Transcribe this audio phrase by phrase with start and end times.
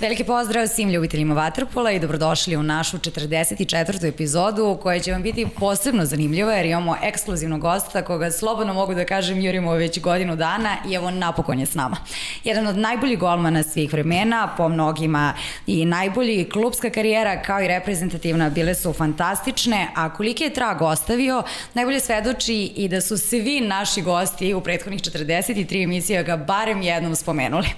[0.00, 4.08] Veliki pozdrav svim ljubiteljima Vatrpola i dobrodošli u našu 44.
[4.08, 9.04] epizodu koja će vam biti posebno zanimljiva jer imamo ekskluzivnog gosta koga slobodno mogu da
[9.04, 11.96] kažem jurimo već godinu dana i evo napokon je s nama.
[12.44, 15.34] Jedan od najboljih golmana svih vremena, po mnogima
[15.66, 21.42] i najbolji klubska karijera kao i reprezentativna bile su fantastične, a koliki je trag ostavio,
[21.74, 27.16] najbolje svedoči i da su svi naši gosti u prethodnih 43 emisija ga barem jednom
[27.16, 27.68] spomenuli.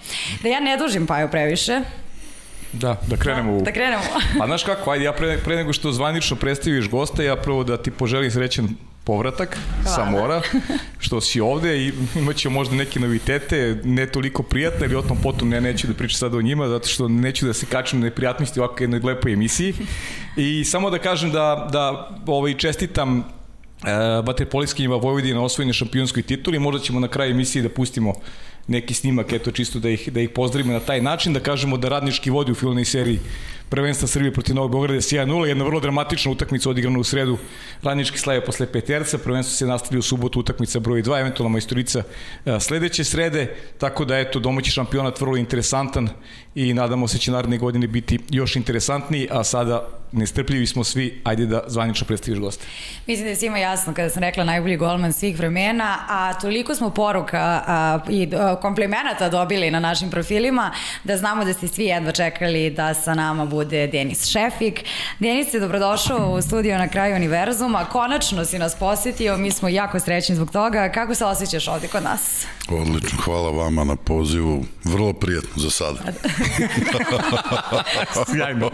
[0.42, 1.80] Da ja ne dužim Paju previše,
[2.72, 3.62] Da, da krenemo u...
[3.62, 4.02] Da krenemo.
[4.38, 7.76] Pa znaš kako, ajde, ja pre, pre nego što zvanično predstaviš gosta, ja prvo da
[7.76, 8.68] ti poželim srećan
[9.04, 9.96] povratak Hvala.
[9.96, 10.42] sa mora,
[10.98, 15.48] što si ovde i imaće možda neke novitete, ne toliko prijatne, ali o tom potom
[15.48, 18.60] ne, neću da pričam sada o njima, zato što neću da se kačem na neprijatnosti
[18.60, 19.74] ovakve jednoj lepoj emisiji.
[20.36, 23.24] I samo da kažem da, da ovaj, čestitam uh,
[24.26, 28.14] vaterpolijskim Vojvodina osvojene šampionskoj tituli, možda ćemo na kraju emisije da pustimo
[28.68, 31.88] neki snimak, eto čisto da ih, da ih pozdravimo na taj način, da kažemo da
[31.88, 33.18] radnički vodi u filmnoj seriji
[33.70, 37.38] prvenstva Srbije protiv Novog Beograda je 1-0, jedna vrlo dramatična utakmica odigrana u sredu,
[37.82, 42.02] radnički slave posle peterca, prvenstvo se nastavlja u subotu utakmica broj 2, eventualno majstorica
[42.60, 46.08] sledeće srede, tako da eto domaći šampionat vrlo interesantan
[46.54, 51.46] i nadamo se će naredne godine biti još interesantniji, a sada nestrpljivi smo svi, ajde
[51.46, 52.66] da zvanično predstaviš goste.
[53.06, 56.90] Mislim da je svima jasno kada sam rekla najbolji golman svih vremena, a toliko smo
[56.90, 60.70] poruka a, i a, komplimenata dobili na našim profilima
[61.04, 64.84] da znamo da ste svi jedva čekali da sa nama bude Denis Šefik.
[65.18, 70.00] Denis je dobrodošao u studio na kraju univerzuma, konačno si nas posetio, mi smo jako
[70.00, 70.92] srećni zbog toga.
[70.94, 72.46] Kako se osjećaš ovde kod nas?
[72.68, 76.00] Odlično, hvala vama na pozivu, vrlo prijatno za sada.
[78.34, 78.70] Sjajno.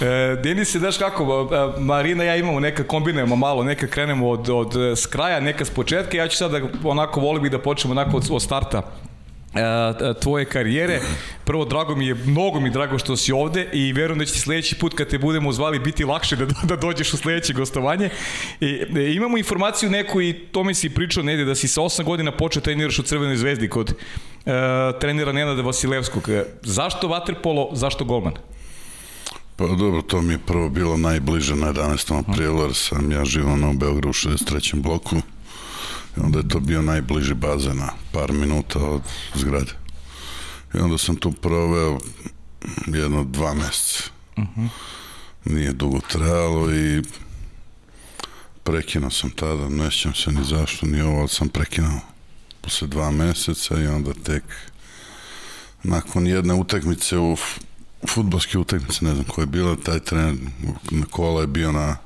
[0.00, 4.76] E, Denis, daš kako, e, Marina ja imamo neka, kombinujemo malo, neka krenemo od, od
[4.76, 7.92] e, s kraja, neka s početka, ja ću sad da, onako, volim bih da počnemo
[7.92, 8.82] onako od, od starta
[10.22, 11.00] tvoje karijere.
[11.44, 14.38] Prvo, drago mi je, mnogo mi drago što si ovde i verujem da će ti
[14.38, 18.10] sledeći put kad te budemo zvali biti lakše da, da dođeš u sledeće gostovanje.
[18.60, 18.66] I,
[18.96, 22.32] e, imamo informaciju neku i to mi si pričao negde da si sa 8 godina
[22.32, 23.94] počeo treniraš u Crvenoj zvezdi kod e,
[25.00, 26.28] trenera Nenada Vasilevskog.
[26.62, 28.34] Zašto vaterpolo, zašto golman?
[29.56, 32.18] Pa dobro, to mi je prvo bilo najbliže na 11.
[32.18, 34.82] aprilu, jer sam ja živao na Beogradu u 63.
[34.82, 35.16] bloku.
[36.16, 39.02] I onda je to bio najbliži bazen na par minuta od
[39.34, 39.72] zgrade.
[40.74, 41.98] I onda sam tu proveo
[42.86, 44.02] jedno dva meseca.
[44.36, 44.68] Uh -huh.
[45.44, 47.02] Nije dugo trajalo i
[48.62, 52.00] prekinuo sam tada, ne sjećam se ni zašto, ni ovo, ali sam prekinuo
[52.60, 54.42] posle dva meseca i onda tek
[55.82, 57.36] nakon jedne utakmice u
[58.08, 60.36] futbolske utakmice, ne znam ko je bila, taj trener
[61.10, 61.96] kola je bio na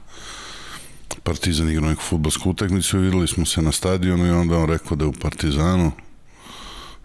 [1.25, 5.05] Partizan igrao neku futbolsku utakmicu videli smo se na stadionu i onda on rekao da
[5.05, 5.93] je u Partizanu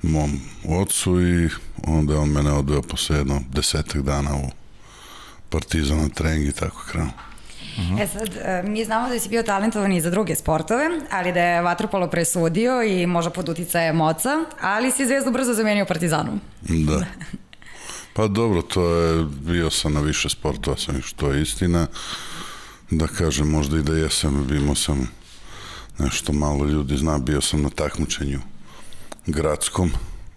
[0.01, 1.49] mom ocu i
[1.87, 4.49] onda on mene odveo posle jedno desetak dana u
[5.49, 7.11] Partizan na trening i tako krenuo.
[7.77, 8.03] Uh -huh.
[8.03, 11.39] E sad, e, mi znamo da si bio talentovan i za druge sportove, ali da
[11.39, 14.29] je Vatropolo presudio i možda pod uticajem moca,
[14.61, 16.41] ali si zvezdu brzo zamenio Partizanom.
[16.61, 17.05] Da.
[18.13, 21.87] Pa dobro, to je, bio sam na više sportova, sam što je istina.
[22.91, 25.07] Da kažem, možda i da jesam, imao sam
[25.99, 28.39] nešto malo ljudi zna, bio sam na takmičenju
[29.25, 29.91] gradskom,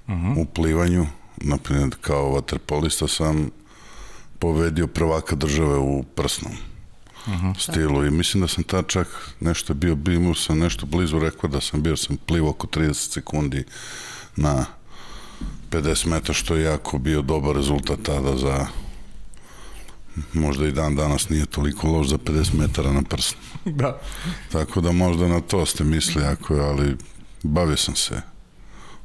[0.07, 0.43] uh -huh.
[0.43, 3.51] u plivanju, naprimjer kao vaterpolista sam
[4.39, 6.53] povedio prvaka države u prsnom
[7.27, 7.59] uh -huh.
[7.59, 11.61] stilu i mislim da sam tad čak nešto bio, bio sam nešto blizu rekao da
[11.61, 13.65] sam bio, sam plivo oko 30 sekundi
[14.37, 14.65] na
[15.71, 18.67] 50 metara, što je jako bio dobar rezultat tada za
[20.33, 23.37] možda i dan danas nije toliko loš za 50 metara na prst.
[23.65, 24.01] Da.
[24.53, 26.97] Tako da možda na to ste misli, ako, ali
[27.43, 28.21] bavio sam se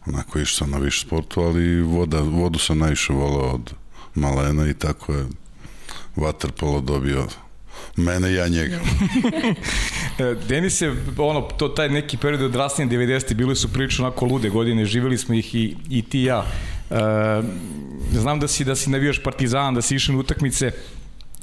[0.05, 3.73] onako išao sam na više sportu, ali voda, vodu sam najviše volao od
[4.15, 5.25] malena i tako je
[6.15, 7.27] Waterpolo dobio
[7.95, 8.79] Mene ja njega.
[10.19, 13.33] E, Denis je, ono, to, taj neki period od rasnije 90.
[13.33, 16.45] bili su prilično onako lude godine, živjeli smo ih i, i ti i ja.
[16.89, 16.95] E,
[18.11, 20.71] znam da si, da si navijaš partizan, da si išao na utakmice,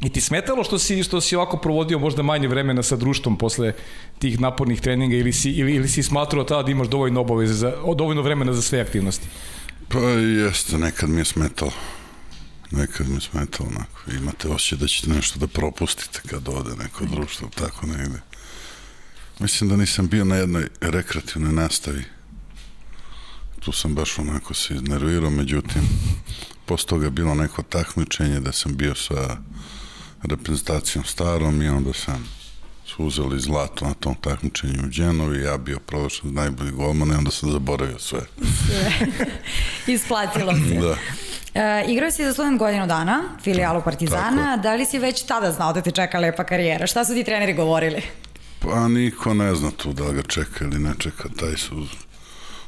[0.02, 3.72] I ti smetalo što si, što si ovako provodio možda manje vremena sa društvom posle
[4.18, 7.72] tih napornih treninga ili si, ili, ili si smatrao tada da imaš dovoljno obaveze, za,
[7.96, 9.26] dovoljno vremena za sve aktivnosti?
[9.88, 11.72] Pa jeste, nekad mi je smetalo
[12.76, 17.48] nekad mi smeta onako, imate osjećaj da ćete nešto da propustite kad ode neko društvo,
[17.54, 18.20] tako negde.
[19.38, 22.04] Mislim da nisam bio na jednoj rekreativnoj nastavi.
[23.60, 25.82] Tu sam baš onako se iznervirao, međutim,
[26.66, 29.36] posle toga je bilo neko takmičenje da sam bio sa
[30.24, 32.28] reprezentacijom starom i onda sam
[32.86, 37.30] su uzeli zlato na tom takmičenju u Dženovi, ja bio proglašen najbolji golman i onda
[37.30, 38.20] sam zaboravio sve.
[38.66, 39.06] Sve.
[39.94, 40.74] Isplatilo se.
[40.74, 40.96] Da.
[41.60, 44.44] E, igrao si za student godinu dana, filijalu Partizana.
[44.44, 44.62] Tako.
[44.62, 46.86] Da li si već tada znao da te čeka lepa karijera?
[46.86, 48.02] Šta su ti treneri govorili?
[48.60, 51.28] Pa niko ne zna tu da ga čeka ili ne čeka.
[51.40, 51.86] Taj su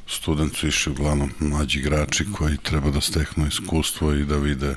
[0.07, 4.77] student su išli uglavnom mlađi igrači koji treba da steknu iskustvo i da vide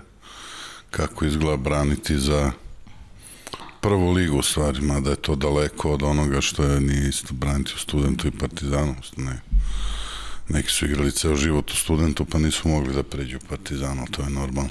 [0.92, 2.52] kako izgleda braniti za
[3.82, 7.72] prvu ligu u stvari, mada je to daleko od onoga što je nije isto braniti
[7.76, 8.96] u studentu i partizanu.
[9.18, 9.42] Ne.
[10.50, 14.22] Neki su igrali ceo život u studentu pa nisu mogli da pređu u partizanu, to
[14.22, 14.70] je normalno.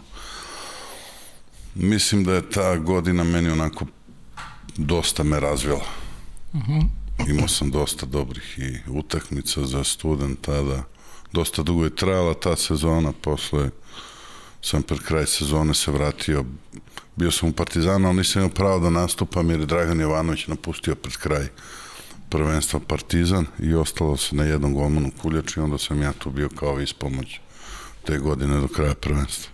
[1.74, 3.86] Mislim da je ta godina meni onako
[4.76, 5.84] dosta me razvila.
[6.52, 6.88] Uh -huh.
[7.28, 10.82] Imao sam dosta dobrih i utakmica za student tada.
[11.32, 13.70] Dosta dugo je trajala ta sezona, posle
[14.62, 16.44] sam pred kraj sezone se vratio
[17.18, 20.94] bio sam u Partizanu, ali nisam imao pravo da nastupam jer je Dragan Jovanović napustio
[20.94, 21.46] pred kraj
[22.28, 26.48] prvenstva Partizan i ostalo se na jednom golmanu kuljaču i onda sam ja tu bio
[26.48, 27.40] kao ispomoć
[28.04, 29.50] te godine do kraja prvenstva.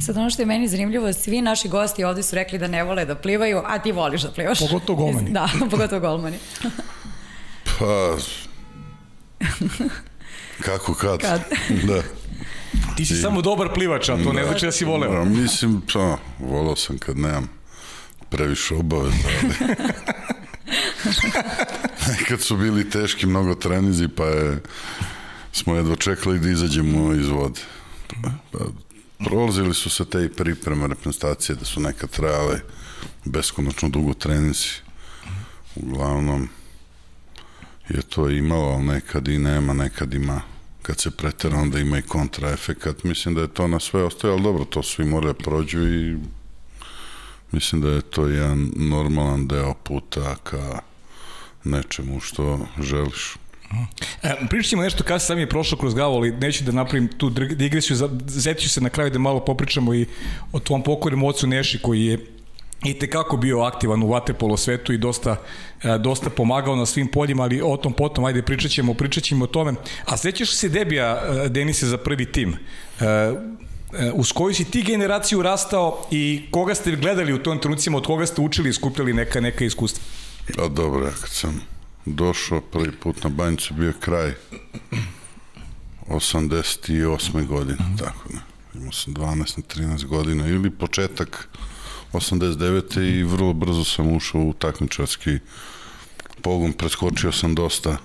[0.00, 3.04] Sad ono što je meni zanimljivo, svi naši gosti ovde su rekli da ne vole
[3.04, 4.58] da plivaju, a ti voliš da plivaš.
[4.58, 5.30] Pogotovo golmani.
[5.38, 6.38] Da, pogotovo golmani.
[7.78, 8.16] pa,
[10.66, 11.20] kako kad?
[11.20, 11.40] Kad?
[11.88, 12.02] da.
[12.96, 15.12] Ti si I, samo dobar plivač, a to ne znači da si voleo.
[15.12, 17.48] Da, mislim, pa, volao sam kad nemam
[18.28, 19.54] previše obaveza, ali...
[22.18, 24.62] Nekad su bili teški mnogo trenizi, pa je,
[25.52, 27.60] smo jedva čekali da izađemo iz vode.
[28.52, 28.58] Pa,
[29.24, 32.60] prolazili su se te i pripreme reprezentacije da su nekad trajale
[33.24, 34.68] beskonačno dugo trenizi.
[35.76, 36.48] Uglavnom
[37.88, 40.40] je to imalo, ali nekad i nema, nekad ima
[40.82, 43.04] kad se pretera onda ima i kontraefekat.
[43.04, 46.16] Mislim da je to na sve ostaje, ali dobro, to svi moraju da prođu i
[47.52, 50.80] mislim da je to jedan normalan deo puta ka
[51.64, 53.34] nečemu što želiš.
[54.22, 57.30] E, pričat ćemo nešto kada sam je prošlo kroz glavu, ali neću da napravim tu
[57.30, 57.96] digresiju,
[58.26, 60.06] zetiću se na kraju da malo popričamo i
[60.52, 62.26] o tvom pokornom ocu Neši koji je
[62.84, 65.36] i te kako bio aktivan u vaterpolo svetu i dosta,
[65.82, 69.44] e, dosta pomagao na svim poljima, ali o tom potom, ajde pričat ćemo, pričat ćemo
[69.44, 69.74] o tome.
[70.04, 72.56] A sećaš se debija e, Denise za prvi tim?
[73.00, 73.32] E,
[74.14, 78.26] uz koju si ti generaciju rastao i koga ste gledali u tom trenucima, od koga
[78.26, 80.04] ste učili i skupljali neka, neka iskustva?
[80.56, 81.60] Pa dobro, kad sam
[82.06, 84.32] došao prvi put na banjicu, bio kraj
[86.08, 87.46] 88.
[87.46, 87.98] godine, mm -hmm.
[87.98, 88.38] tako da.
[88.74, 91.48] Imao sam 12 na 13 godina ili početak
[92.12, 93.00] 89.
[93.00, 95.38] i vrlo brzo sam ušao u takmičarski
[96.42, 97.96] pogon, preskočio sam dosta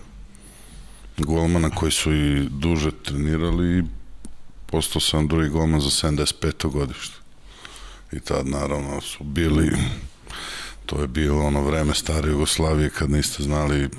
[1.17, 3.83] golmana koji su i duže trenirali i
[4.65, 6.71] postao sam drugi golman za 75.
[6.71, 7.15] godište.
[8.11, 9.71] I tad naravno su bili
[10.87, 13.89] to je bilo ono vreme stare Jugoslavije kad niste znali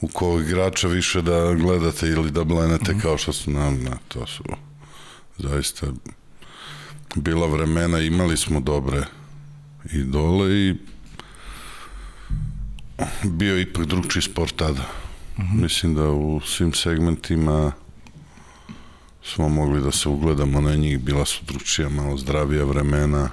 [0.00, 3.02] u kog igrača više da gledate ili da blenete mm -hmm.
[3.02, 4.44] kao što su nam, na, to su
[5.38, 5.86] zaista
[7.14, 9.02] bila vremena, imali smo dobre
[9.92, 10.74] idole i
[13.24, 14.82] bio ipak drugčiji sport tada.
[15.38, 15.62] Mm -hmm.
[15.62, 17.72] Mislim da u svim segmentima
[19.22, 23.30] smo mogli da se ugledamo na njih, bila su drugčija, malo zdravija vremena.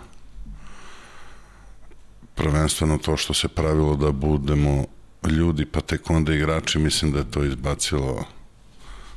[2.35, 4.85] Prvenstveno to što se pravilo da budemo
[5.27, 8.25] ljudi, pa tek onda igrači, mislim da je to izbacilo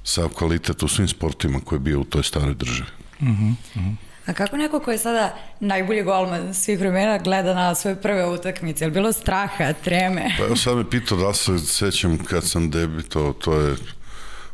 [0.04, 2.90] sav kvalitet u svim sportima koji je bio u toj staroj državi.
[3.20, 3.26] Mm
[3.74, 3.94] -hmm.
[4.28, 8.84] A kako neko ko je sada najbolji golman svih vremena gleda na svoje prve utakmice?
[8.84, 10.34] Je bilo straha, treme?
[10.38, 13.76] Pa evo sad me pitao da se sećam kad sam debito, to je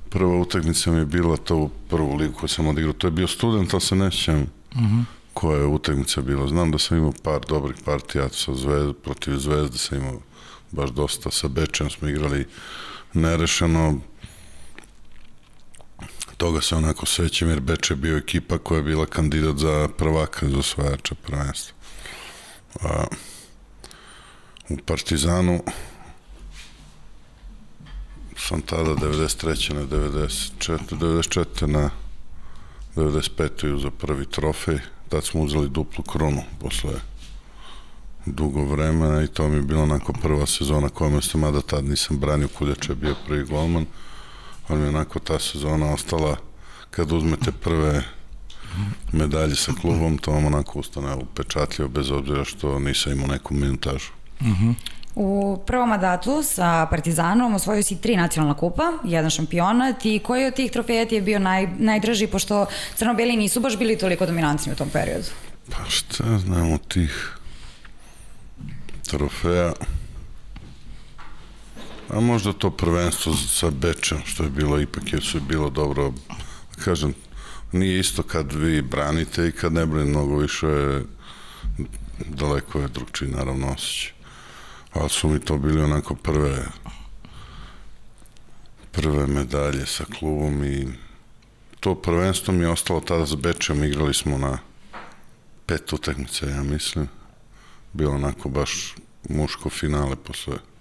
[0.08, 2.92] prva utakmica mi je bila to u prvu ligu koju sam odigrao.
[2.92, 4.80] To je bio student, ali se ne sjećam uh.
[4.80, 5.04] -huh.
[5.32, 6.48] koja je utakmica bila.
[6.48, 10.20] Znam da sam imao par dobrih partija sa zvezda, protiv Zvezde sam imao
[10.70, 11.30] baš dosta.
[11.30, 12.46] Sa Bečem smo igrali
[13.12, 13.98] nerešeno
[16.44, 20.48] toga se onako sećam jer Beč je bio ekipa koja je bila kandidat za prvaka
[20.48, 21.74] za osvajača prvenstva.
[22.82, 23.04] A,
[24.68, 25.62] u Partizanu
[28.36, 29.72] sam tada 93.
[29.72, 30.78] na 94.
[30.90, 31.66] 94.
[31.66, 31.90] na
[32.96, 33.82] 95.
[33.82, 34.78] za prvi trofej.
[35.08, 37.00] Tad smo uzeli duplu kronu posle
[38.26, 42.18] dugo vremena i to mi je bilo onako prva sezona koja me mada tad nisam
[42.18, 42.48] branio,
[42.88, 43.86] je bio prvi golman
[44.68, 46.36] ali mi onako ta sezona ostala
[46.90, 48.02] kad uzmete prve
[49.12, 54.10] medalje sa klubom, to vam onako ustane upečatljivo bez obzira što nisam imao neku minutažu.
[54.40, 54.70] Uh mhm.
[54.70, 54.74] -huh.
[55.14, 60.54] U prvom mandatu sa Partizanom osvojio si tri nacionalna kupa, jedan šampionat i koji od
[60.54, 62.66] tih trofeja ti je bio naj, najdraži pošto
[62.96, 65.26] crno-beli nisu baš bili toliko dominantni u tom periodu?
[65.70, 67.38] Pa šta znam od tih
[69.06, 69.72] trofeja
[72.14, 76.12] A možda to prvenstvo sa Bečem, što je bilo ipak, jer su bilo dobro,
[76.84, 77.14] kažem,
[77.72, 81.00] nije isto kad vi branite i kad ne branite mnogo više
[82.18, 84.12] daleko je drugčiji naravno osjećaj.
[84.92, 86.66] Ali su mi to bili onako prve
[88.92, 90.88] prve medalje sa klubom i
[91.80, 94.58] to prvenstvo mi je ostalo tada za Bečem, igrali smo na
[95.66, 97.08] pet utakmica, ja mislim.
[97.92, 98.94] Bilo onako baš
[99.28, 100.73] muško finale posle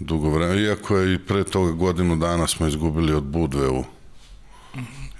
[0.00, 0.60] dugo vremena.
[0.60, 3.84] Iako je i pre toga godinu dana smo izgubili od Budve u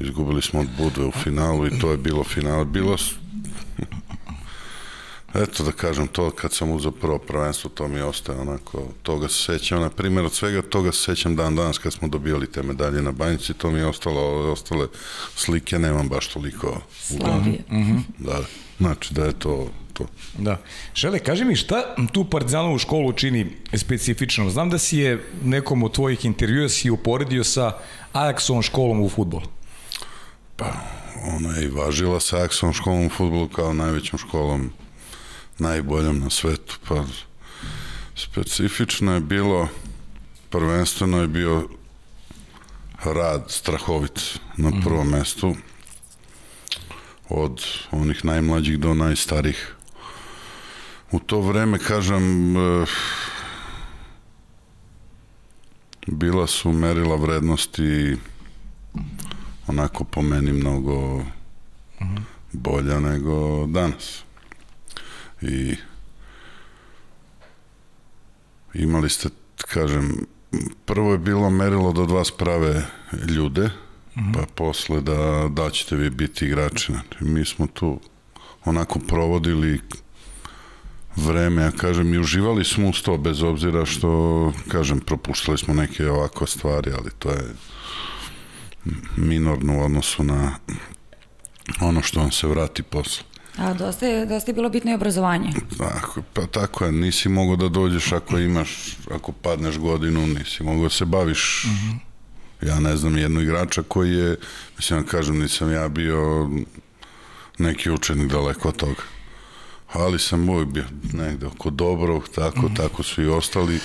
[0.01, 2.65] izgubili smo od Budve u finalu i to je bilo finale.
[2.65, 2.97] Bilo
[5.35, 9.45] Eto da kažem, to kad sam uzao prvo prvenstvo, to mi ostaje onako, toga se
[9.45, 13.03] sećam, na primjer od svega toga se sećam dan danas kad smo dobijali te medalje
[13.03, 14.87] na banjici, to mi je ostalo, ove ostale
[15.37, 17.65] slike nemam baš toliko Slavije.
[17.71, 18.01] Mm -hmm.
[18.19, 18.41] Da,
[18.79, 20.07] znači da je to to.
[20.39, 20.57] Da.
[20.95, 24.51] Žele, kaži mi šta tu Partizanovu školu čini specifično?
[24.51, 27.73] Znam da si je nekom od tvojih intervjua si uporedio sa
[28.13, 29.47] Ajaxovom školom u futbolu.
[30.57, 30.73] Pa,
[31.37, 34.71] ona je i važila sa Ajaxovom školom u futbolu kao najvećom školom
[35.61, 37.05] najboljom na svetu, pa
[38.17, 39.69] specifično je bilo,
[40.51, 41.69] prvenstveno je bio
[43.05, 45.57] rad strahovit na prvom mm mestu,
[47.29, 49.75] od onih najmlađih do najstarijih.
[51.11, 52.55] U to vreme, kažem,
[56.07, 58.17] bila su merila vrednosti
[59.67, 61.25] onako po meni mnogo
[62.53, 64.23] bolja nego danas
[65.43, 65.77] i
[68.75, 70.27] imali ste, kažem,
[70.85, 72.87] prvo je bilo merilo da od vas prave
[73.29, 74.35] ljude, mm -hmm.
[74.35, 76.93] pa posle da, da ćete vi biti igrači.
[77.21, 78.01] Mi smo tu
[78.65, 79.81] onako provodili
[81.17, 86.11] vreme, ja kažem, i uživali smo uz to, bez obzira što, kažem, propuštali smo neke
[86.11, 87.55] ovako stvari, ali to je
[89.17, 90.53] minorno u odnosu na
[91.81, 93.30] ono što vam se vrati posle.
[93.61, 95.53] A dosta je, dosta je bilo bitno i obrazovanje.
[95.79, 100.83] Tako, pa tako je, nisi mogao da dođeš ako imaš, ako padneš godinu, nisi mogao
[100.83, 101.65] da se baviš.
[101.67, 101.99] Mm -hmm.
[102.69, 104.37] Ja ne znam jednog igrača koji je,
[104.77, 106.51] mislim da kažem, nisam ja bio
[107.59, 109.03] neki učenik daleko od toga.
[109.93, 113.81] Ali sam uvijek bio negde oko dobrog, tako, mm tako su i ostali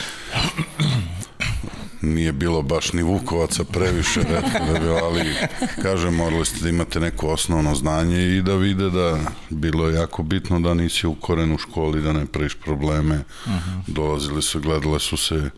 [2.05, 5.33] nije bilo baš ni Vukovaca previše, da bi, ali
[5.81, 9.19] kažem, morali ste da imate neko osnovno znanje i da vide da
[9.49, 13.15] bilo je jako bitno da nisi ukoren u školi, da ne praviš probleme.
[13.45, 13.57] Uh mhm.
[13.57, 13.81] -huh.
[13.87, 15.49] Dolazili su, gledale su se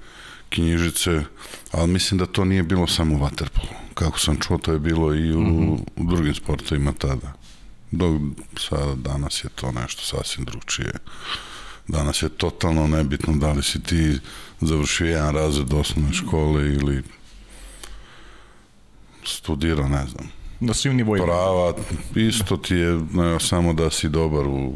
[0.49, 1.21] knjižice,
[1.71, 3.73] ali mislim da to nije bilo samo u Waterpolu.
[3.93, 5.61] Kako sam čuo, to je bilo i u, uh mhm.
[5.61, 5.79] -huh.
[5.95, 7.33] u drugim sportovima tada.
[7.91, 8.21] Dok
[8.69, 10.91] sada danas je to nešto sasvim drugčije.
[11.87, 14.19] Danas je totalno nebitno da li si ti
[14.61, 17.03] završio jedan razred osnovne škole ili
[19.25, 20.29] studirao, ne znam.
[20.59, 21.25] Na svim nivoima.
[21.25, 21.73] Prava,
[22.15, 24.73] isto ti je ne, samo da si dobar u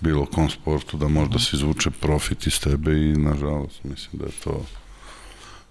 [0.00, 4.32] bilo kom sportu, da možda se izvuče profit iz tebe i nažalost mislim da je
[4.44, 4.64] to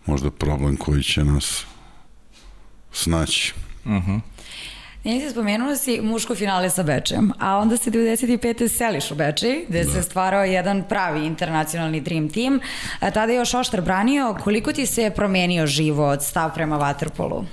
[0.06, 1.66] možda problem koji će nas
[2.92, 3.54] snaći.
[3.86, 4.12] Uh mhm.
[4.12, 4.20] -huh.
[5.04, 8.68] Nisi spomenula si muško finale sa Bečem, a onda se 95.
[8.68, 9.92] seliš u Beči, gde da.
[9.92, 12.60] se stvarao jedan pravi internacionalni dream team.
[13.00, 14.36] A tada je još Oštar branio.
[14.44, 17.46] Koliko ti se promenio život, stav prema Waterpolu?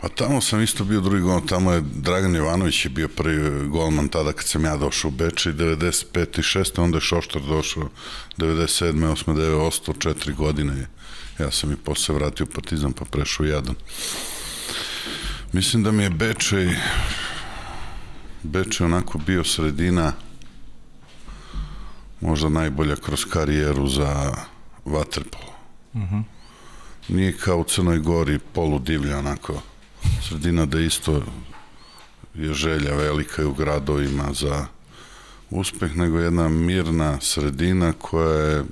[0.00, 4.08] Pa tamo sam isto bio drugi gol, tamo je Dragan Jovanović je bio prvi golman
[4.08, 6.38] tada kad sam ja došao u Beči, 95.
[6.38, 6.82] i 6.
[6.82, 7.88] onda je Šoštar došao
[8.36, 8.92] 97.
[8.92, 9.34] 8.
[9.34, 9.66] 9.
[9.66, 10.86] ostao četiri godine.
[11.38, 13.74] Ja sam i posle vratio Partizan pa prešao jedan.
[15.52, 16.76] Mislim da mi je Bečej
[18.42, 20.12] Bečej onako bio sredina
[22.20, 24.34] možda najbolja kroz karijeru za
[24.84, 25.52] vaterpolo.
[25.92, 26.14] Uh mhm.
[26.14, 26.22] -huh.
[27.08, 29.62] Nije kao u Crnoj Gori polu divlja onako
[30.28, 31.22] sredina da isto
[32.34, 34.66] je želja velika i u gradovima za
[35.50, 38.64] uspeh, nego jedna mirna sredina koja je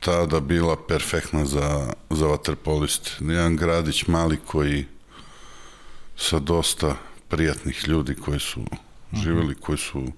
[0.00, 3.10] tada bila perfektna za, za vaterpoliste.
[3.20, 4.86] Jedan gradić mali koji
[6.16, 6.96] sa dosta
[7.28, 8.64] prijatnih ljudi koji su
[9.12, 10.12] živeli, koji su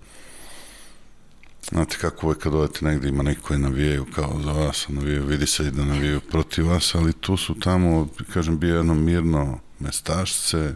[1.70, 5.46] Znate kako uvek kad odete negde ima neko koji navijaju kao za vas, navijaju, vidi
[5.46, 10.74] se i da navijaju protiv vas, ali tu su tamo, kažem, bio jedno mirno mestašce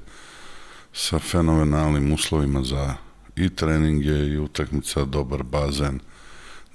[0.92, 2.94] sa fenomenalnim uslovima za
[3.36, 6.00] i treninge i utakmica, dobar bazen,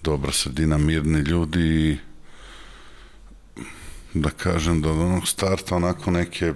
[0.03, 1.97] dobra sredina, mirni ljudi i
[4.13, 6.53] da kažem da od onog starta onako neke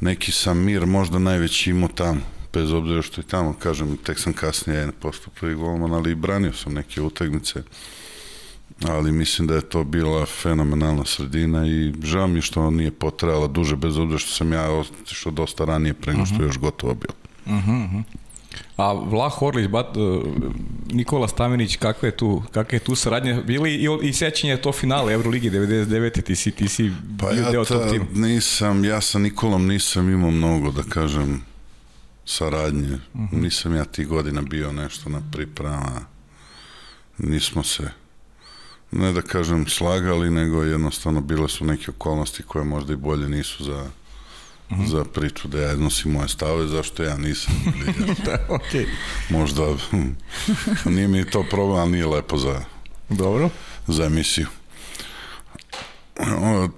[0.00, 2.20] neki sam mir možda najveći imao tamo,
[2.52, 6.52] bez obzira što i tamo, kažem, tek sam kasnije postao prvi golman, ali i branio
[6.52, 7.62] sam neke utakmice.
[8.84, 13.46] ali mislim da je to bila fenomenalna sredina i žao mi je što nije potrajala
[13.46, 16.94] duže, bez obzira što sam ja otišao dosta ranije pre nego što je još gotovo
[16.94, 17.14] bilo.
[17.46, 18.02] Uh -huh, uh -huh.
[18.76, 20.22] A Vlah Orlić, Bat, uh,
[20.86, 23.42] Nikola Stamenić, kakva je tu, kakva je tu saradnja?
[23.42, 26.22] Bili i, i sećanje to finale Euroligi 99.
[26.22, 28.04] Ti si, ti si pa bio ja deo tog tima.
[28.14, 31.42] nisam, ja sa Nikolom nisam imao mnogo, da kažem,
[32.24, 32.94] saradnje.
[33.14, 33.36] Uh Mhm.
[33.36, 33.42] -huh.
[33.42, 36.00] Nisam ja tih godina bio nešto na priprema.
[37.18, 37.90] Nismo se,
[38.90, 43.64] ne da kažem slagali, nego jednostavno bile su neke okolnosti koje možda i bolje nisu
[43.64, 43.86] za
[44.70, 44.88] -huh.
[44.88, 47.54] za priču da ja iznosim moje stave, zašto ja nisam.
[47.98, 48.86] Ili da, okej.
[49.30, 50.08] možda, hm,
[50.84, 52.60] nije mi to problem, ali nije lepo za,
[53.08, 53.50] Dobro.
[53.86, 54.46] za emisiju.
[56.18, 56.68] O,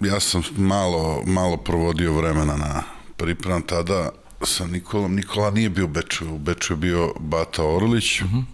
[0.00, 2.82] ja sam malo, malo provodio vremena na
[3.16, 4.10] pripremam tada
[4.42, 5.14] sa Nikolom.
[5.14, 8.20] Nikola nije bio u Beču, u Beču je bio Bata Orlić.
[8.20, 8.44] Uh -huh.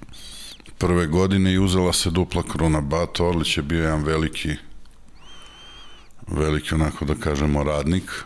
[0.78, 2.80] Prve godine i uzela se dupla kruna.
[2.80, 4.56] Bata Orlić je bio jedan veliki
[6.30, 8.24] veliki onako da kažemo radnik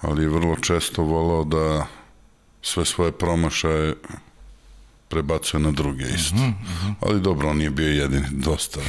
[0.00, 1.86] ali je vrlo često volao da
[2.62, 3.94] sve svoje promašaje
[5.08, 6.36] prebacuje na druge isto.
[6.36, 6.94] Uh -huh.
[7.00, 8.80] Ali dobro, on nije bio jedini, dosta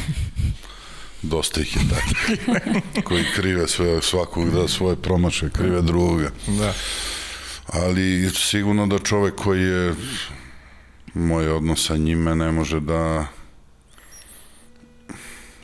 [1.21, 2.39] dosta ih je takvih
[3.07, 6.31] koji krive sve, svakog da svoje promaše, krive drugoga.
[6.47, 6.73] Da.
[7.67, 9.95] Ali sigurno da čovek koji je
[11.13, 13.27] moj odnos sa njime ne može da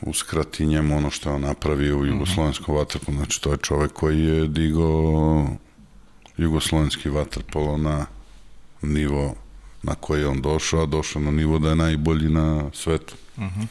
[0.06, 3.16] uskrati njemu ono što je on napravio u jugoslovenskom vaterpolu.
[3.16, 5.48] Znači, to je čovek koji je digao
[6.36, 8.06] jugoslovenski vaterpolo na
[8.82, 9.34] nivo
[9.82, 13.14] na koji je on došao, a došao na nivo da je najbolji na svetu.
[13.36, 13.66] Uh -huh.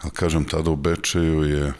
[0.00, 1.72] Ali kažem, tada u Bečeju je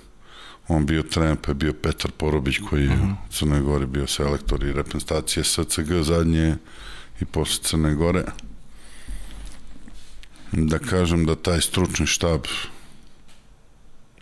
[0.69, 3.13] on bio trener, pa je bio Petar Porobić koji je uh -huh.
[3.13, 6.57] u Crnoj Gori bio selektor i reprezentacije SCG zadnje
[7.21, 8.25] i posle Crne Gore.
[10.53, 12.41] Da kažem da taj stručni štab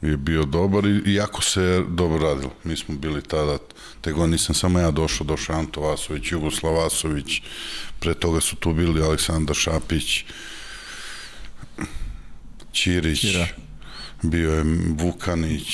[0.02, 2.52] je bio dobar i jako se dobro radilo.
[2.64, 3.58] Mi smo bili tada,
[4.00, 7.42] te godine nisam samo ja došao, došao Anto Vasović, Jugoslav Vasović,
[7.98, 10.24] pre toga su tu bili Aleksandar Šapić,
[12.72, 13.46] Ćirić, Ćira.
[14.22, 15.68] bio je Vukanić,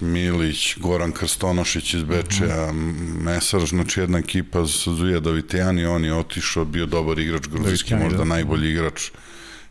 [0.00, 3.22] Milić, Goran Krstonošić iz Bečeja, mm -hmm.
[3.22, 8.24] Mesar, znači jedna ekipa Zuja Davitijani, on je otišao, bio dobar igrač, gruzijski možda da.
[8.24, 9.10] najbolji igrač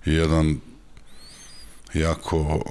[0.06, 0.60] i jedan
[1.94, 2.64] jako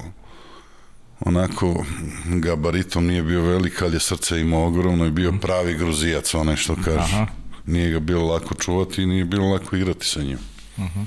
[1.20, 1.84] onako
[2.24, 6.76] gabaritom nije bio velik, ali je srce imao ogromno i bio pravi gruzijac, onaj što
[6.84, 7.14] kaže.
[7.14, 7.26] Aha.
[7.66, 10.38] Nije ga bilo lako čuvati i nije bilo lako igrati sa njim.
[10.76, 11.04] Uh -huh.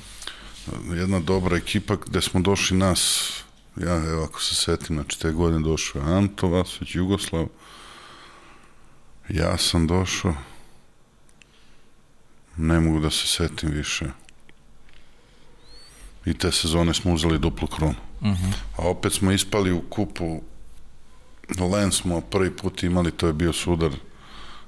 [0.99, 3.31] Jedna dobra ekipa gde smo došli nas,
[3.75, 7.47] ja evo ako se setim, znači te godine došao je Anto Vasović, Jugoslav,
[9.29, 10.35] ja sam došao,
[12.57, 14.05] ne mogu da se setim više.
[16.25, 17.95] I te sezone smo uzeli duplu kronu.
[18.21, 18.53] Uh -huh.
[18.77, 20.41] A opet smo ispali u kupu
[21.59, 23.91] Len smo prvi put imali, to je bio sudar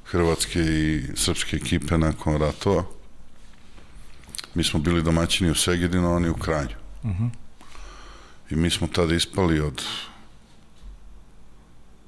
[0.05, 2.83] hrvatske i srpske ekipe nakon ratova.
[4.53, 6.75] Mi smo bili domaćini u Segedinu, oni u Kranju.
[7.03, 7.29] Uh -huh.
[8.49, 9.83] I mi smo tada ispali od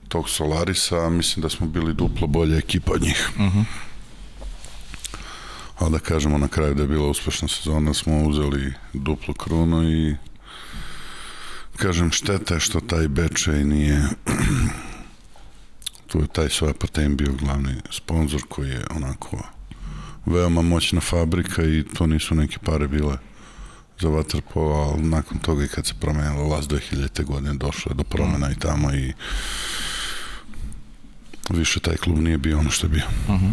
[0.07, 3.29] tog Solarisa, a mislim da smo bili duplo bolja ekipa od njih.
[3.35, 3.63] Uh -huh.
[5.79, 10.15] A da kažemo na kraju da je bila uspešna sezona, smo uzeli duplu krunu i
[11.75, 14.03] kažem šteta je što taj Bečej nije
[16.07, 19.37] tu je taj svoj patent bio glavni sponsor koji je onako
[20.25, 23.17] veoma moćna fabrika i to nisu neke pare bile
[23.99, 27.23] za vaterpolo, ali nakon toga i kad se promenila las 2000.
[27.23, 29.13] godine došlo je do promena i tamo i
[31.49, 33.05] više taj klub nije bio ono što je bio.
[33.27, 33.51] Uh -huh.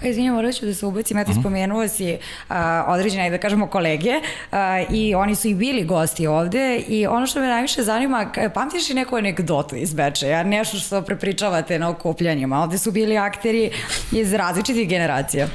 [0.00, 1.40] Pa izvinjam, morat ću da se ubacim, eto uh -huh.
[1.40, 2.12] spomenuo si
[2.48, 2.56] uh,
[2.86, 4.58] određene, da kažemo, kolege uh,
[4.90, 8.94] i oni su i bili gosti ovde i ono što me najviše zanima, pamtiš li
[8.94, 12.62] neku anegdotu iz Bečeja, nešto što prepričavate na okupljanjima?
[12.62, 13.70] Ovde su bili akteri
[14.12, 15.48] iz različitih generacija.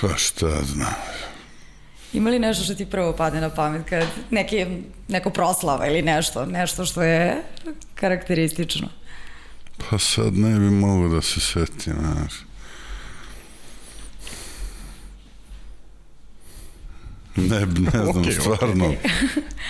[0.00, 0.94] Pa šta znam.
[2.12, 4.66] Ima li nešto što ti prvo padne na pamet, kad neki,
[5.08, 7.42] neko proslava ili nešto, nešto što je
[7.94, 8.88] karakteristično?
[9.90, 12.45] Pa sad ne bi mogu da se setim, znaš.
[17.36, 18.86] Ne, ne znam, okay, stvarno.
[18.86, 18.94] Ok.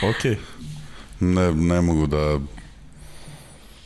[0.16, 0.36] okay.
[1.20, 2.38] Ne, ne mogu da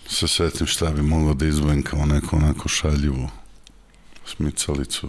[0.08, 3.28] se setim šta bi moglo da izvojim kao neku onako šaljivu
[4.24, 5.08] smicalicu.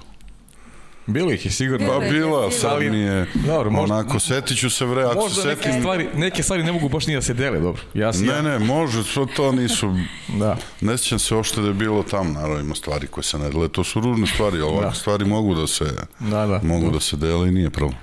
[1.08, 1.88] Bilo ih je sigurno.
[1.88, 5.72] Pa bila, sad mi je dobro, možda, onako, setit ću se vre, ako se setim...
[5.72, 7.82] Neke stvari, neke stvari ne mogu baš ni da se dele, dobro.
[7.94, 8.42] Ja sam, ne, ja...
[8.42, 9.96] ne, može, to, to nisu...
[10.28, 10.58] da.
[10.82, 13.70] Ne sjećam se ošte da je bilo tam, naravno ima stvari koje se ne dele,
[13.70, 14.96] to su ružne stvari, ovakve da.
[14.96, 15.86] stvari mogu da se,
[16.20, 16.92] da, da, mogu da.
[16.92, 17.98] da se dele i nije problem.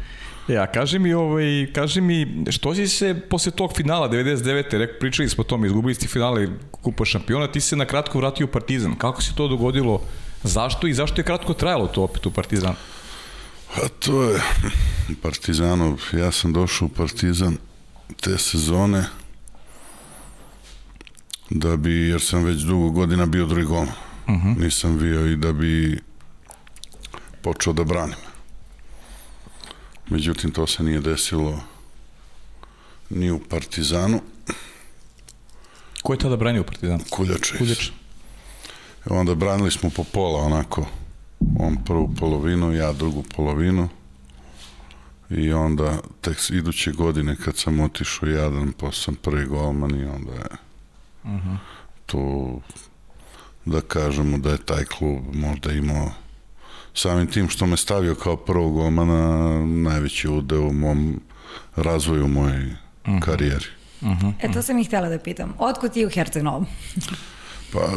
[0.48, 4.78] Ja, kaži mi, ovaj, kaži mi, što si se posle tog finala 99.
[4.78, 8.46] Rek, pričali smo o tome, izgubili ste finale Kupa šampiona, ti se na kratko vratio
[8.46, 8.94] u Partizan.
[8.94, 10.02] Kako se to dogodilo?
[10.42, 12.74] Zašto i zašto je kratko trajalo to opet u Partizan?
[13.76, 14.40] A to je
[15.22, 16.00] Partizanov.
[16.12, 17.56] Ja sam došao u Partizan
[18.20, 19.04] te sezone
[21.50, 23.94] da bi, jer sam već dugo godina bio drugi golman.
[24.26, 24.58] Uh -huh.
[24.58, 26.00] Nisam bio i da bi
[27.42, 28.27] počeo da branim.
[30.10, 31.60] Međutim, to se nije desilo
[33.10, 34.20] ni u Partizanu.
[36.02, 37.00] Ko je tada branio Partizan?
[37.10, 37.52] Kuljač.
[37.58, 37.88] Kuljač.
[39.06, 40.86] I onda branili smo po pola, onako.
[41.58, 43.88] On prvu polovinu, ja drugu polovinu.
[45.30, 50.32] I onda, tek iduće godine, kad sam otišao jadan, posle sam prvi golman i onda
[50.32, 50.48] je
[51.24, 51.56] uh -huh.
[52.06, 52.60] tu,
[53.64, 56.10] da kažemo da je taj klub možda imao
[56.98, 61.20] samim tim što me stavio kao prvog golmana najveći udeo u mom
[61.76, 63.20] razvoju u mojoj uh -huh.
[63.20, 63.64] karijeri.
[64.00, 64.32] Uh -huh.
[64.40, 65.54] E, to sam i htjela da pitam.
[65.58, 66.66] Otkud ti u Herceg Novom?
[67.72, 67.92] pa,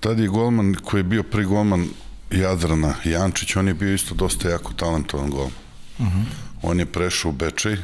[0.00, 1.88] tad je golman koji je bio pri golman
[2.30, 5.52] Jadrana Jančić, on je bio isto dosta jako talentovan golman.
[5.98, 6.24] Uh -huh.
[6.62, 7.76] On je prešao u Bečej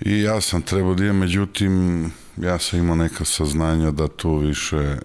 [0.00, 2.04] i ja sam trebao da imam, međutim,
[2.36, 4.96] ja sam imao neka saznanja da tu više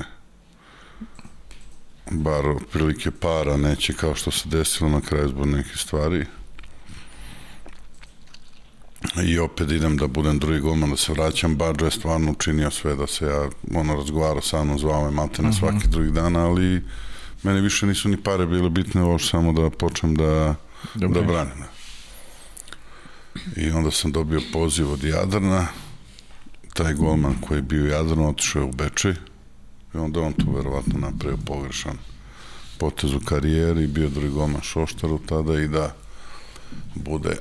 [2.11, 6.25] bar prilike para neće kao što se desilo na kraju zbog nekih stvari.
[9.23, 11.55] I opet idem da budem drugi golman, da se vraćam.
[11.55, 15.41] Bađo je stvarno učinio sve da se ja, ono, razgovarao sa mnom, zvao me malte
[15.41, 15.59] na uh -huh.
[15.59, 16.81] svaki drugi dan, ali
[17.43, 20.55] meni više nisu ni pare bile bitne, ovo samo da počnem da,
[20.95, 21.21] Dobre.
[21.21, 21.63] da branim.
[23.57, 25.67] I onda sam dobio poziv od Jadrana,
[26.73, 29.13] taj golman koji je bio Jadran otišao u Bečej,
[29.95, 31.97] I onda on tu verovatno napravio pogrešan
[32.77, 35.95] potez u karijeri, bio drugi golman Šoštaru tada i da
[36.95, 37.37] bude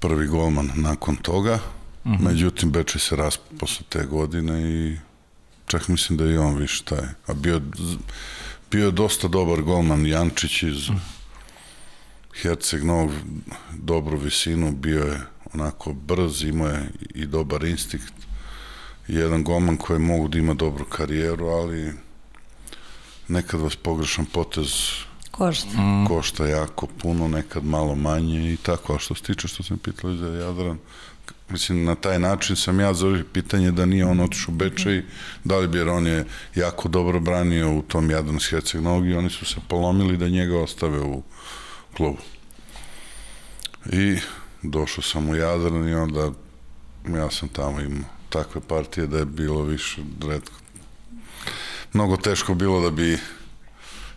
[0.00, 1.58] prvi golman nakon toga.
[2.04, 2.14] Mhm.
[2.14, 2.28] -huh.
[2.28, 4.96] Međutim, Bečej se raspo posle te godine i
[5.66, 7.06] čak mislim da je on više taj.
[7.26, 7.60] A bio,
[8.70, 10.74] bio je dosta dobar golman Jančić iz.
[10.74, 10.98] -huh.
[12.42, 13.10] Herceg Novog,
[13.72, 15.20] dobru visinu, bio je
[15.52, 18.12] onako brz, imao je i dobar instinkt
[19.08, 21.92] jedan golman koji mogu da ima dobru karijeru, ali
[23.28, 24.68] nekad vas pogrešan potez
[25.30, 25.80] košta.
[25.80, 26.06] Mm.
[26.06, 30.18] košta jako puno, nekad malo manje i tako, a što se tiče što sam pitali
[30.18, 30.78] za Jadran,
[31.48, 35.02] mislim, na taj način sam ja za pitanje da nije on otišao u Bečej,
[35.44, 39.14] da li bi jer on je jako dobro branio u tom Jadran s Herceg Nogi,
[39.14, 41.22] oni su se polomili da njega ostave u
[41.96, 42.18] klubu.
[43.92, 44.16] I
[44.62, 46.32] došao sam u Jadran i onda
[47.08, 50.58] ja sam tamo imao takve partije da je bilo više redko.
[51.92, 53.18] Mnogo teško bilo da bi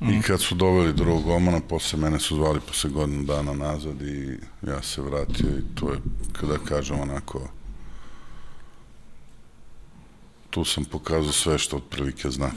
[0.02, 0.10] mm.
[0.10, 4.38] i kad su doveli drugog golmana, posle mene su zvali posle godinu dana nazad i
[4.68, 6.00] ja se vratio i to je,
[6.34, 7.50] kada kažem onako,
[10.50, 12.52] tu sam pokazao sve što otprilike znam.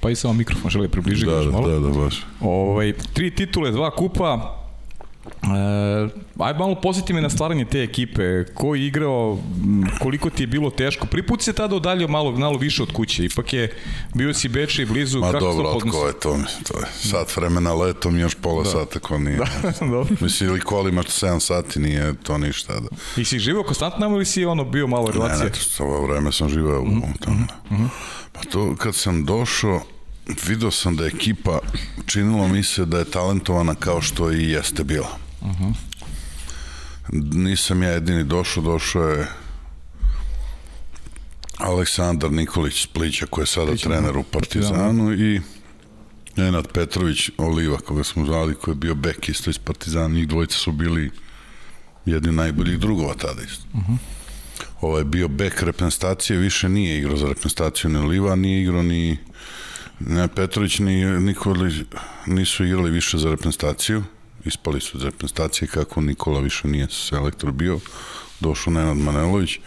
[0.00, 1.68] Pa i samo mikrofon žele približiti da, da, malo.
[1.68, 2.26] Da, da, baš.
[2.40, 4.61] Ovaj, tri titule, dva kupa,
[5.24, 6.08] E,
[6.38, 9.38] aj malo posjeti me na stvaranje te ekipe, ko je igrao,
[10.00, 11.06] koliko ti je bilo teško.
[11.06, 13.72] Prvi put se tada odaljio malo, malo više od kuće, ipak je
[14.14, 15.20] bio si Beče i blizu.
[15.20, 16.38] Ma kako dobro, od ko je to?
[16.68, 18.70] to je sat vremena letom, još pola da.
[18.70, 19.36] sata ko nije.
[19.36, 19.46] Da,
[19.96, 20.16] dobro.
[20.20, 22.80] Mislim, ili kolima 7 sati nije to ništa.
[22.80, 22.88] Da.
[23.16, 25.44] I si živao konstantno ili si ono bio malo relacije?
[25.44, 27.14] Ne, ne, ovo vreme sam živao mm -hmm.
[27.14, 27.46] u tamo.
[27.70, 27.88] Mm -hmm.
[28.32, 29.80] Pa to kad sam došao,
[30.26, 31.58] video sam da je ekipa
[32.06, 35.18] činilo mi se da je talentovana kao što i jeste bila.
[35.40, 35.74] Uh -huh.
[37.32, 39.26] Nisam ja jedini došao, došao je
[41.58, 45.40] Aleksandar Nikolić Splića koji je sada Splića, trener u Partizanu i
[46.36, 50.58] Nenad Petrović Oliva koga smo zvali koji je bio bek isto iz Partizana njih dvojica
[50.58, 51.10] su bili
[52.06, 53.96] jedni najboljih drugova tada isto uh -huh.
[54.80, 59.18] ovo je bio bek reprezentacije više nije igrao za reprezentaciju ni Oliva nije igrao ni
[60.00, 61.86] ne, Petrović ni Nikoli
[62.26, 64.02] nisu igrali više za reprezentaciju
[64.44, 67.80] ispali su iz reprezentacije kako Nikola više nije selektor bio,
[68.40, 69.58] došao Nenad Manelović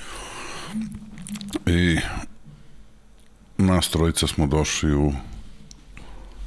[1.66, 1.98] i
[3.58, 5.14] nas trojica smo došli u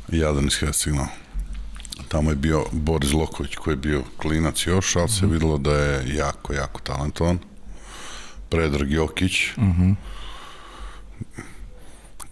[0.09, 1.09] Jadan iz Hercegovina.
[2.09, 5.33] Tamo je bio Boris Loković koji je bio klinac još, ali se mhm.
[5.33, 7.39] videlo da je jako, jako talentovan.
[8.49, 9.83] Predrag Jokić, uh mhm.
[9.83, 9.95] -huh.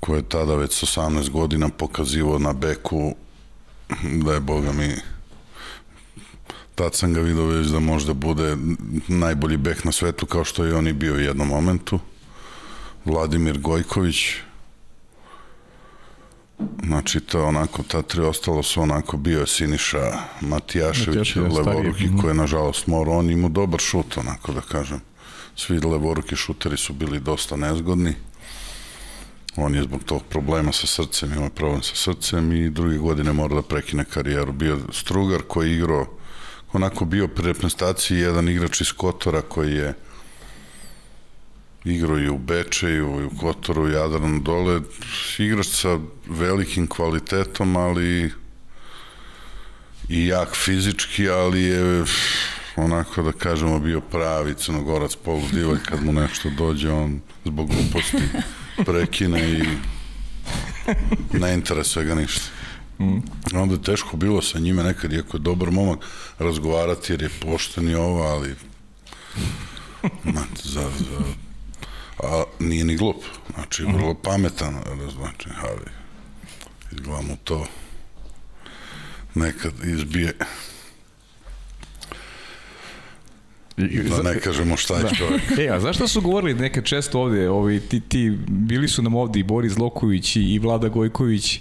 [0.06, 3.14] Koji je tada već 18 godina pokazivo na beku
[4.24, 4.94] da je, boga mi,
[6.74, 8.56] tad sam ga vidio već da možda bude
[9.08, 11.98] najbolji bek na svetu kao što je on i bio u jednom momentu.
[13.04, 14.16] Vladimir Gojković,
[16.84, 22.18] Znači, to onako, ta tri ostalo su onako, bio je Siniša Matijašević, Matijašević, levoruki, mhm.
[22.18, 25.00] koji je nažalost morao, on imao dobar šut, onako da kažem.
[25.56, 28.14] Svi levoruki šuteri su bili dosta nezgodni.
[29.56, 33.54] On je zbog tog problema sa srcem, imao problem sa srcem i druge godine mora
[33.54, 34.52] da prekine karijeru.
[34.52, 36.06] Bio Strugar koji je igrao,
[36.72, 39.94] onako bio pri reprezentaciji jedan igrač iz Kotora koji je
[41.84, 44.80] igrao i u Bečeju, i u Kotoru, i Jadranu dole.
[45.38, 48.32] Igrač sa velikim kvalitetom, ali
[50.08, 52.04] i jak fizički, ali je
[52.76, 58.22] onako da kažemo bio pravi crnogorac poludivalj kad mu nešto dođe on zbog gluposti
[58.84, 59.62] prekine i
[61.38, 62.44] ne interesuje ga ništa.
[62.98, 63.18] Mm.
[63.54, 65.98] Onda je teško bilo sa njime nekad, iako je dobar momak,
[66.38, 68.54] razgovarati jer je pošten i ovo, ali
[70.24, 71.24] Mate, za, za,
[72.18, 73.16] a nije ni glup,
[73.54, 74.74] znači vrlo pametan,
[75.16, 75.90] znači, ali
[76.92, 77.66] izgleda mu to
[79.34, 80.36] nekad izbije
[83.76, 85.08] Da ne kažemo šta je da.
[85.08, 85.42] čovjek.
[85.60, 89.40] E, a zašto su govorili neke često ovde, ovi, ti, ti, bili su nam ovde
[89.40, 91.60] i Boris Loković i Vlada Gojković,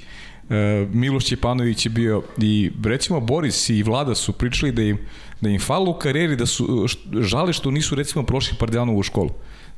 [0.49, 4.97] e, Miloš Ćepanović je bio i recimo Boris i Vlada su pričali da im,
[5.41, 6.87] da im falo u karijeri, da su
[7.21, 9.29] žale što nisu recimo prošli Partizanovu školu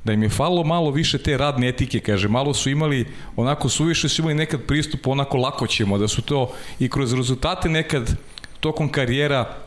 [0.03, 4.09] da im je falilo malo više te radne etike, kaže, malo su imali, onako suviše
[4.09, 8.15] su imali nekad pristup, onako lako ćemo, da su to i kroz rezultate nekad
[8.59, 9.57] tokom karijera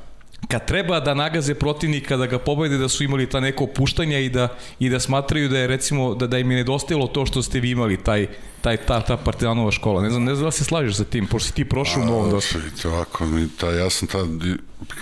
[0.48, 4.28] kad treba da nagaze protivnika, da ga pobede, da su imali ta neko opuštanja i
[4.28, 4.48] da,
[4.78, 7.70] i da smatraju da je recimo, da, da im je nedostajalo to što ste vi
[7.70, 8.26] imali, taj,
[8.60, 10.02] taj, ta, ta partizanova škola.
[10.02, 12.30] Ne znam, ne znam da se slažeš sa tim, pošto si ti prošao u novom
[12.30, 12.58] dosta.
[12.58, 14.28] Vidite, ovako, mi, ta, ja sam tad,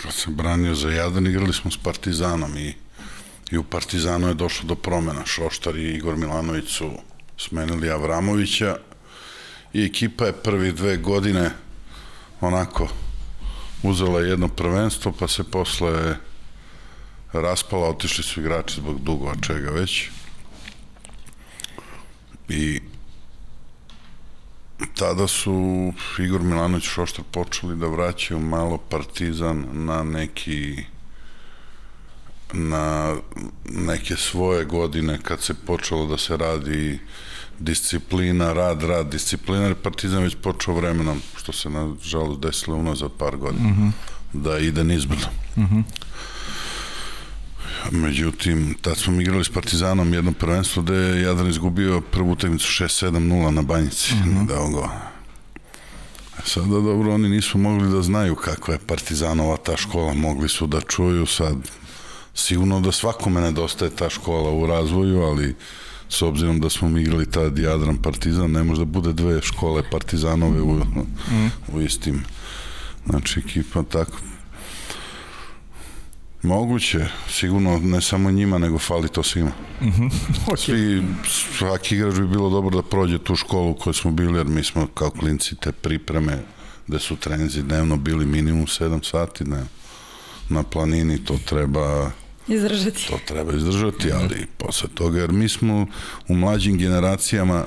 [0.03, 2.75] kad sam branio za Jadan, igrali smo s Partizanom i,
[3.51, 5.27] i u Partizanu je došlo do promena.
[5.27, 6.91] Šoštar i Igor Milanović su
[7.37, 8.77] smenili Avramovića
[9.73, 11.51] i ekipa je prvi dve godine
[12.41, 12.89] onako
[13.83, 16.17] uzela jedno prvenstvo, pa se posle
[17.33, 20.11] raspala, otišli su igrači zbog dugova čega već.
[22.49, 22.81] I
[24.95, 30.85] tada su Igor Milanović i Šoštar počeli da vraćaju malo partizan na neki
[32.53, 33.17] na
[33.65, 36.99] neke svoje godine kad se počelo da se radi
[37.59, 43.37] disciplina, rad, rad, disciplina, jer Partizan već počeo vremenom, što se nažalost desilo unazad par
[43.37, 43.89] godina, uh mhm.
[43.89, 43.93] -huh.
[44.33, 45.27] da ide nizbrdo.
[45.57, 45.77] Uh mhm.
[45.77, 45.83] -huh.
[47.91, 53.51] Međutim, tad smo igrali s Partizanom jedno prvenstvo gde je Jadran izgubio prvu utakmicu 6-7-0
[53.51, 54.15] na banjici.
[54.15, 54.47] Uh -huh.
[54.47, 54.89] Da go.
[56.45, 60.81] Sada dobro, oni nisu mogli da znaju kakva je Partizanova ta škola, mogli su da
[60.81, 61.57] čuju sad.
[62.35, 65.55] Sigurno da svakome nedostaje ta škola u razvoju, ali
[66.09, 69.83] s obzirom da smo mi igrali tad Jadran Partizan, ne može da bude dve škole
[69.91, 71.51] Partizanove u, mm.
[71.73, 72.25] u istim
[73.07, 74.17] znači ekipa tako
[76.43, 79.51] Moguće, sigurno ne samo njima, nego fali to svima.
[79.81, 80.11] Mm -hmm.
[80.51, 80.57] okay.
[80.57, 81.03] Svi,
[81.59, 84.65] svaki igrač bi bilo dobro da prođe tu školu u kojoj smo bili, jer mi
[84.65, 86.39] smo kao klinci te pripreme,
[86.87, 89.67] gde su trenzi dnevno bili minimum 7 sati na,
[90.49, 92.11] na planini, to treba
[92.49, 93.07] Izdržati.
[93.09, 95.87] To treba izdržati, ali posle toga, jer mi smo
[96.29, 97.65] u mlađim generacijama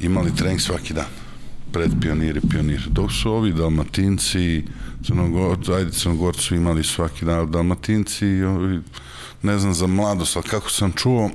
[0.00, 1.06] imali trening svaki dan
[1.72, 2.82] pred pioniri, pioniri.
[2.90, 4.62] Dok su ovi dalmatinci,
[5.06, 8.80] crnogorci, ajde crnogorci su imali svaki dan, dalmatinci, ovi,
[9.42, 11.30] ne znam za mladost, ali kako sam čuo,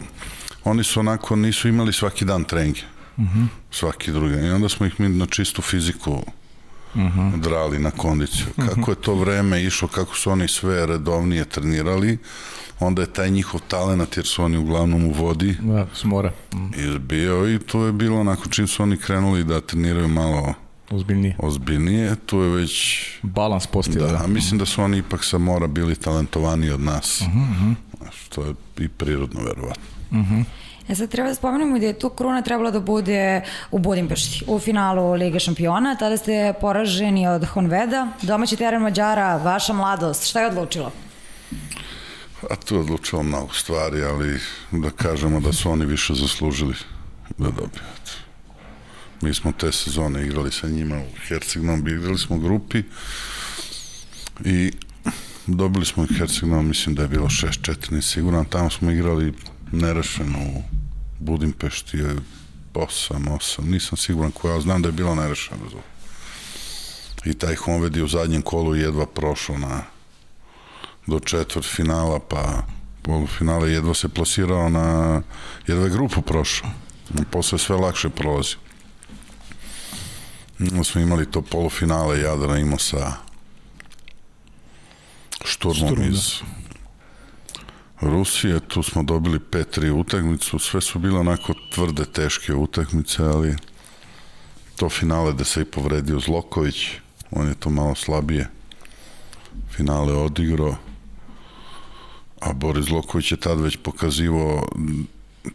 [0.64, 2.82] oni su onako, nisu imali svaki dan treninge.
[3.18, 3.40] Uh mhm.
[3.40, 3.48] -huh.
[3.72, 4.36] Svaki drugi.
[4.36, 6.24] I onda smo ih mi na čistu fiziku
[6.96, 7.40] uh -huh.
[7.40, 8.46] drali na kondiciju.
[8.70, 12.18] Kako je to vreme išlo, kako su oni sve redovnije trenirali,
[12.80, 16.32] onda je taj njihov talenat, jer su oni uglavnom u vodi, da, smora.
[16.54, 16.80] Mm.
[16.80, 20.54] izbio i to je bilo onako čim su oni krenuli da treniraju malo
[20.90, 21.36] ozbiljnije.
[21.40, 24.08] Ozbiljnije, tu je već balans postavio.
[24.08, 24.24] Da, da.
[24.24, 27.22] A mislim da su oni ipak sa mora bili talentovani od nas.
[27.22, 27.76] Uh -huh.
[28.12, 29.84] Što je i prirodno verovatno.
[30.12, 30.44] Uh -huh.
[30.88, 33.42] E sad treba da spomenemo da je tu kruna trebala da bude
[33.72, 35.96] u Budimpešti, u finalu Lige šampiona.
[35.96, 40.30] Tada ste poraženi od Honveda, domaći teren Mađara, vaša mladost.
[40.30, 40.92] Šta je odlučilo?
[42.50, 44.40] A tu je odlučilo mnogo stvari, ali
[44.72, 46.76] da kažemo da su oni više zaslužili
[47.38, 47.84] da dobiju.
[49.22, 52.84] Mi smo te sezone igrali sa njima u Hercegnom, igrali smo u grupi
[54.46, 54.72] i
[55.48, 59.34] dobili smo Hercegnom, mislim da je bilo 6-4, nisiguran, tamo smo igrali
[59.74, 60.64] nerešeno u
[61.20, 62.16] Budimpešti je
[62.74, 65.60] 8, 8, nisam siguran koja, znam da je bilo nerešeno.
[67.26, 69.84] I taj Honved je u zadnjem kolu jedva prošao na
[71.08, 72.64] do četvrt finala, pa
[73.02, 75.22] polufinale jedva se plasirao na
[75.68, 76.70] jedva je grupu prošao.
[77.32, 78.56] Posle sve lakše prolazi.
[80.60, 83.14] Onda smo imali to polufinale Jadrana imao sa
[85.46, 86.42] šturmom Šturm, iz
[88.04, 93.56] Rusije, tu smo dobili 5-3 utakmicu, sve su bile onako tvrde, teške utakmice, ali
[94.76, 96.88] to finale da se i povredio Zloković,
[97.32, 98.48] on je to malo slabije
[99.76, 100.76] finale odigrao,
[102.42, 104.68] a Boris Zloković je tad već pokazivao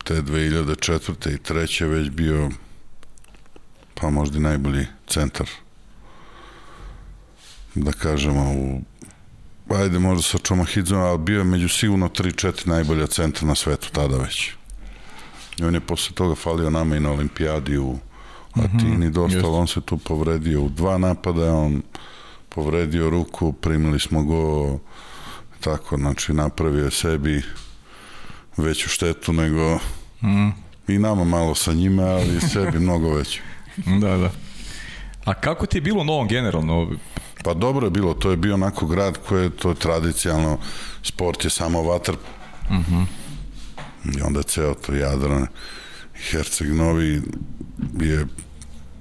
[0.05, 1.35] te 2004.
[1.35, 2.51] i treće već bio
[3.95, 5.47] pa možda najbolji centar
[7.75, 8.81] da kažemo u
[9.71, 14.17] ajde možda sa Čomahidzom, ali bio je među sigurno 3-4 najbolja centra na svetu tada
[14.17, 14.51] već.
[15.59, 17.99] I on je posle toga falio nama i na olimpijadi u
[18.53, 21.83] Atini, mm -hmm, dosta, on se tu povredio u dva napada, on
[22.49, 24.79] povredio ruku, primili smo go
[25.61, 27.43] tako, znači napravio je sebi
[28.57, 29.79] veću štetu nego
[30.23, 30.49] mm.
[30.89, 33.41] i nama malo sa njima, ali sebi mnogo veću.
[34.01, 34.31] Da, da.
[35.25, 36.91] A kako ti je bilo novom generalno?
[37.49, 40.59] Pa dobro je bilo, to je bio onako grad koji je to tradicionalno,
[41.03, 42.15] sport je samo vatar.
[42.71, 43.05] Uh -huh.
[44.19, 45.47] I onda ceo to Jadran,
[46.15, 47.23] Herceg Novi
[48.01, 48.27] je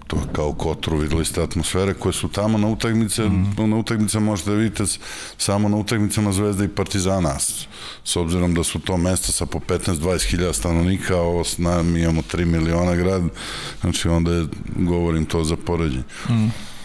[0.07, 3.65] to kao kotru, videli ste atmosfere koje su tamo na utakmice, mm -hmm.
[3.65, 4.83] na utakmice možete da vidite
[5.37, 7.39] samo na utakmicama Zvezda i Partizana,
[8.03, 11.97] s, obzirom da su to mesta sa po 15-20 hiljada stanovnika, a ovo s nam
[11.97, 13.23] imamo 3 miliona grad,
[13.81, 16.03] znači onda je, govorim to za poređenje.
[16.29, 16.76] Mm.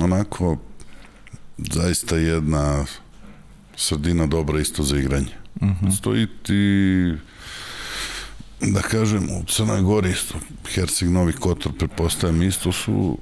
[0.00, 0.56] Onako,
[1.58, 2.84] zaista jedna
[3.76, 5.34] sredina dobra isto za igranje.
[5.62, 5.96] Mm -hmm.
[5.98, 7.14] Stoji ti
[8.60, 10.34] da kažem, u Crnoj Gori isto,
[10.74, 13.18] Herceg Novi Kotor, pretpostavljam, isto su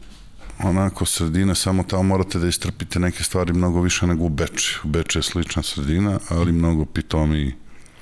[0.58, 4.78] onako sredine, samo tamo morate da istrpite neke stvari mnogo više nego u Beči.
[4.84, 7.54] U Beči je slična sredina, ali mnogo pitomi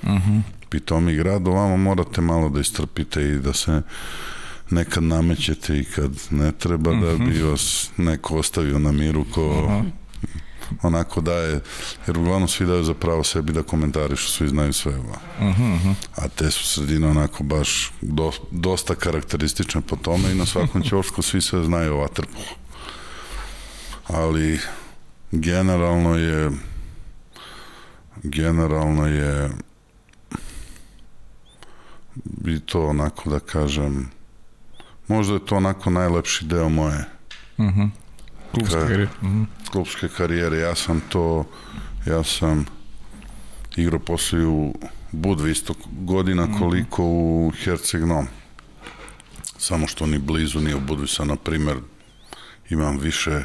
[0.02, 0.30] uh mhm.
[0.30, 0.42] -huh.
[0.68, 1.48] pitomi grad.
[1.48, 3.82] Ovamo morate malo da istrpite i da se
[4.70, 7.50] nekad namećete i kad ne treba da bi mhm.
[7.50, 9.90] vas neko ostavio na miru ko uh -huh
[10.82, 11.60] onako daje,
[12.06, 14.92] jer uglavnom svi daju za pravo sebi da komentarišu, svi znaju sve.
[14.92, 15.94] -huh, uh -huh.
[16.16, 21.22] A te su sredine onako baš do, dosta karakteristične po tome i na svakom ćošku
[21.22, 22.44] svi sve znaju o vaterpolu.
[24.06, 24.60] Ali
[25.32, 26.50] generalno je
[28.22, 29.50] generalno je
[32.46, 34.10] i to onako da kažem
[35.08, 37.04] možda je to onako najlepši deo moje
[37.58, 37.80] uh mhm.
[37.80, 37.90] -huh.
[38.52, 39.08] Klubske karijere.
[39.22, 39.70] Mm -hmm.
[39.70, 40.58] Klubske karijere.
[40.58, 41.44] Ja sam to,
[42.06, 42.66] ja sam
[43.76, 44.74] igrao posle u
[45.12, 46.58] Budvi isto godina mhm.
[46.58, 48.26] koliko u Hercegnom.
[49.58, 51.76] Samo što ni blizu, ni u Budvi sam, na primer,
[52.70, 53.42] imam više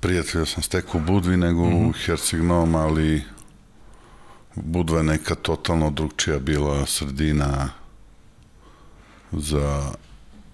[0.00, 1.76] prijatelja sam stekao u Budvi nego mm -hmm.
[1.76, 1.98] u mhm.
[2.04, 3.22] Hercegnom, ali
[4.54, 7.68] Budva je neka totalno drugčija bila sredina
[9.32, 9.92] za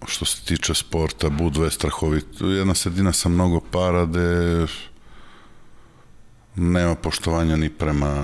[0.07, 2.47] što se tiče sporta, Budva je strahovito.
[2.47, 4.67] Jedna sredina sa mnogo para gde
[6.57, 8.23] nema poštovanja ni prema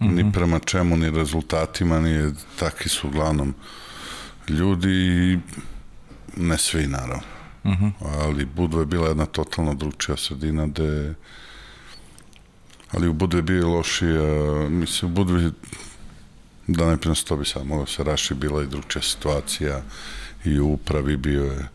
[0.00, 0.14] mm -hmm.
[0.14, 0.32] ni mhm.
[0.32, 3.54] prema čemu, ni rezultatima, ni takvi su uglavnom
[4.48, 5.38] ljudi
[6.36, 7.22] ne svi naravno.
[7.64, 7.92] Mm -hmm.
[8.22, 11.14] Ali Budva je bila jedna totalno drugčija sredina gde
[12.92, 15.50] ali u Budvi je bio lošija, mislim u Budvi
[16.66, 19.82] da ne prinosto to bi sad moglo se raši, bila i drugčija situacija
[20.44, 21.68] i u upravi bio je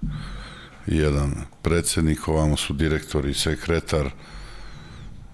[0.85, 4.09] jedan predsednik, ovamo su direktor i sekretar,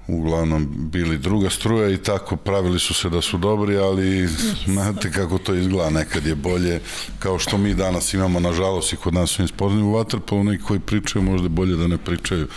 [0.08, 4.28] uglavnom bili druga struja i tako pravili su se da su dobri, ali
[4.66, 6.82] znate kako to izgleda, nekad je bolje,
[7.20, 10.80] kao što mi danas imamo, nažalost, i kod nas su sportni u Waterpolu, neki koji
[10.80, 12.48] pričaju, možda bolje da ne pričaju,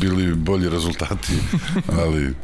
[0.00, 1.32] bili bolji rezultati,
[2.02, 2.34] ali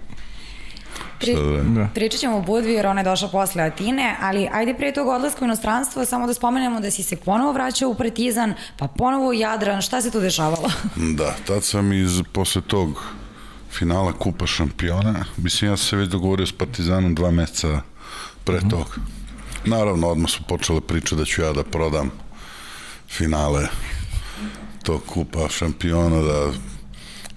[1.21, 1.37] Pri,
[1.75, 1.89] da.
[1.95, 5.45] Pričat ćemo o Budvi jer ona je došla posle Atine, ali ajde prije tog odlaska
[5.45, 9.35] u inostranstvo samo da spomenemo da si se ponovo vraćao u Partizan, pa ponovo u
[9.35, 10.71] Jadran, šta se tu dešavalo?
[11.19, 13.03] Da, tad sam iz, posle tog
[13.71, 17.81] finala Kupa šampiona, mislim ja sam se već dogovorio s Partizanom dva meseca
[18.45, 18.71] pre mm.
[18.71, 18.95] toga.
[19.65, 22.11] Naravno, odmah su počele priče da ću ja da prodam
[23.09, 23.67] finale
[24.83, 26.53] tog Kupa šampiona, da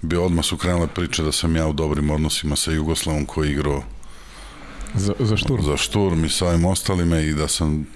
[0.02, 3.52] bi odmah su krenule priče da sam ja u dobrim odnosima sa Jugoslavom koji je
[3.52, 3.82] igrao
[4.94, 5.64] za, za šturm.
[5.64, 7.86] Za šturm i sa ovim ostalime i da sam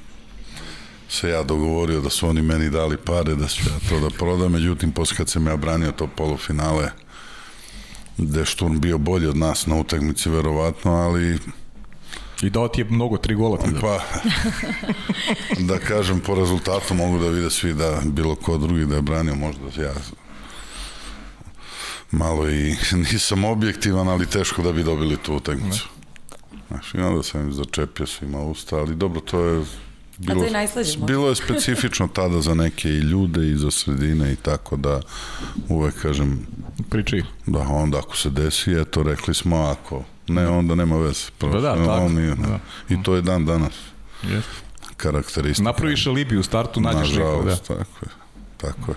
[1.09, 4.53] se ja dogovorio da su oni meni dali pare da ću ja to da prodam,
[4.53, 6.91] međutim posle kad sam ja branio to polufinale
[8.19, 11.39] gde je šturm bio bolji od nas na utakmici verovatno, ali
[12.43, 13.71] I dao ti je mnogo, tri gola ti.
[13.81, 14.01] Pa,
[15.69, 19.35] da kažem, po rezultatu mogu da vide svi da bilo ko drugi da je branio,
[19.35, 19.95] možda ja
[22.13, 22.77] malo i
[23.13, 25.89] nisam objektivan, ali teško da bi dobili tu utakmicu.
[26.69, 29.65] Znaš, i onda sam im začepio svima usta, ali dobro, to je
[30.19, 31.07] Bilo, A to je najslađe možda.
[31.07, 35.01] Bilo je specifično tada za neke i ljude i za sredine i tako da
[35.69, 36.47] uvek kažem
[36.91, 37.23] Priči.
[37.47, 41.25] Da, onda ako se desi, eto, rekli smo ako ne, onda nema veze.
[41.39, 42.09] Prosto, da, da, tako.
[42.09, 42.59] Nije, da.
[42.89, 43.75] I to je dan danas.
[44.23, 44.43] Yes.
[44.97, 45.65] Karakteristika.
[45.65, 47.45] Napraviš alibi u startu, nađeš nekog.
[47.45, 47.57] Da.
[47.57, 48.09] tako je.
[48.57, 48.97] Tako je.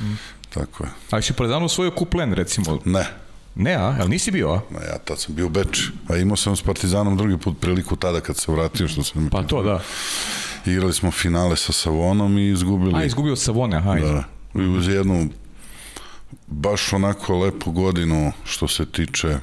[0.00, 0.18] Mm.
[0.50, 0.90] Tako je.
[1.10, 2.78] A si predano svoju kuplen, recimo?
[2.84, 3.06] Ne.
[3.54, 3.94] Ne, a?
[3.98, 4.60] Jel nisi bio, a?
[4.70, 5.88] Ne, ja tad sam bio u Beč.
[6.08, 9.28] A imao sam s Partizanom drugi put priliku tada kad se vratio, što sam...
[9.30, 9.80] Pa to, da.
[10.66, 12.94] Igrali smo finale sa Savonom i izgubili...
[12.94, 13.94] A, izgubio Savone, aha.
[13.94, 14.24] Da.
[14.54, 15.28] I uz jednu
[16.46, 19.38] baš onako lepu godinu što se tiče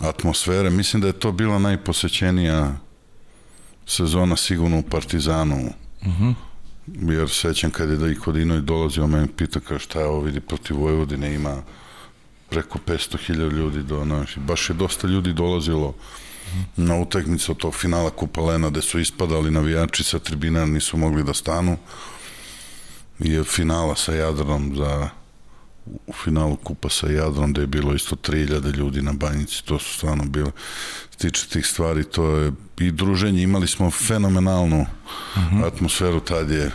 [0.00, 0.70] atmosfere.
[0.70, 2.72] Mislim da je to bila najposećenija
[3.86, 5.56] sezona sigurno u Partizanu.
[6.00, 6.24] Uh mhm.
[6.24, 6.34] -huh.
[6.94, 10.40] Jer sećam kad je da i Kodinović dolazio, meni pita kao šta je ovo vidi
[10.40, 11.62] protiv Vojvodine, ima
[12.48, 14.40] preko 500.000 ljudi do naši.
[14.40, 15.94] Baš je dosta ljudi dolazilo
[16.76, 21.34] na utakmicu tog finala Kupa Lena gde su ispadali navijači sa tribina, nisu mogli da
[21.34, 21.76] stanu.
[23.18, 25.08] I finala sa Jadranom za
[26.06, 29.94] u finalu kupa sa Jadrom da je bilo isto 3000 ljudi na banjici, to su
[29.94, 30.50] stvarno bile
[31.16, 35.56] tiče tih stvari, to je i druženje, imali smo fenomenalnu uh mhm.
[35.56, 35.66] -huh.
[35.66, 36.70] atmosferu, tad je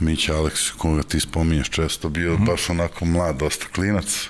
[0.00, 2.44] Mića Aleks, koga ti spominješ često, bio uh mhm.
[2.44, 2.50] -huh.
[2.50, 4.28] baš onako mlad, dosta klinac.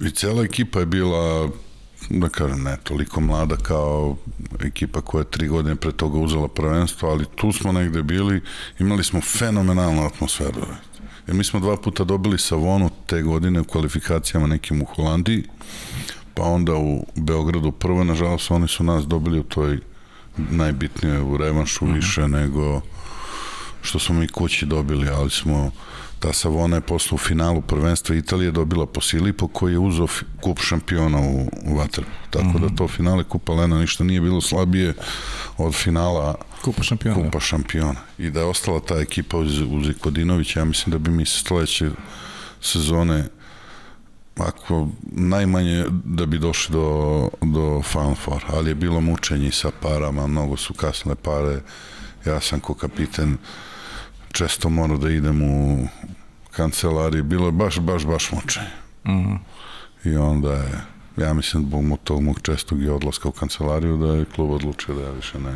[0.00, 1.50] I cela ekipa je bila,
[2.10, 4.16] da kažem, ne toliko mlada kao
[4.60, 8.40] ekipa koja je tri godine pre toga uzela prvenstvo, ali tu smo negde bili,
[8.78, 10.66] imali smo fenomenalnu atmosferu.
[11.26, 15.44] Jer mi smo dva puta dobili Savonu te godine u kvalifikacijama nekim u Holandiji,
[16.36, 19.78] pa onda u Beogradu prvo, nažalost, oni su nas dobili u toj
[20.36, 21.86] najbitnije u revanšu.
[21.86, 21.94] -huh.
[21.94, 22.80] više nego
[23.82, 25.70] što smo mi kući dobili, ali smo
[26.18, 30.06] ta Savona je posle u finalu prvenstva Italije dobila po Silipo koji je uzao
[30.40, 32.10] kup šampiona u, u Vatrbu.
[32.30, 32.60] Tako mm -hmm.
[32.60, 32.76] da mhm.
[32.76, 34.94] to finale Kupa Lena ništa nije bilo slabije
[35.58, 37.24] od finala Kupa šampiona.
[37.24, 38.00] Kupa šampiona.
[38.18, 41.90] I da je ostala ta ekipa uz, uz Ikodinovića, ja mislim da bi mi sledeće
[42.60, 43.28] sezone
[44.36, 50.26] ako najmanje da bi došli do, do Final Four, ali je bilo mučenje sa parama,
[50.26, 51.60] mnogo su kasne pare,
[52.26, 53.38] ja sam ko kapiten
[54.32, 55.88] često morao da idem u
[56.50, 58.70] kancelariji, bilo je baš, baš, baš mučenje.
[59.06, 59.38] Mm -hmm.
[60.04, 60.80] I onda je,
[61.16, 65.02] ja mislim, zbog tog mog čestog i odlaska u kancelariju, da je klub odlučio da
[65.02, 65.54] ja više ne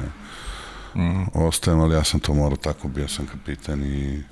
[0.94, 1.26] mm.
[1.34, 4.22] ostajem, ali ja sam to morao tako, bio sam kapitan i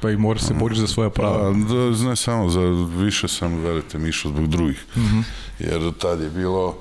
[0.00, 1.52] Pa i mora se boriš za svoje prava.
[1.52, 2.60] Pa, da, ne samo, za
[2.96, 4.84] više sam, verite mi, išao zbog drugih.
[4.96, 5.22] Mm -hmm.
[5.58, 6.78] Jer tad je bilo,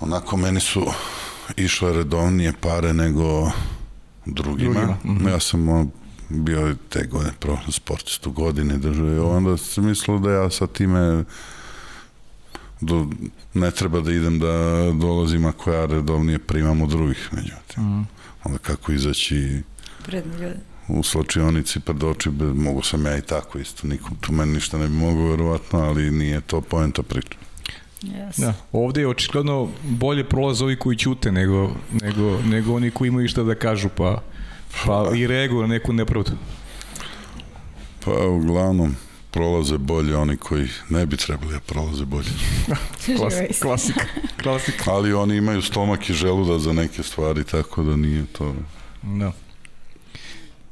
[0.00, 0.86] onako meni su
[1.56, 3.50] išle redovnije pare nego
[4.26, 4.72] drugima.
[4.72, 4.96] drugima.
[5.04, 5.30] Mm -hmm.
[5.30, 5.92] Ja sam
[6.28, 11.24] bio te godine pro sportistu godine držao i onda sam mislio da ja sa time
[12.80, 13.06] do,
[13.54, 17.84] ne treba da idem da dolazim ako ja redovnije primam od drugih međutim.
[17.84, 18.04] Mm -hmm.
[18.44, 19.62] Onda kako izaći
[20.04, 24.52] pred ljude u slačionici pred oči, mogu sam ja i tako isto, nikom tu meni
[24.52, 27.38] ništa ne bi mogo verovatno, ali nije to poenta priča.
[28.02, 28.40] Yes.
[28.40, 31.70] Da, ovde je očigledno bolje prolaz ovi koji ćute nego,
[32.02, 34.22] nego, nego oni koji imaju šta da kažu, pa,
[34.86, 36.30] pa i reaguju na neku nepravdu.
[38.04, 38.96] Pa uglavnom,
[39.30, 42.30] prolaze bolje oni koji ne bi trebali da prolaze bolje.
[43.18, 44.04] Klas, klasika,
[44.42, 44.92] klasika.
[44.92, 48.54] Ali oni imaju stomak i želuda za neke stvari, tako da nije to...
[49.02, 49.32] Da.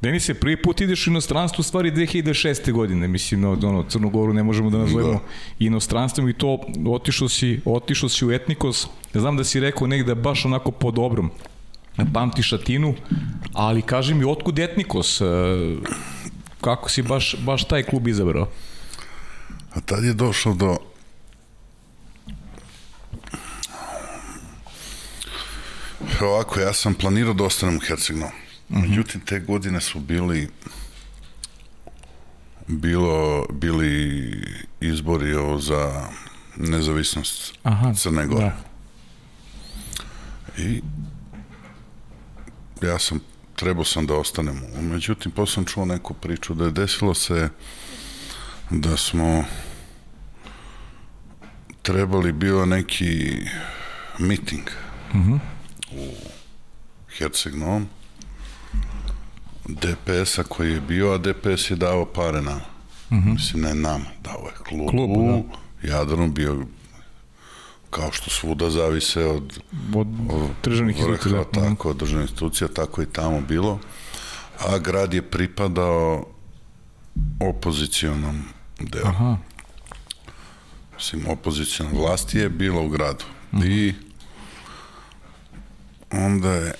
[0.03, 2.71] Denise, prvi put ideš u inostranstvo u stvari 2006.
[2.71, 5.19] godine, mislim, no, ono, Crnogoru ne možemo da nazovemo da.
[5.59, 10.45] inostranstvom i to otišao si, otišao si u Etnikos, znam da si rekao negde baš
[10.45, 11.31] onako po dobrom,
[12.13, 12.95] pamtiš Atinu,
[13.53, 15.21] ali kaži mi, otkud Etnikos?
[15.21, 15.25] E,
[16.61, 18.47] kako si baš, baš taj klub izabrao?
[19.73, 20.77] A tad je došlo do
[26.21, 28.31] Ovako, ja sam planirao da ostanem u Hercegnovu.
[28.31, 28.42] -hmm.
[28.73, 30.49] Međutim, te godine su bili
[32.67, 34.31] bilo, bili
[34.81, 36.07] izbori o za
[36.55, 38.45] nezavisnost Aha, Crne Gore.
[38.45, 38.57] Da.
[40.63, 40.81] I
[42.81, 43.19] ja sam,
[43.55, 44.61] trebao sam da ostanem.
[44.81, 47.49] Međutim, posle sam čuo neku priču da je desilo se
[48.69, 49.45] da smo
[51.81, 53.37] trebali bio neki
[54.19, 54.69] miting
[55.13, 55.39] mm -hmm.
[55.91, 56.13] u
[57.17, 57.85] Herceg-Novom
[59.65, 62.61] DPS-a koji je bio, a DPS je dao pare nama.
[63.11, 63.33] Mm -hmm.
[63.33, 65.43] Mislim, ne nama, dao je klubu, klubu
[65.81, 65.87] da.
[65.89, 66.65] Jadranu bio
[67.89, 69.59] kao što svuda zavise od,
[69.95, 71.43] od, od državnih institucija.
[71.53, 71.69] Da.
[71.69, 73.79] Tako, od državnih institucija, tako i tamo bilo.
[74.59, 76.25] A grad je pripadao
[77.39, 78.43] opozicijonom
[78.79, 79.07] delu.
[79.07, 79.37] Aha.
[80.95, 83.25] Mislim, opozicijalna vlast je bila u gradu.
[83.51, 83.67] Mm -hmm.
[83.67, 83.93] I
[86.11, 86.73] onda je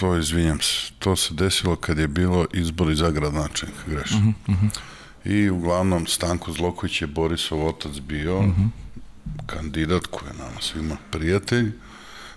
[0.00, 4.18] to izvinjam se, to se desilo kad je bilo izbori za gradonačelnika, grešno.
[4.18, 4.78] Uh -huh, uh -huh.
[5.24, 8.68] I uglavnom Stanko Zloković je Borisov otac bio uh -huh.
[9.46, 11.72] kandidat koji je nama svima prijatelj.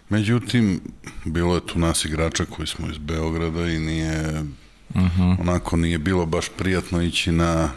[0.10, 0.82] Međutim,
[1.26, 4.44] bilo je tu nas igrača koji smo iz Beograda i nije
[4.90, 5.40] uh -huh.
[5.40, 7.70] onako nije bilo baš prijatno ići na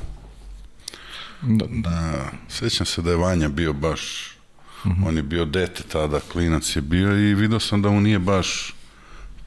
[1.42, 1.64] da.
[1.70, 2.12] na
[2.48, 4.00] sećam se da je Vanja bio baš
[4.84, 5.08] uh -huh.
[5.08, 8.74] on je bio dete tada, klinac je bio i vidio sam da mu nije baš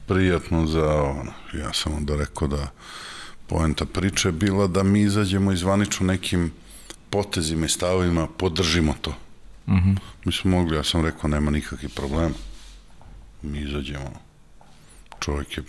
[0.08, 1.32] prijatno za ono.
[1.54, 2.70] Ja sam onda rekao da
[3.46, 6.52] poenta priče je bila da mi izađemo izvanično nekim
[7.10, 9.10] potezima i stavovima, podržimo to.
[9.66, 9.96] Uh -huh.
[10.24, 12.34] Mi smo mogli, ja sam rekao, nema nikakvih problema.
[13.42, 14.12] Mi izađemo.
[15.20, 15.62] Čovjek je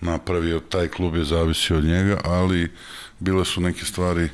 [0.00, 2.72] napravio, taj klub je zavisio od njega, ali
[3.18, 4.28] bile su neke stvari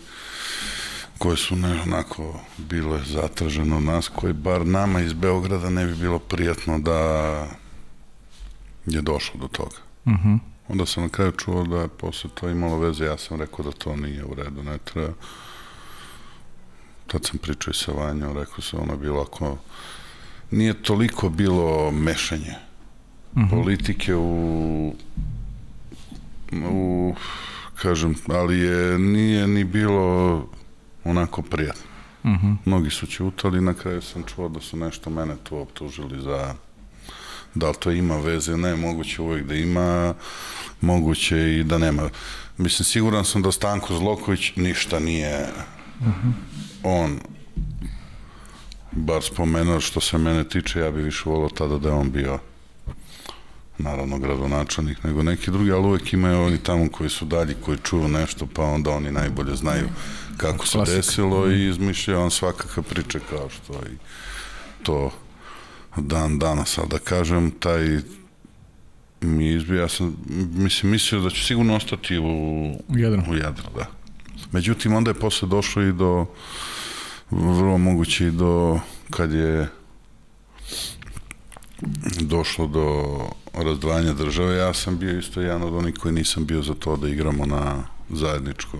[1.18, 5.94] koje su ne onako bile zatražene od nas, koje bar nama iz Beograda ne bi
[5.94, 7.46] bilo prijatno da
[8.86, 9.76] je došlo do toga.
[10.04, 10.28] Uh mhm.
[10.28, 10.38] -huh.
[10.68, 13.72] Onda sam na kraju čuo da je posle to imalo veze, ja sam rekao da
[13.72, 15.12] to nije u redu, ne treba.
[17.06, 19.58] Tad sam pričao i sa Vanjom, rekao sam ono bilo ako
[20.50, 22.54] nije toliko bilo mešanje
[23.32, 23.46] uh mhm.
[23.46, 23.50] -huh.
[23.50, 24.94] politike u
[26.70, 27.14] u
[27.74, 30.46] kažem, ali je nije ni bilo
[31.04, 31.82] onako prijatno.
[32.24, 32.46] Uh mhm.
[32.46, 32.56] -huh.
[32.64, 36.54] Mnogi su ćutali, na kraju sam čuo da su nešto mene tu optužili za
[37.54, 38.56] Da li to ima veze?
[38.56, 40.14] Ne, moguće uvek da ima,
[40.80, 42.10] moguće i da nema.
[42.58, 45.48] Mislim, siguran sam da Stanko Zloković ništa nije
[46.00, 46.32] uh -huh.
[46.82, 47.20] on
[48.92, 52.38] bar spomenuo što se mene tiče, ja bi više volao tada da je on bio
[53.78, 58.08] naravno gradonačelnik, nego neki drugi, ali uvek imaju oni tamo koji su dalji, koji čuju
[58.08, 59.88] nešto, pa onda oni najbolje znaju
[60.36, 63.96] kako se desilo i izmišljaju on svakakve priče kao što i
[64.82, 65.10] to
[65.96, 67.98] dan danas, ali da kažem, taj
[69.20, 70.16] mi izbija, ja sam,
[70.54, 72.24] mislim, mislio da će sigurno ostati u,
[72.88, 73.22] u Jadru.
[73.30, 73.86] U Jadru, da.
[74.52, 76.26] Međutim, onda je posle došlo i do,
[77.30, 78.80] vrlo moguće i do,
[79.10, 79.68] kad je
[82.20, 83.18] došlo do
[83.52, 87.08] razdvajanja države, ja sam bio isto jedan od onih koji nisam bio za to da
[87.08, 88.78] igramo na zajedničko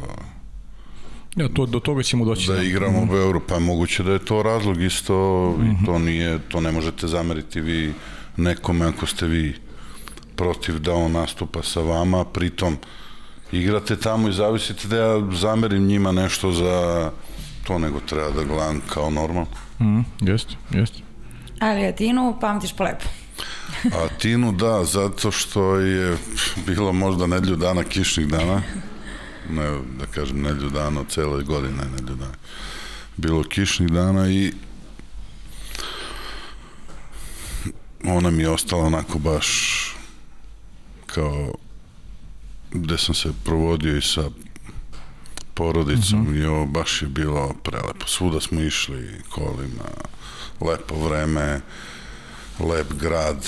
[1.37, 2.49] Ja, to, do toga ćemo doći.
[2.49, 2.63] Da, da.
[2.63, 3.15] igramo mm -hmm.
[3.15, 5.15] u euro, pa moguće da je to razlog isto,
[5.59, 5.67] mm -hmm.
[5.67, 5.85] i mhm.
[5.85, 7.93] to nije, to ne možete zameriti vi
[8.37, 9.55] nekome ako ste vi
[10.37, 12.77] protiv da on nastupa sa vama, pritom
[13.53, 17.11] igrate tamo i zavisite da ja zamerim njima nešto za
[17.67, 19.47] to, nego treba da gledam kao normalno.
[19.81, 20.99] Mm, jeste, jeste.
[21.61, 23.05] Ali Atinu pamtiš po lepo.
[24.05, 26.17] Atinu da, zato što je
[26.67, 28.63] bilo možda nedlju dana, kišnih dana,
[29.51, 32.35] ne, da kažem, nedlju dana, cele godine nedlju dana.
[33.17, 34.53] Bilo kišnih dana i
[38.05, 39.81] ona mi je ostala onako baš
[41.07, 41.55] kao
[42.71, 44.31] gde sam se provodio i sa
[45.55, 46.33] porodicom mhm.
[46.33, 46.43] -huh.
[46.43, 48.07] i ovo baš je bilo prelepo.
[48.07, 49.91] Svuda smo išli kolima,
[50.61, 51.61] lepo vreme,
[52.61, 53.47] lep grad.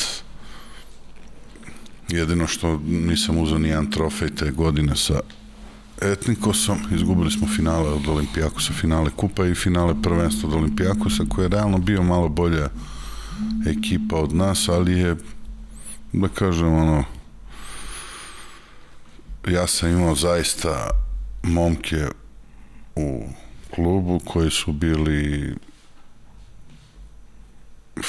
[2.09, 5.21] Jedino što nisam uzao nijedan trofej te godine sa
[6.03, 11.49] Etnikosom, izgubili smo finale od Olimpijakosa, finale kupa i finale prvenstva od Olimpijakosa, koji je
[11.49, 12.69] realno bio malo bolja
[13.67, 15.17] ekipa od nas, ali je,
[16.13, 17.05] da kažem, ono,
[19.49, 20.91] ja sam imao zaista
[21.43, 22.07] momke
[22.97, 23.29] u
[23.75, 25.55] klubu koji su bili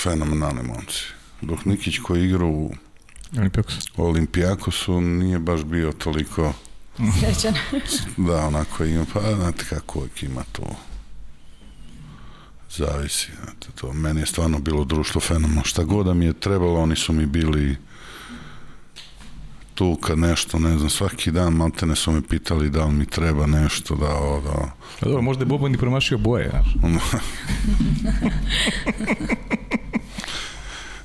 [0.03, 1.03] fenomenalni momci.
[1.41, 2.71] Dok Nikić koji igra u
[3.97, 6.53] Olimpijakosu nije baš bio toliko
[7.19, 7.53] Srećan.
[8.17, 10.75] da, onako ima, pa znate kako uvijek ima to
[12.69, 16.79] zavisi, znate, to meni je stvarno bilo društvo fenomenalno, šta god da mi je trebalo,
[16.79, 17.77] oni su mi bili
[19.75, 23.45] tu kad nešto, ne znam, svaki dan maltene su me pitali da li mi treba
[23.45, 24.71] nešto, da o, da...
[25.01, 26.73] A dobro, možda je Boban i promašio boje, znaš.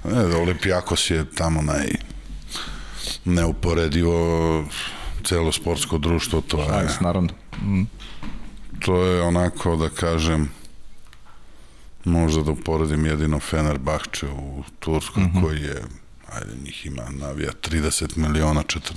[0.04, 1.86] ne, da Olimpijakos je tamo naj
[3.24, 4.64] neuporedivo
[5.24, 6.70] celo sportsko društvo, to je...
[6.70, 7.28] Ajde, naravno.
[7.62, 7.82] Mm.
[8.80, 10.50] To je onako, da kažem,
[12.04, 15.42] možda da uporedim jedino Fenerbahče u Turskoj, mm -hmm.
[15.42, 15.82] koji je,
[16.32, 18.96] ajde, njih ima navija 30 miliona, četir,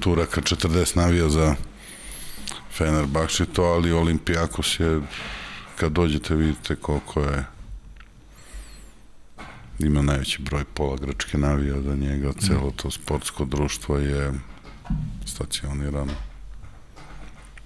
[0.00, 1.54] Turaka 40 navija za
[2.72, 5.00] Fenerbahče to, ali Olimpijakos je,
[5.76, 7.44] kad dođete vidite koliko je
[9.78, 14.32] ima najveći broj pola Grčke navija za njega, celo to sportsko društvo je
[15.26, 16.12] stacionirano.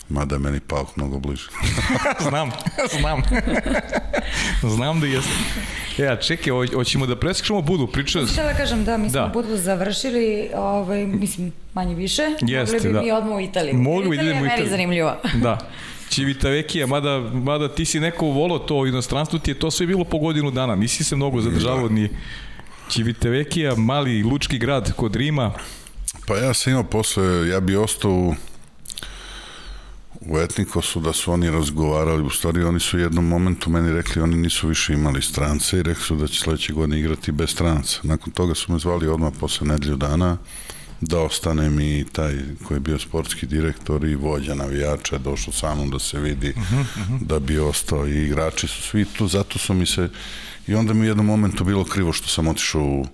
[0.08, 1.48] Mada je meni Pauk mnogo bliže.
[2.28, 2.50] znam,
[2.90, 3.22] znam.
[4.74, 5.30] znam da jeste.
[5.98, 8.26] Ja, čekaj, ho- hoćemo da preskačemo budu, priča...
[8.26, 9.26] Šta da kažem, da, mi smo Da.
[9.26, 12.22] Budvu završili, ovaj, mislim, manje više.
[12.40, 13.02] Jeste, Mogli bi da.
[13.02, 13.74] mi odmah u Italiju.
[13.74, 14.70] Mogli bi da Italija idemo u je meni Italiju.
[14.70, 15.20] zanimljiva.
[15.42, 15.58] Da.
[16.08, 19.86] Civita Vekija, mada, mada ti si neko volao to u inostranstvu, ti je to sve
[19.86, 22.08] bilo po godinu dana, nisi se mnogo zadržavao ni
[22.88, 25.52] Civita Vekija, mali lučki grad kod Rima,
[26.30, 28.34] Pa ja sam imao posle, ja bi ostao u,
[30.20, 34.22] u Etnikosu da su oni razgovarali, u stvari oni su u jednom momentu meni rekli
[34.22, 38.00] oni nisu više imali strance i rekli su da će sledeće godine igrati bez stranca.
[38.02, 40.36] Nakon toga su me zvali odmah posle nedelju dana
[41.00, 45.74] da ostanem i taj koji je bio sportski direktor i vođa navijača je došao sa
[45.74, 46.54] mnom da se vidi
[47.20, 50.08] da bi ostao i igrači su svi tu, zato su mi se
[50.66, 53.06] i onda mi u jednom momentu bilo krivo što sam otišao u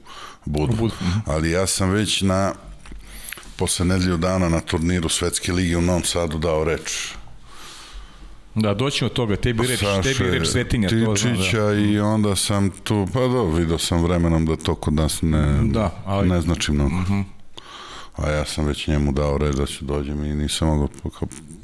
[0.44, 0.76] Budu.
[0.76, 1.18] Budu, mhm.
[1.26, 2.54] Ali ja sam već na
[3.56, 7.08] posle nedelju dana na turniru Svetske lige u Novom Sadu dao reč.
[8.54, 11.74] da doćemo od toga, tebi reč, tebi reč svetinja, to znam, Tičića da.
[11.74, 16.02] i onda sam tu, pa do, vidio sam vremenom da to kod nas ne, Da,
[16.06, 16.96] ali- ne znači mnogo.
[18.16, 20.88] A ja sam već njemu dao reč da ću dođem i nisam mogao,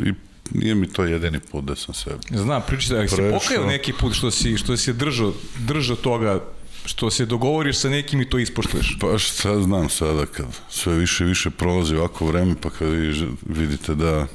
[0.00, 0.12] i
[0.50, 4.14] nije mi to jedini put da sam se Znam, priča se, se pokajao neki put
[4.14, 6.40] što si, što si držao, držao toga,
[6.84, 8.96] što se dogovoriš sa nekim i to ispoštuješ.
[9.00, 13.28] Pa šta znam sada kad sve više i više prolazi ovako vreme pa kad vi
[13.46, 14.26] vidite da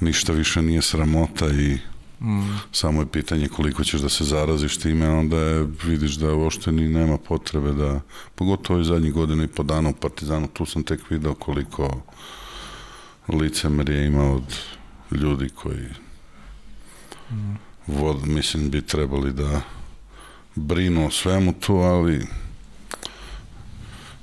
[0.00, 1.78] ništa više nije sramota i
[2.72, 6.88] samo je pitanje koliko ćeš da se zaraziš time, onda je, vidiš da uopšte ni
[6.88, 8.00] nema potrebe da,
[8.34, 12.02] pogotovo i zadnjih godina i po dana u Partizanu, tu sam tek video koliko
[13.28, 14.56] licemerje ima od
[15.10, 15.86] ljudi koji
[17.86, 19.60] vod, mislim bi trebali da
[20.54, 22.26] brinu o svemu tu, ali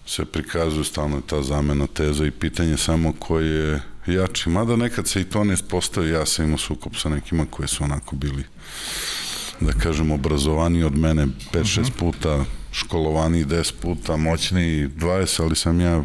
[0.05, 4.49] se prikazuje stalno ta zamena teza i pitanje samo ko je jači.
[4.49, 7.83] Mada nekad se i to ne ispostavi, ja sam imao sukob sa nekima koji su
[7.83, 8.43] onako bili
[9.59, 16.03] da kažem obrazovani od mene 5-6 puta, školovani 10 puta, moćni 20, ali sam ja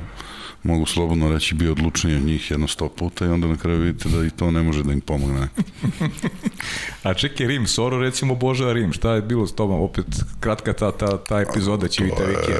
[0.64, 4.08] mogu slobodno reći bio odlučniji od njih jedno 100 puta i onda na kraju vidite
[4.08, 5.48] da i to ne može da im pomogne.
[7.02, 9.80] A čekaj, Rim, Soro recimo obožava Rim, šta je bilo s tobom?
[9.80, 10.06] Opet
[10.40, 12.58] kratka ta, ta, ta epizoda Civita Vekija.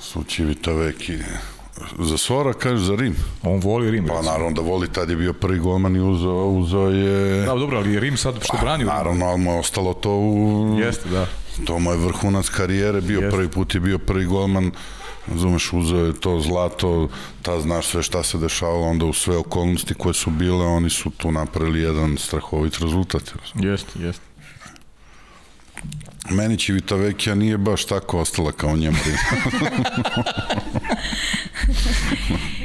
[0.00, 1.18] Su Civita Veki.
[1.98, 3.16] Za Sora kažeš za Rim?
[3.42, 4.06] On voli Rim.
[4.06, 4.32] Pa recimo.
[4.32, 7.40] naravno da voli, tad je bio prvi golman i uzeo, uzeo je...
[7.46, 8.98] Da, dobro, ali je Rim sad što brani u Rimu.
[8.98, 10.76] Naravno, ali mu je ostalo to u...
[10.80, 11.26] Jeste, da.
[11.64, 13.36] To mu je vrhunac karijere bio, Jeste.
[13.36, 14.70] prvi put je bio prvi golman,
[15.26, 17.08] razumeš, uzeo je to zlato,
[17.42, 21.10] ta znaš sve šta se dešavalo, onda u sve okolnosti koje su bile, oni su
[21.10, 23.22] tu napravili jedan strahovit rezultat.
[23.54, 24.22] Jeste, jeste.
[26.30, 28.96] Meni Civita Vekija nije baš tako ostala kao njemu.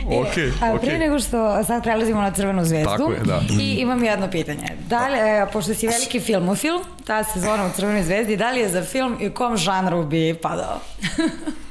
[0.10, 0.90] Okej, A, okej.
[0.90, 3.42] Pre nego što sad prelazimo na Crvenu zvezdu, Tako je, da.
[3.62, 4.68] i imam jedno pitanje.
[4.88, 8.70] Da li, e, pošto si veliki filmofil, ta sezona u Crvenoj zvezdi, da li je
[8.70, 10.80] za film i u kom žanru bi padao?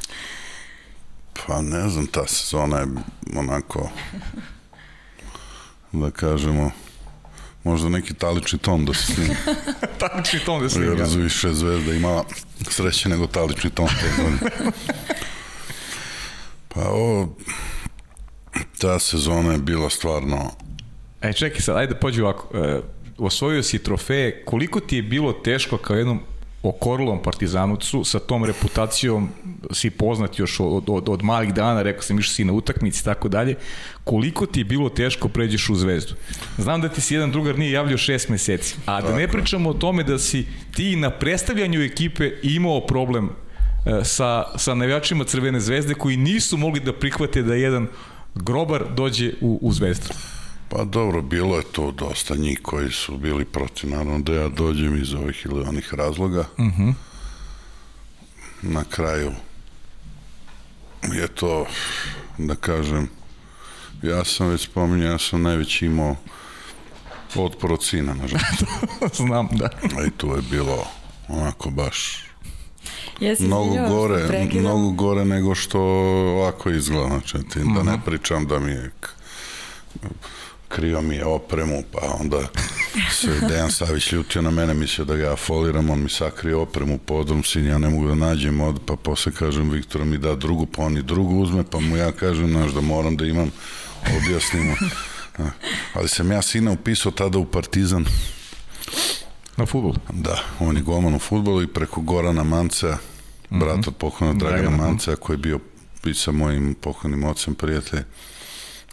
[1.46, 2.86] Pa ne znam, ta sezona je
[3.36, 3.90] onako,
[5.92, 6.70] da kažemo,
[7.64, 9.34] možda neki talični tom da se snima.
[10.00, 11.06] Talični ton da se Jer igra.
[11.06, 12.24] više zvezda imala
[12.70, 13.70] sreće nego talični
[14.16, 14.50] godine.
[16.68, 17.36] Pa ovo,
[18.78, 20.50] ta sezona je bila stvarno,
[21.20, 22.58] E, čekaj sad, ajde pođi ovako.
[22.58, 22.80] E,
[23.18, 26.20] osvojio si trofeje, koliko ti je bilo teško kao jednom
[26.68, 29.28] okorlom partizanovcu sa tom reputacijom
[29.72, 33.04] si poznat još od, od, od malih dana, rekao sam išao si na utakmici i
[33.04, 33.54] tako dalje,
[34.04, 36.14] koliko ti je bilo teško pređeš u zvezdu?
[36.58, 39.74] Znam da ti si jedan drugar nije javljao šest meseci, a da ne pričamo o
[39.74, 43.28] tome da si ti na predstavljanju ekipe imao problem
[43.86, 47.86] e, sa, sa navijačima Crvene zvezde koji nisu mogli da prihvate da jedan
[48.34, 50.08] grobar dođe u, u zvezdu.
[50.68, 55.02] Pa dobro, bilo je to dosta njih koji su bili protiv, naravno da ja dođem
[55.02, 56.44] iz ovih ili onih razloga.
[56.58, 56.90] Mhm.
[58.62, 59.32] Na kraju
[61.14, 61.66] je to,
[62.38, 63.08] da kažem,
[64.02, 66.16] ja sam već spominjao, ja sam najveć imao
[67.36, 68.64] otpor od sina, nažalost.
[69.22, 69.68] Znam, da.
[69.98, 70.86] A i tu je bilo
[71.28, 72.24] onako baš
[73.20, 78.58] Jesi mnogo što gore, mnogo gore nego što ovako izgleda, znači da ne pričam da
[78.58, 78.90] mi je
[80.68, 82.38] krio mi je opremu, pa onda
[83.10, 86.98] se Dejan Savić ljutio na mene, mislio da ga ja foliram, on mi sakrio opremu,
[86.98, 90.66] podrum sin, ja ne mogu da nađem, od, pa posle kažem Viktora mi da drugu,
[90.66, 93.50] pa on i drugu uzme, pa mu ja kažem, znaš, da moram da imam,
[94.16, 94.74] objasnimo.
[95.94, 98.04] Ali sam ja sina upisao tada u Partizan,
[99.58, 99.94] Na futbol.
[100.12, 102.98] Da, on je golman u futbolu i preko Gorana Manca,
[103.50, 105.58] brat od pokojnog Dragana Dragana, Manca, koji je bio
[106.04, 108.02] i sa mojim pokojnim ocem prijatelj.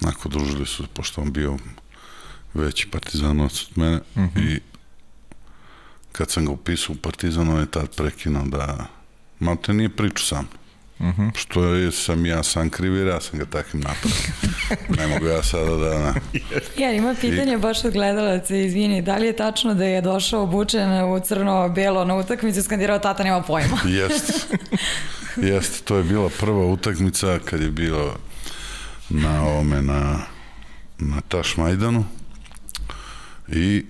[0.02, 1.58] Onako, družili su, pošto on bio
[2.54, 4.00] veći partizanovac od mene
[4.36, 4.60] i
[6.12, 8.86] kad sam ga upisao u Partizan, on je tad prekinuo da,
[9.40, 10.48] malo te nije priču sam.
[11.00, 11.32] Uh -huh.
[11.36, 14.18] Što je, sam ja sam kriv ja sam ga takvim napravio.
[15.00, 16.00] ne mogu ja sada da...
[16.00, 16.16] Na...
[16.78, 17.58] Ja, ima pitanje I...
[17.58, 22.16] baš od gledalaca, izvini, da li je tačno da je došao obučen u crno-belo na
[22.16, 23.78] utakmicu skandirao tata nema pojma?
[23.86, 24.34] Jeste.
[25.52, 28.16] Jeste, to je bila prva utakmica kad je bilo
[29.10, 30.20] na ovome, na,
[31.00, 32.06] na Tašmajdanu
[33.48, 33.86] i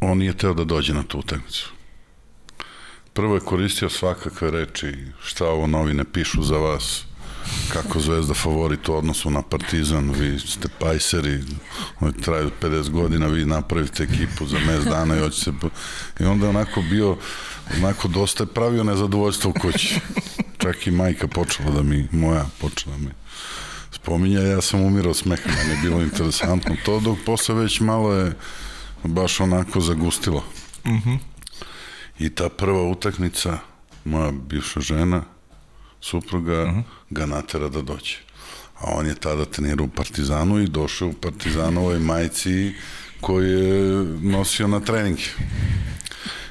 [0.00, 1.70] on nije teo da dođe na tu utakmicu.
[3.12, 7.04] Prvo je koristio svakakve reči, šta ovo novine pišu za vas,
[7.72, 11.40] kako Zvezda favorit u odnosu na Partizan, vi ste pajseri,
[12.00, 15.50] oni traju 50 godina, vi napravite ekipu za mes dana i hoćete...
[16.20, 17.16] I onda je onako bio,
[17.76, 20.00] onako dosta je pravio nezadovoljstvo u kući.
[20.58, 23.19] Čak i majka počela da mi, moja počela da mi
[23.92, 28.32] spominja, ja sam umirao smeha, meni je bilo interesantno to, dok posle već malo je
[29.04, 30.44] baš onako zagustilo.
[30.86, 30.94] Mhm.
[30.94, 31.18] Mm -hmm.
[32.18, 33.58] I ta prva utakmica,
[34.04, 35.22] moja bivša žena,
[36.00, 36.78] supruga, uh mhm.
[36.78, 36.82] -huh.
[37.10, 38.16] ga natera da dođe.
[38.78, 42.74] A on je tada trenirao u Partizanu i došao u Partizanovoj majici
[43.20, 45.22] koji je nosio na treninge.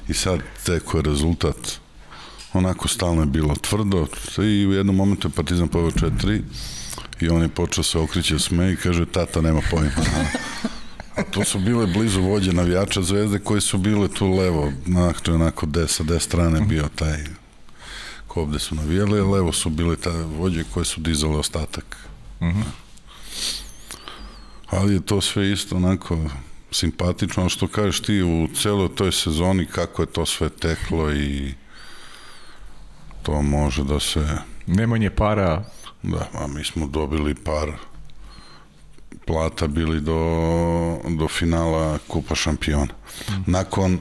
[0.07, 1.79] I sad teko je rezultat
[2.53, 6.41] onako stalno je bilo tvrdo i u jednom momentu je Partizan poveo četiri
[7.19, 9.91] i on je počeo se okriće sme i kaže tata nema pojma.
[11.15, 14.71] A to su bile blizu vođe navijača zvezde koji su bile tu levo,
[15.27, 17.23] je onako de, sa de strane bio taj
[18.27, 21.97] ko ovde su navijali, a levo su bile ta vođe koje su dizale ostatak.
[22.41, 22.61] Mhm.
[22.61, 22.63] -huh.
[24.69, 26.17] Ali je to sve isto onako
[26.71, 31.53] simpatično, što kažeš ti u celoj toj sezoni kako je to sve teklo i
[33.23, 34.37] to može da se...
[34.67, 35.63] Nemanje para.
[36.03, 37.71] Da, a mi smo dobili par
[39.25, 40.19] plata bili do,
[41.17, 42.93] do finala Kupa šampiona.
[43.29, 43.51] Mm.
[43.51, 43.99] Nakon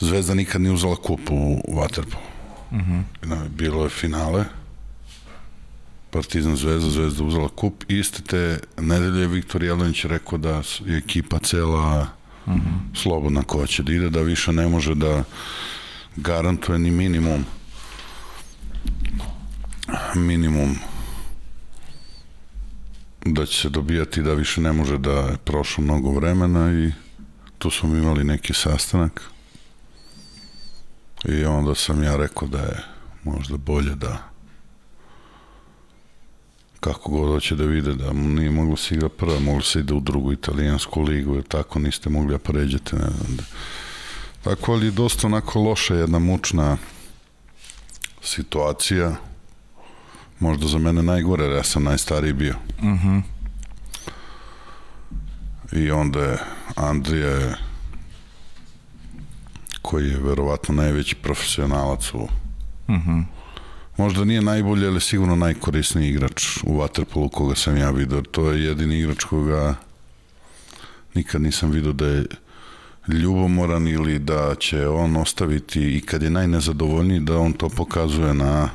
[0.00, 1.34] Zvezda nikad nije uzela kupu
[1.68, 2.22] u Waterpolu.
[2.72, 3.48] Mm -hmm.
[3.48, 4.44] Bilo je finale,
[6.10, 7.84] Partizan Zvezda, Zvezda uzela kup.
[7.88, 12.06] Iste te nedelje je Viktor Jelenić rekao da je ekipa cela
[12.46, 13.02] mm -hmm.
[13.02, 15.24] slobodna ko će da ide, da više ne može da
[16.16, 17.44] garantuje ni minimum
[20.14, 20.76] minimum
[23.34, 26.92] da će se dobijati da više ne može da je prošlo mnogo vremena i
[27.58, 29.22] tu smo imali neki sastanak
[31.24, 32.84] i onda sam ja rekao da je
[33.24, 34.36] možda bolje da
[36.80, 40.00] kako god hoće da vide da nije moglo se igra prva, moglo se ide u
[40.00, 43.42] drugu italijansku ligu, jer tako niste mogli da pređete, ne znam da.
[44.44, 46.76] Tako, ali dosta onako loša jedna mučna
[48.22, 49.16] situacija,
[50.40, 52.54] možda za mene najgore, jer ja sam najstariji bio.
[52.82, 52.88] Mhm.
[52.92, 53.22] Uh -huh.
[55.72, 56.38] I onda je
[56.76, 57.54] Andrija
[59.82, 62.28] koji je verovatno najveći profesionalac u...
[62.88, 62.94] Mhm.
[62.94, 63.24] Uh -huh.
[63.96, 68.20] Možda nije najbolji, ali sigurno najkorisniji igrač u Waterpolu koga sam ja vidio.
[68.20, 69.74] To je jedini igrač koga
[71.14, 72.24] nikad nisam vidio da je
[73.08, 78.70] ljubomoran ili da će on ostaviti i kad je najnezadovoljniji da on to pokazuje na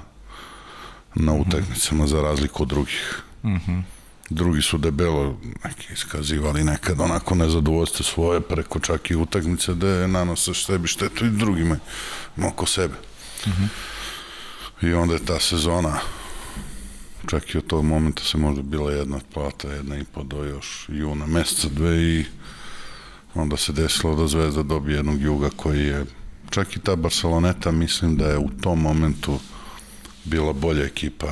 [1.16, 3.22] na utakmicama za razliku od drugih.
[3.44, 3.82] Mm -hmm.
[4.30, 10.54] Drugi su debelo neki iskazivali nekad onako nezadovoljstvo svoje preko čak i utakmice da nanose
[10.54, 11.80] sebi štetu i drugime
[12.48, 12.96] oko sebe.
[13.48, 13.68] Mm -hmm.
[14.88, 16.00] I onda je ta sezona
[17.28, 20.86] čak i od tog momenta se možda bila jedna plata, jedna i po do još
[20.90, 22.26] juna meseca, dve i
[23.36, 26.06] onda se desilo da Zvezda dobije jednog juga koji je
[26.50, 29.40] čak i ta Barceloneta mislim da je u tom momentu
[30.24, 31.28] bila bolja ekipa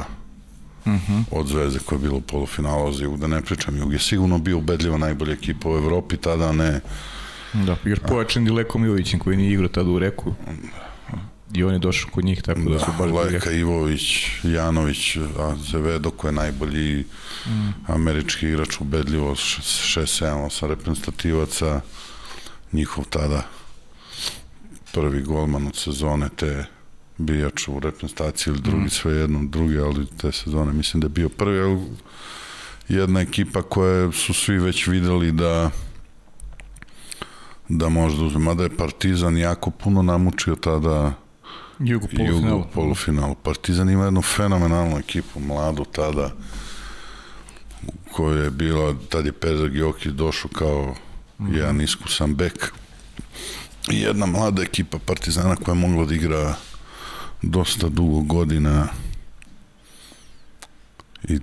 [0.85, 1.13] uh mhm.
[1.13, 1.23] -huh.
[1.31, 4.37] od Zvezde koja je bila u polufinalu za Jug, da ne pričam, Jug je sigurno
[4.37, 6.81] bio ubedljivo najbolja ekipa u Evropi, tada ne...
[7.53, 10.33] Da, jer pojačan Dilekom Jovićem koji nije igrao tada u Reku
[11.53, 13.11] i on je došao kod njih, tako da, da su baš...
[13.11, 17.05] Leka Ivović, Janović, Azevedo koji je najbolji
[17.45, 17.69] mm.
[17.87, 21.81] američki igrač ubedljivo, 6-7 reprezentativaca,
[22.71, 23.43] njihov tada
[24.91, 26.65] prvi golman od sezone te
[27.19, 28.89] bijač u reprezentaciji ili drugi, mm.
[28.89, 31.81] sve jedno, drugi, ali te sezone mislim da je bio prvi, ali
[32.89, 35.71] jedna ekipa koja su svi već videli da
[37.69, 41.13] da možda uzme, mada je Partizan jako puno namučio tada
[41.79, 42.65] Jugu polufinalu.
[42.73, 43.35] Polufinalu.
[43.35, 46.31] Partizan ima jednu fenomenalnu ekipu, mladu tada,
[48.11, 50.95] koja je bila, tad je Pedro Gjokić došao kao
[51.39, 51.55] mm.
[51.55, 52.73] jedan iskusan bek.
[53.91, 56.55] I jedna mlada ekipa Partizana koja je mogla da igra
[57.41, 58.87] dosta dugo godina
[61.23, 61.39] i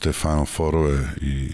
[0.00, 1.52] te Final Fourove i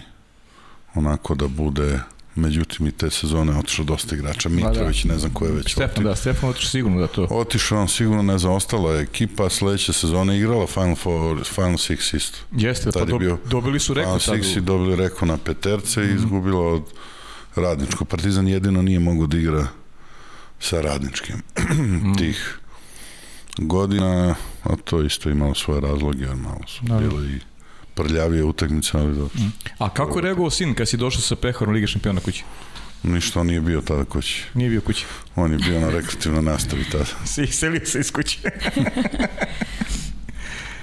[0.95, 1.99] onako da bude
[2.35, 4.49] Međutim, i te sezone otišao dosta igrača.
[4.49, 7.27] Mitrović, ne znam ko je već Stefan, da, Stefan otišao sigurno da to.
[7.29, 12.15] Otišao on sigurno, ne znam, ostala je ekipa, sledeće sezone igrala Final, Four, Final Six
[12.15, 12.37] isto.
[12.51, 14.37] Jeste, Tad pa je bio dobili su rekao Final.
[14.37, 16.83] Six i dobili rekao na peterce i izgubila od
[17.55, 18.05] radničko.
[18.05, 19.67] Partizan jedino nije mogao da igra
[20.59, 21.35] sa radničkim
[22.17, 22.59] tih
[23.61, 27.39] godina, a to isto imalo svoje razloge, jer malo su Da, bile i
[27.93, 29.39] prljavije utakmice, ali dobro.
[29.77, 32.43] A kako je reagovao sin kad si došao sa peharom Lige šampiona kući?
[33.03, 34.43] Ništa on nije bio tada kući.
[34.53, 35.05] Nije bio kući.
[35.35, 37.05] On je bio na rekreativnoj nastavi tada.
[37.25, 38.39] Si selio se iz kuće.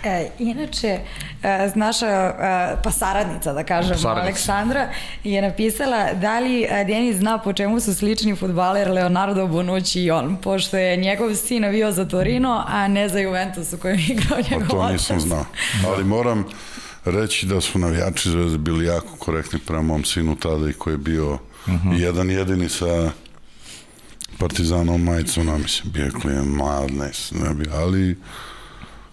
[0.06, 0.98] E, inače,
[1.42, 4.22] e, naša e, pa saradnica, da kažemo, Saradnica.
[4.22, 4.88] Aleksandra,
[5.24, 10.10] je napisala da li e, Denis zna po čemu su slični futbaler Leonardo Bonucci i
[10.10, 14.06] on, pošto je njegov sin navio za Torino, a ne za Juventus u kojem je
[14.08, 14.92] igrao Pa njegov to otac.
[14.92, 15.44] nisam znao.
[15.86, 16.44] Ali moram
[17.04, 20.98] reći da su navijači Zvezde bili jako korektni prema mom sinu tada i koji je
[20.98, 21.38] bio
[21.98, 23.10] jedan jedini sa
[24.38, 28.16] Partizanom majicom, na mislim, bio je klijen mlad, ne, znam, ne bi, ali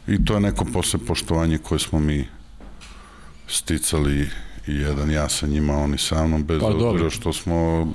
[0.08, 2.28] i to je neko posle poštovanje koje smo mi
[3.47, 4.30] sticali
[4.68, 7.10] i jedan ja sa njima, oni sa mnom, bez Pa, obzira dobro.
[7.10, 7.88] što smo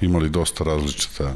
[0.00, 1.34] imali dosta različita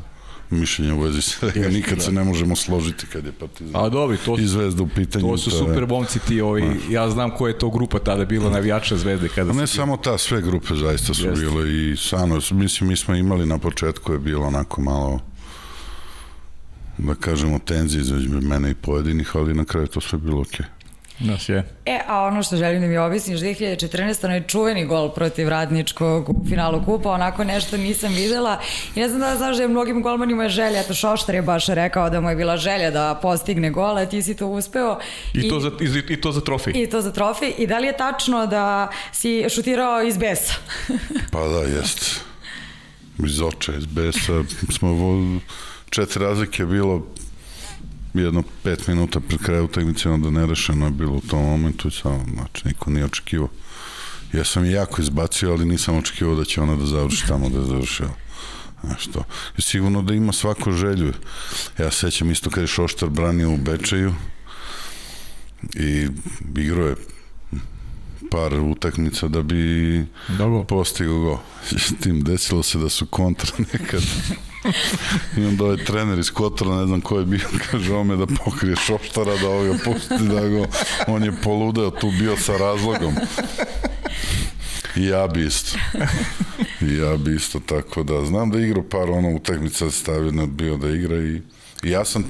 [0.51, 2.05] mišljenja u vezi svega, Jeste, nikad da.
[2.05, 5.27] se ne možemo složiti kad je Partizan A dobri, to, i Zvezda u pitanju.
[5.27, 8.51] to su je- super momci ti, ovi, ja znam koja je to grupa tada bila
[8.51, 11.41] navijača zvezde kada A ne si samo ta, sve grupe zaista su Jeste.
[11.41, 15.21] bile i Sano, mislim, mi smo imali na početku je bilo onako malo
[16.99, 20.67] da kažemo tenzije između mene i pojedinih, ali na kraju to sve bilo okej.
[21.19, 21.65] Da, sve.
[21.87, 24.25] E, a ono što želim da mi objasniš, 2014.
[24.25, 28.61] onaj čuveni gol protiv Radničkog u finalu kupa, onako nešto nisam videla
[28.95, 31.67] i ne znam da znaš da je mnogim golmanima je želja, eto Šoštar je baš
[31.67, 34.99] rekao da mu je bila želja da postigne gol, a ti si to uspeo.
[35.35, 36.73] I, to za, i, i to za trofej.
[36.77, 37.55] I to za trofej.
[37.59, 40.55] I da li je tačno da si šutirao iz besa?
[41.33, 42.21] Pa da, jest.
[43.27, 44.45] Iz oča, iz besa.
[44.71, 45.41] Smo vo,
[45.91, 47.07] četiri razlike je bilo
[48.15, 52.25] jedno pet minuta pred kraju utakmice onda nerešeno je bilo u tom momentu i samo,
[52.35, 53.49] znači niko nije očekivao.
[54.33, 57.59] Ja sam je jako izbacio, ali nisam očekivao da će ona da završi tamo da
[57.59, 58.11] je završila.
[58.85, 59.25] Znaš to.
[59.59, 61.13] I sigurno da ima svako želju.
[61.79, 64.15] Ja se sećam isto kad je Šoštar branio u Bečeju
[65.75, 66.09] i
[66.57, 66.97] igrao je
[68.31, 70.65] par utakmica da bi Dobro.
[70.65, 71.41] postigao go.
[71.77, 74.03] S tim desilo se da su kontra nekad.
[75.39, 78.77] I onda ovaj trener iz Kotora, ne znam ko je bio, kaže ome da pokrije
[78.77, 80.67] šopštara, da ovoga pusti, da go,
[81.07, 83.15] on je poludeo tu bio sa razlogom.
[84.97, 85.79] I ja bi isto.
[86.81, 90.47] I ja bi isto, tako da, znam da je igrao par ono utakmica stavio na
[90.47, 91.43] bio da igra i,
[91.83, 92.25] i ja sam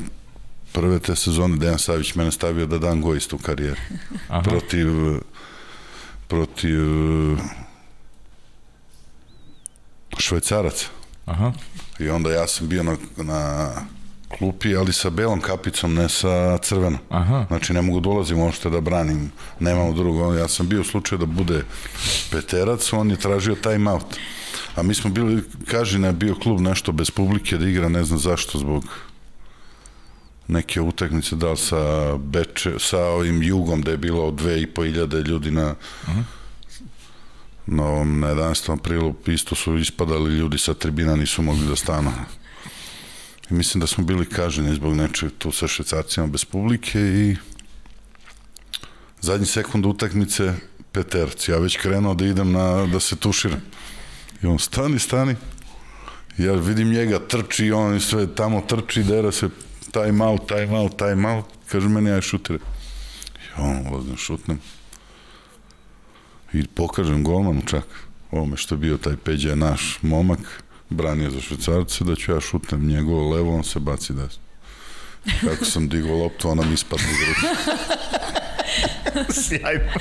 [0.72, 3.80] prve te sezone Dejan Savić mene stavio da dam go isto u karijeri.
[4.28, 4.43] Aha.
[4.43, 4.89] Protiv
[6.28, 6.80] protiv
[10.18, 10.87] švajcaraca.
[11.24, 11.53] Aha.
[11.99, 13.70] I onda ja sam bio na, na
[14.38, 16.99] klupi, ali sa belom kapicom, ne sa crvenom.
[17.09, 17.44] Aha.
[17.49, 19.30] Znači ne mogu da ulazim uopšte da branim,
[19.61, 20.34] nemamo drugo.
[20.34, 21.64] Ja sam bio u slučaju da bude
[22.30, 24.16] peterac, on je tražio time out.
[24.76, 28.18] A mi smo bili, Kažina je bio klub nešto bez publike da igra, ne znam
[28.18, 28.84] zašto, zbog
[30.49, 34.84] neke utakmice, da li sa, Beče, sa ovim jugom, da je bilo dve i po
[34.84, 35.74] hiljade ljudi na,
[37.66, 38.72] na ovom, na 11.
[38.72, 42.12] aprilu, isto su ispadali ljudi sa tribina, nisu mogli da stanu.
[43.50, 47.36] I mislim da smo bili kaženi zbog nečeg tu sa švajcarcima bez publike i
[49.20, 50.54] zadnji sekund utakmice
[50.92, 51.50] peterci.
[51.50, 53.60] Ja već krenuo da idem na, da se tuširam.
[54.42, 55.36] I on, stani, stani.
[56.38, 59.48] Ja vidim njega, trči i on sve tamo trči, dera se
[59.92, 61.44] time out, time out, time out.
[61.68, 62.58] Kaže meni, aj šutire.
[63.38, 64.60] I on, ulazim, šutnem.
[66.57, 67.84] I pokažem golmanu čak,
[68.30, 72.40] ovome što je bio taj Peđa je naš momak, branio za švicarce, da ću ja
[72.40, 74.42] šutnem njegovo levo, on se baci desno.
[75.40, 77.46] Kako sam digao loptu, ona mi ispadne iz ruke.
[79.42, 79.92] Sjajno.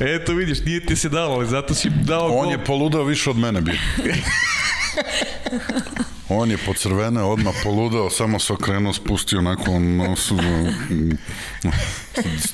[0.00, 2.52] Eto vidiš, nije ti se dalo, ali zato si dao On gol.
[2.52, 3.74] je poludao više od mene bio.
[6.34, 11.18] On je po crvene odmah poludao, samo se okrenuo, spustio onako nosu, mm,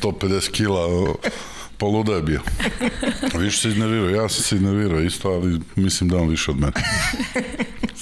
[0.02, 1.14] 150 kila,
[1.76, 2.40] poludao je bio.
[3.34, 6.72] Više se iznervirao, ja sam se iznervirao isto, ali mislim da on više od mene.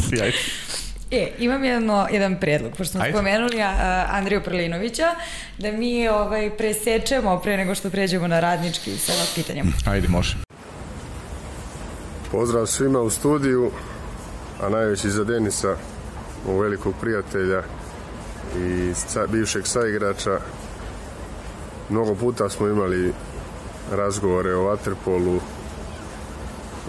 [0.09, 0.37] Sjajno.
[1.11, 3.13] E, imam jedno, jedan predlog, pošto smo Ajde.
[3.13, 5.15] spomenuli a, Andriju Prlinovića,
[5.59, 9.75] da mi ovaj, presečemo pre nego što pređemo na radnički sa pitanjem.
[9.87, 10.37] Ajde, može.
[12.31, 13.71] Pozdrav svima u studiju,
[14.61, 15.77] a najveći za Denisa,
[16.47, 17.63] mog velikog prijatelja
[18.59, 20.39] i sa, bivšeg saigrača.
[21.91, 23.13] Mnogo puta smo imali
[23.93, 25.39] razgovore o Waterpolu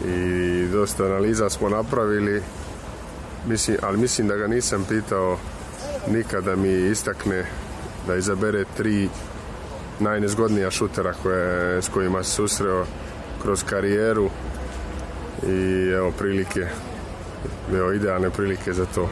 [0.05, 2.41] i dosta analiza smo napravili,
[3.47, 5.37] mislim, ali mislim da ga nisam pitao
[6.07, 7.45] nikada mi istakne
[8.07, 9.09] da izabere tri
[9.99, 12.85] najnezgodnija šutera koje, s kojima se susreo
[13.41, 14.29] kroz karijeru
[15.47, 16.67] i evo prilike,
[17.73, 19.09] evo idealne prilike za to.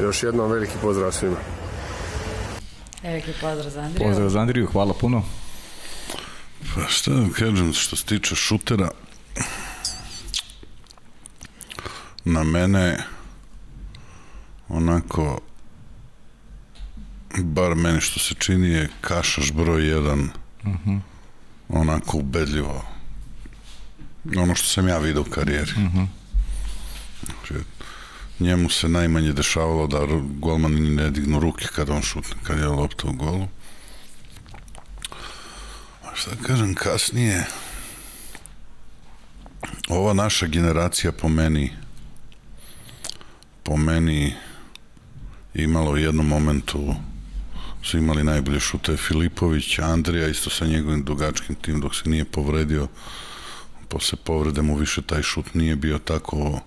[0.00, 1.36] Još jednom veliki pozdrav svima.
[3.02, 4.08] Veliki pozdrav za Andriju.
[4.08, 5.22] Pozdrav za Andriju, hvala puno.
[6.74, 8.90] Pa šta da kažem, što se tiče šutera,
[12.24, 12.98] na mene
[14.68, 15.40] onako
[17.38, 21.00] bar meni što se čini je Kašaš broj jedan uh -huh.
[21.68, 22.84] onako ubedljivo
[24.36, 25.72] ono što sam ja vidio u karijeri.
[25.72, 26.06] Uh -huh.
[27.24, 27.64] Znači,
[28.40, 30.06] njemu se najmanje dešavalo da
[30.38, 33.48] golman ne dignu ruke kada on šutne, kad je lopta u golu.
[36.02, 37.46] A šta kažem, kasnije
[39.88, 41.72] ova naša generacija po meni
[43.62, 44.34] po meni
[45.54, 46.94] imala u jednom momentu
[47.82, 52.88] su imali najbolje šute Filipović, Andrija isto sa njegovim dugačkim tim dok se nije povredio
[53.88, 56.60] posle povrede mu više taj šut nije bio tako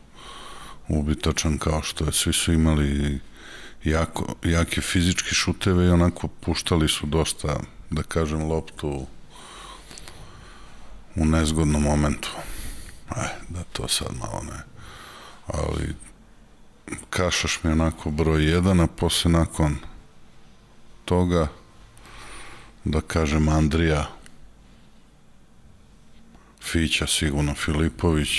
[0.88, 2.12] ubitačan kao što je.
[2.12, 3.20] Svi su imali
[3.84, 7.60] jako, jake fizičke šuteve i onako puštali su dosta
[7.90, 9.06] da kažem loptu
[11.16, 12.30] u nezgodnom momentu.
[13.10, 14.60] Aj da to sad malo ne.
[15.48, 15.96] Ali
[17.10, 19.78] Kašaš mi onako broj jedan a posle nakon
[21.06, 21.48] toga
[22.84, 24.10] da kažem Andrija
[26.62, 28.30] Fića sigurno Filipović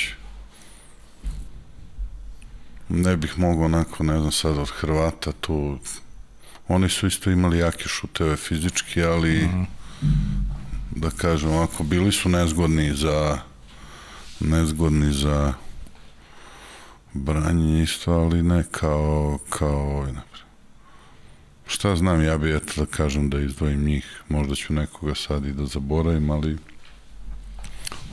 [2.89, 5.79] ne bih mogao onako ne znam sad od Hrvata tu.
[6.69, 9.67] Oni su isto imali jake šuteve fizički ali mm -hmm.
[10.91, 13.39] da kažem ovako bili su nezgodni za
[14.41, 15.55] nezgodni za
[17.13, 20.13] branjenje isto ali ne kao kao ovaj
[21.67, 25.53] Šta znam, ja bi eto da kažem da izdvojim njih, možda ću nekoga sad i
[25.53, 26.59] da zaboravim, ali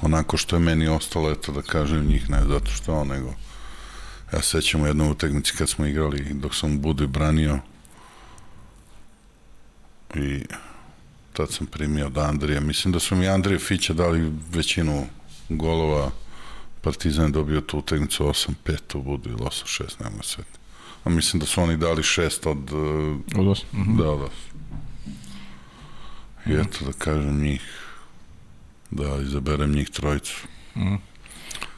[0.01, 3.33] onako što je meni ostalo, eto da kažem njih, ne zato što on, nego
[4.33, 7.59] ja sećam u jednoj utakmici kad smo igrali, dok sam Budu branio
[10.15, 10.43] i
[11.33, 15.05] tad sam primio od Andrija, mislim da su mi Andrija Fića dali većinu
[15.49, 16.11] golova,
[16.81, 20.61] Partizan je dobio tu utakmicu 8-5 u Budu ili 8-6, nema sveti
[21.03, 22.73] a mislim da su oni dali šest od...
[23.35, 23.63] Od os?
[23.73, 23.97] Mm -hmm.
[23.97, 24.31] Da, od os.
[26.45, 27.61] I eto da kažem njih,
[28.91, 30.47] da izaberem njih trojicu.
[30.75, 30.97] Mm -hmm.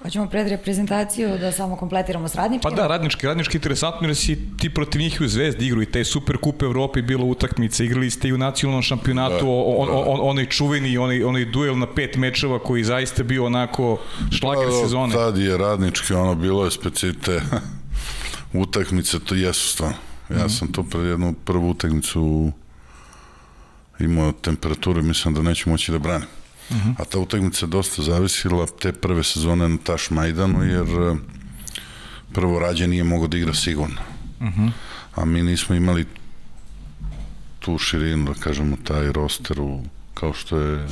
[0.04, 2.72] Hoćemo pred reprezentaciju da samo kompletiramo s radničkim?
[2.72, 6.04] Pa da, radnički, radnički interesantno jer si ti protiv njih u Zvezdi igru i taj
[6.04, 10.20] Super Kup Evrope bilo utakmica, igrali ste i u nacionalnom šampionatu, da, on, on, on,
[10.22, 14.00] onaj čuveni, onaj, onaj duel na pet mečeva koji zaista bio onako
[14.32, 15.14] šlager da, sezone.
[15.14, 17.42] Tad je radnički, ono bilo je specite
[18.64, 19.98] utakmice to jesu stvarno.
[20.30, 20.60] Ja mm -hmm.
[20.60, 22.52] sam to pred jednu prvu utakmicu
[24.00, 26.28] imao temperaturu i mislim da neću moći da branim.
[26.70, 26.96] Mm -hmm.
[26.98, 31.16] A ta utakmica dosta zavisila te prve sezone na Taš Majdanu, jer eh,
[32.34, 34.02] prvo rađe nije mogao da igra sigurno.
[34.42, 34.72] Mm -hmm.
[35.16, 36.06] A mi nismo imali
[37.60, 39.82] tu širinu, da kažemo, taj roster u,
[40.14, 40.88] kao što je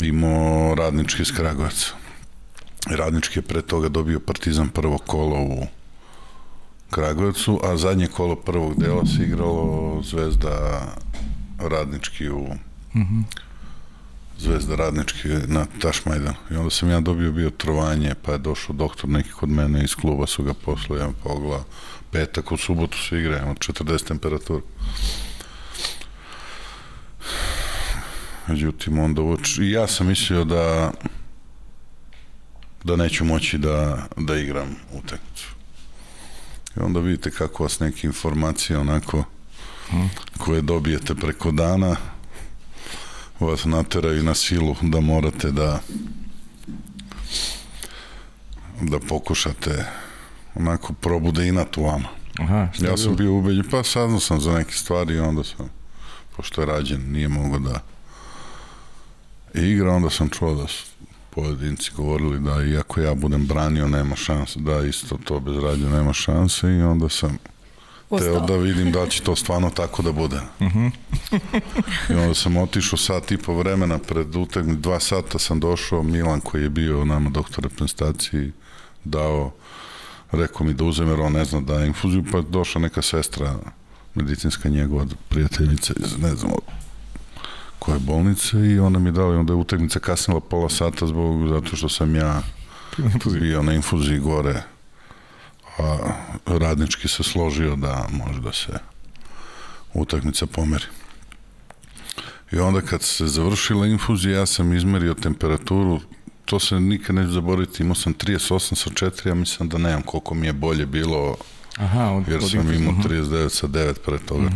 [0.00, 1.86] imao radnički iz Kragovaca.
[2.86, 5.66] Radnički je pre toga dobio Partizan prvo kolo u
[6.90, 10.86] Kragujevcu, a zadnje kolo prvog dela se igralo Zvezda
[11.58, 12.48] Radnički u
[12.94, 13.22] mm -hmm.
[14.38, 16.34] Zvezda Radnički na Tašmajdan.
[16.50, 19.94] I onda sam ja dobio bio trovanje, pa je došao doktor neki kod mene iz
[19.94, 21.64] kluba, su ga poslali, ja pogledao,
[22.10, 24.60] petak u subotu se igra, imamo 40 temperatura.
[28.46, 29.58] Međutim, onda uoč...
[29.58, 30.92] i ja sam mislio da
[32.84, 35.48] da neću moći da, da igram utakmicu.
[36.76, 39.24] I onda vidite kako vas neke informacije onako
[40.38, 41.96] koje dobijete preko dana
[43.46, 45.80] vas nateraju na silu da morate da
[48.80, 49.84] da pokušate
[50.54, 52.08] onako probude inat u vama.
[52.38, 55.70] Aha, ja sam bio ubeđen, pa saznao sam za neke stvari i onda sam,
[56.36, 57.80] pošto je rađen, nije mogao da
[59.54, 60.84] igra, onda sam čuo da su
[61.30, 66.12] pojedinci govorili da iako ja budem branio nema šanse, da isto to bez radnje nema
[66.12, 67.38] šanse i onda sam.
[68.18, 70.40] Teo da vidim da će to stvarno tako da bude.
[70.60, 70.78] Uh mhm.
[70.78, 70.90] -huh.
[72.10, 76.40] I onda sam otišao sat i po vremena pred utakmicu, dva sata sam došao, Milan
[76.40, 78.52] koji je bio nama doktor reprezentaciji
[79.04, 79.52] dao,
[80.32, 83.54] rekao mi da uzem jer on ne zna da infuziju, pa je došla neka sestra
[84.14, 86.52] medicinska njegova prijateljica iz, ne znam,
[87.78, 91.88] koje bolnice i onda mi dali, onda je utakmica kasnila pola sata zbog, zato što
[91.88, 92.42] sam ja
[93.24, 94.62] bio na infuziji gore
[95.78, 95.98] a
[96.46, 98.72] radnički se složio da može da se
[99.94, 100.84] utakmica pomeri.
[102.52, 106.00] I onda kad se završila infuzija, ja sam izmerio temperaturu,
[106.44, 110.34] to se nikad neću zaboraviti, imao sam 38 sa 4, ja mislim da nemam koliko
[110.34, 111.36] mi je bolje bilo,
[111.76, 113.02] Aha, od, jer od sam imao mhm.
[113.02, 114.54] 39 sa 9 pre toga Mhm.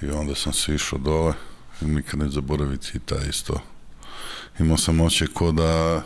[0.00, 0.06] 40.
[0.06, 1.32] I onda sam se išao dole,
[1.80, 3.60] i nikad neću zaboraviti i taj isto.
[4.58, 6.02] Imao sam oće ko da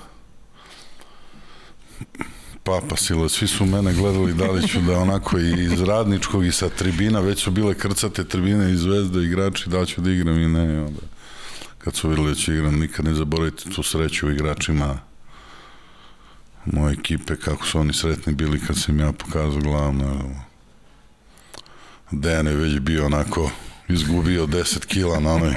[2.70, 6.52] Papa Sile, svi su mene gledali da li ću da onako i iz radničkog i
[6.52, 10.48] sa tribina, već su bile krcate tribine i zvezde, igrači, da ću da igram i
[10.48, 10.80] ne.
[10.80, 11.00] Onda,
[11.78, 14.98] kad su videli da ću igram, nikad ne zaboravite tu sreću u igračima
[16.64, 20.34] moje ekipe, kako su oni sretni bili kad sam ja pokazao glavno.
[22.10, 23.50] Dejan je već bio onako
[23.88, 25.54] izgubio 10 kila na onoj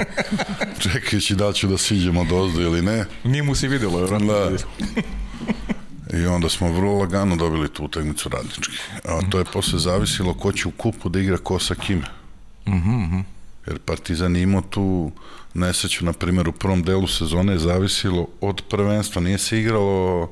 [0.82, 3.04] čekajući da ću da siđem od ozdo ili ne.
[3.24, 4.32] Nije mu se videlo, vjerojatno.
[4.32, 4.50] Da.
[6.12, 8.76] I onda smo vrlo lagano dobili tu utakmicu radnički.
[9.04, 12.06] A to je posle zavisilo ko će u kupu da igra ko sa kime.
[12.68, 13.20] Mhm,
[13.66, 15.12] Jer Partizan imao tu
[15.54, 19.22] nesreću, na primjer, u prvom delu sezone je zavisilo od prvenstva.
[19.22, 20.30] Nije se igralo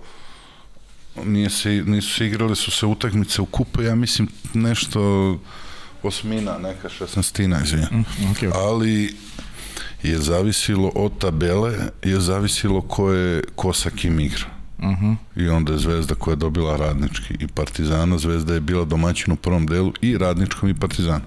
[1.24, 5.38] nije se, nisu se igrale su se utakmice u kupu, ja mislim nešto
[6.02, 7.88] osmina, neka šestnastina, izvinjam.
[7.92, 8.50] Mhm, okej.
[8.54, 9.14] Ali
[10.02, 14.46] je zavisilo od tabele, je zavisilo ko, je, ko sa kim igra.
[14.82, 15.12] Mhm.
[15.36, 18.18] I onda je Zvezda koja je dobila radnički i Partizana.
[18.18, 21.24] Zvezda je bila domaćin u prvom delu i radničkom i Partizanu.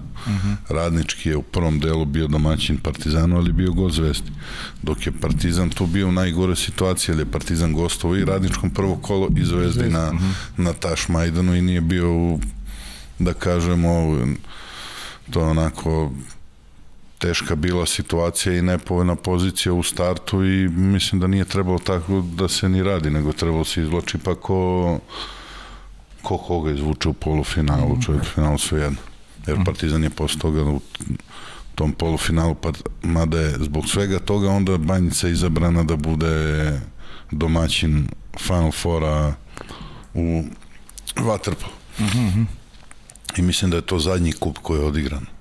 [0.68, 4.30] Radnički je u prvom delu bio domaćin Partizanu, ali bio gost Zvezdi.
[4.82, 8.96] Dok je Partizan tu bio u najgore situaciji, jer je Partizan gostovao i radničkom prvo
[8.96, 10.12] kolo i Zvezdi na,
[10.56, 12.40] na Taš Majdanu i nije bio u,
[13.18, 14.18] da kažemo,
[15.30, 16.12] to onako
[17.18, 22.48] teška bila situacija i nepovoljna pozicija u startu i mislim da nije trebalo tako da
[22.48, 24.98] se ni radi, nego trebalo se izvlači pa ko,
[26.22, 28.98] ko koga izvuče u polufinalu, čovjek u finalu sve jedno.
[29.46, 30.80] Jer Partizan je posle toga u
[31.74, 36.80] tom polufinalu, pa mada je zbog svega toga onda Banjica izabrana da bude
[37.30, 38.08] domaćin
[38.38, 39.34] Final Fora
[40.14, 40.44] u
[41.16, 41.72] Waterpolu.
[43.36, 45.35] I mislim da je to zadnji kup koji je odigran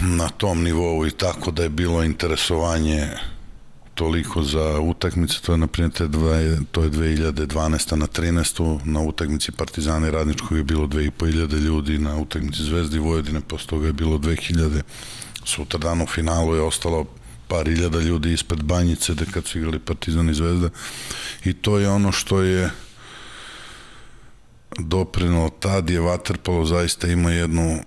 [0.00, 3.08] na tom nivou i tako da je bilo interesovanje
[3.94, 5.92] toliko za utakmice, to je na primjer
[6.70, 7.96] to je 2012.
[7.96, 8.80] na 13.
[8.84, 13.66] na utakmici Partizana i Radničkog je bilo 2500 ljudi, na utakmici Zvezdi i Vojvodine posle
[13.66, 14.82] toga je bilo 2000
[15.44, 17.06] sutradan u finalu je ostalo
[17.48, 20.68] par hiljada ljudi ispred Banjice da kad su igrali Partizan i Zvezda
[21.44, 22.70] i to je ono što je
[24.78, 27.82] doprinalo tad je Waterpolo zaista ima jednu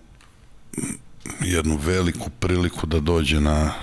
[1.42, 3.74] jednu veliku priliku da dođe na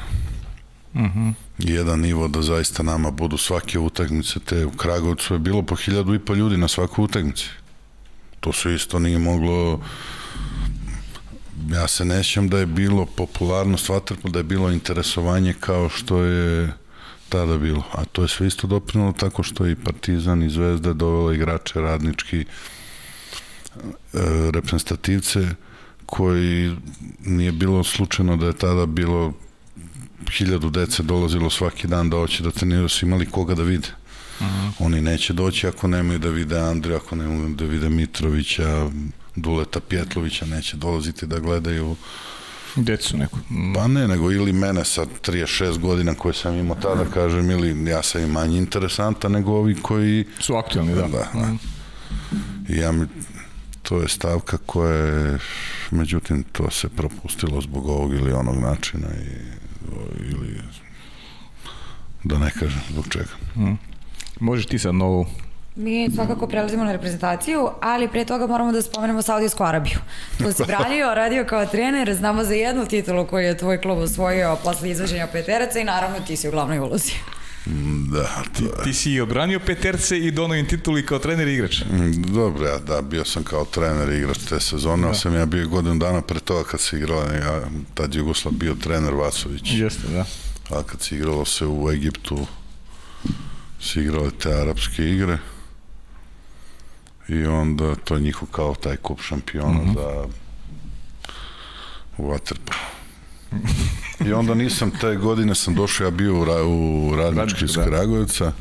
[1.58, 6.14] jedan nivo da zaista nama budu svake utakmice te u Kragovcu je bilo po hiljadu
[6.14, 7.46] i po ljudi na svakoj utakmici.
[8.40, 9.80] To su isto nije moglo
[11.70, 16.72] ja se nećem da je bilo popularnost Waterpolo, da je bilo interesovanje kao što je
[17.28, 20.92] tada bilo, a to je sve isto doprinalo tako što je i Partizan i Zvezda
[20.92, 22.44] dovela igrače radnički e,
[24.52, 25.48] reprezentativce
[26.14, 26.76] koji
[27.24, 29.32] nije bilo slučajno da je tada bilo
[30.36, 33.88] hiljadu dece dolazilo svaki dan da hoće da treniraju, su imali koga da vide.
[34.78, 38.90] Oni neće doći ako nemaju da vide Andrija, ako nemaju da vide Mitrovića,
[39.36, 41.96] Duleta Pjetlovića, neće dolaziti da gledaju
[42.76, 43.38] Decu neku.
[43.50, 43.74] Mm.
[43.74, 48.02] Pa ne, nego ili mene sa 36 godina koje sam imao tada, kažem, ili ja
[48.02, 50.24] sam i manje interesantan nego ovi koji...
[50.40, 51.02] Su aktualni, da.
[51.02, 51.40] Da, da.
[51.40, 51.56] Mhm.
[52.68, 53.06] I ja mi,
[53.82, 55.38] to je stavka koja je,
[55.90, 59.52] međutim, to se propustilo zbog ovog ili onog načina i,
[60.30, 60.60] ili
[62.24, 63.30] da ne kažem zbog čega.
[64.40, 65.26] Možeš ti sad novu
[65.76, 69.98] Mi svakako prelazimo na reprezentaciju, ali pre toga moramo da spomenemo Saudijsku Arabiju.
[70.38, 74.56] To si branio, radio kao trener, znamo za jednu titulu koju je tvoj klub osvojio
[74.64, 77.12] posle izvođenja peteraca i naravno ti si u glavnoj ulozi.
[78.12, 78.84] Da, to je.
[78.84, 81.80] Ti si odbranio peterce i donao im tituli kao trener i igrač.
[81.84, 85.14] Mm, Dobro, ja da, bio sam kao trener i igrač te sezone, da.
[85.14, 87.62] sam ja bio godinu dana pre toga kad se igrala, ja,
[87.94, 89.62] tad Jugoslav bio trener Vasović.
[89.64, 90.24] Jeste, da.
[90.76, 92.46] a kad se igralo se u Egiptu
[93.80, 95.38] se igrale te arapske igre
[97.28, 99.94] i onda to je njihov kao taj kup šampiona mm -hmm.
[99.94, 100.28] za
[102.18, 103.01] u Waterpolo.
[104.26, 107.84] I onda nisam te godine sam došao, ja bio u, ra, u radnički iz da.
[107.84, 108.52] Kragujevca,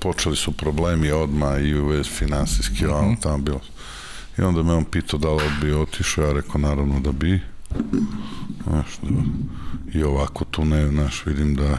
[0.00, 3.20] počeli su problemi odma i u vez finansijski, mm -hmm.
[3.22, 3.60] tamo bilo.
[4.38, 7.40] I onda me on pitao da li bi otišao, ja rekao naravno da bi.
[8.68, 9.08] Znaš, da,
[9.94, 11.78] I ovako tu ne, znaš, vidim da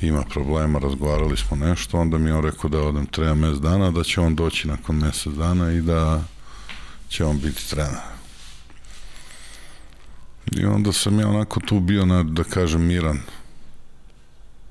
[0.00, 3.90] ima problema, razgovarali smo nešto, onda mi je on rekao da odem treba mes dana,
[3.90, 6.22] da će on doći nakon mesec dana i da
[7.08, 8.11] će on biti trener.
[10.56, 13.20] I onda sam ja onako tu bio, na, da kažem, miran.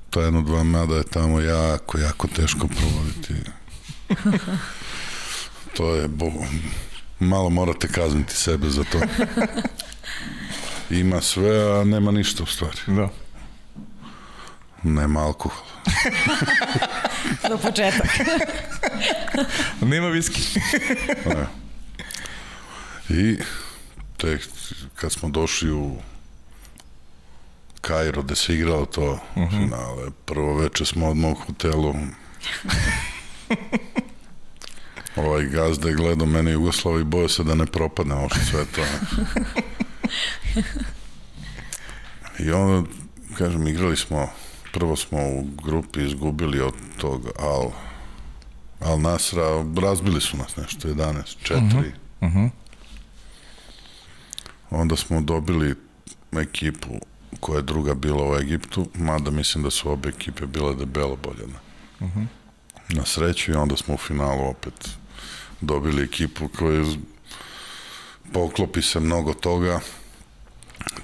[0.09, 3.33] Ta jedno dva mada je tamo jako, jako teško provoditi.
[5.77, 6.31] to je, bo,
[7.19, 8.99] malo morate kazniti sebe za to.
[10.89, 12.77] Ima sve, a nema ništa u stvari.
[12.87, 13.09] Da.
[14.83, 15.71] Nema alkohola.
[17.49, 18.07] Do početak.
[19.91, 20.41] Nema viski.
[21.25, 21.47] Ne.
[23.09, 23.37] I
[24.21, 24.47] tek
[24.95, 25.95] kad smo došli u
[27.81, 29.49] Kairo gde se igralo to uh -huh.
[29.49, 31.95] finale, prvo veče smo odmah u hotelu
[35.15, 38.81] ovaj gazda je gledao mene Jugoslav i boje se da ne propadne ovo sve to.
[42.39, 42.89] I onda,
[43.37, 44.29] kažem, igrali smo,
[44.73, 47.71] prvo smo u grupi izgubili od tog Al,
[48.79, 51.55] Al Nasra, razbili su nas nešto, 11, 4.
[51.55, 51.91] Uh -huh.
[52.21, 52.49] Uh -huh.
[54.71, 55.75] Onda smo dobili
[56.31, 56.89] ekipu
[57.39, 61.47] koja je druga bila u Egiptu, mada mislim da su obe ekipe bile debelo bolje
[61.47, 61.59] na,
[61.99, 62.25] uh -huh.
[62.89, 64.89] na sreću i onda smo u finalu opet
[65.61, 66.85] dobili ekipu koja
[68.33, 69.79] poklopi se mnogo toga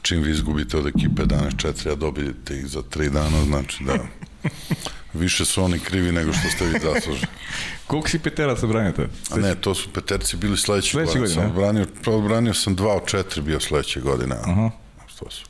[0.02, 3.94] čim vi izgubite od ekipe 11-4, a dobijete ih za 3 dana, znači da
[5.18, 7.27] više su oni krivi nego što ste vi zasluženi.
[7.88, 9.02] Koliko si peteraca branio to?
[9.31, 11.41] A ne, to su peterci bili sledeće, sledeće godine.
[11.41, 11.85] Sam branio,
[12.27, 14.35] branio sam 2 od 4 bio sledeće godine.
[14.35, 14.72] Uh -huh.
[15.07, 15.45] Što su?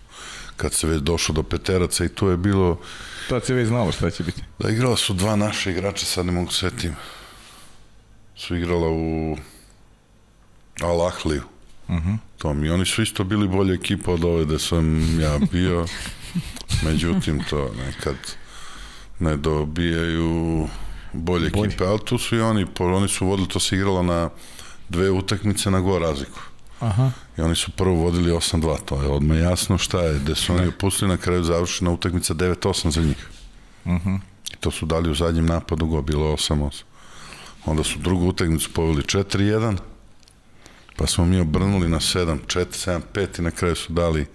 [0.58, 2.80] Kad se već došlo do peteraca i to je bilo...
[3.30, 4.42] Tad se već znalo šta će biti.
[4.60, 6.96] Da, igrala su dva naše igrača, sad ne mogu setim.
[8.36, 9.38] Su igrala u
[10.82, 11.44] Al Ahliju.
[11.88, 12.18] Uh -huh.
[12.38, 12.66] Tom.
[12.66, 15.86] I oni su isto bili bolja ekipa od ove da sam ja bio.
[16.86, 18.16] Međutim, to nekad
[19.20, 20.68] ne dobijaju
[21.14, 21.68] bolje Bolje.
[21.68, 24.30] ekipe, ali tu su i oni, oni su vodili, to se igralo na
[24.90, 26.40] dve utakmice na go razliku.
[26.80, 27.12] Aha.
[27.38, 30.68] I oni su prvo vodili 8-2, to je odmah jasno šta je, gde su oni
[30.68, 33.28] opustili na kraju završena utakmica 9-8 za njih.
[33.86, 34.10] Uh mhm.
[34.10, 34.20] -huh.
[34.54, 36.84] I to su dali u zadnjem napadu go, bilo 8-8.
[37.66, 39.78] Onda su drugu utakmicu poveli 4-1,
[40.98, 44.26] pa smo mi obrnuli na 7, 4, 7, 5 i na kraju su dali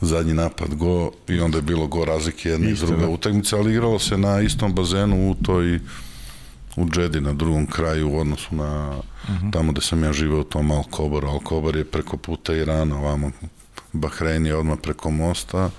[0.00, 3.08] zadnji napad go i onda je bilo go razlike jedna Isto, i druga da.
[3.08, 5.80] utakmica, ali igralo se na istom bazenu u toj
[6.76, 9.46] u Džedi na drugom kraju u odnosu na uh mhm.
[9.46, 9.52] -huh.
[9.52, 11.28] tamo gde sam ja živeo u tom Alkobaru.
[11.28, 13.30] Alkobar je preko puta Irana, ovamo
[13.92, 15.70] Bahrein je odmah preko mosta,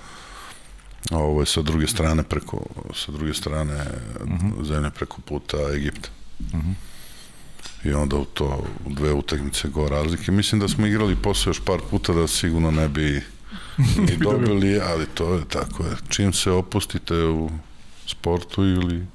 [1.11, 3.85] a ovo je sa druge strane preko sa druge strane
[4.21, 4.47] uh mhm.
[4.47, 4.65] -huh.
[4.65, 6.09] zemlje preko puta Egipta.
[6.39, 6.69] Uh mhm.
[6.69, 6.73] -huh
[7.83, 10.31] i onda u to u dve utakmice go razlike.
[10.31, 13.21] Mislim da smo igrali posle još par puta da sigurno ne bi
[14.07, 15.95] ni dobili, ali to je tako je.
[16.09, 17.49] Čim se opustite u
[18.05, 19.05] sportu ili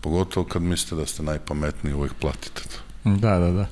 [0.00, 3.10] pogotovo kad mislite da ste najpametniji, uvek platite to.
[3.10, 3.66] Da, da, da.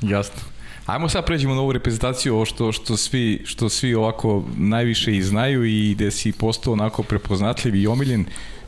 [0.00, 0.40] Jasno.
[0.86, 5.22] Ajmo sad pređemo na ovu reprezentaciju, ovo što, što, svi, što svi ovako najviše i
[5.22, 8.24] znaju i gde si postao onako prepoznatljiv i omiljen.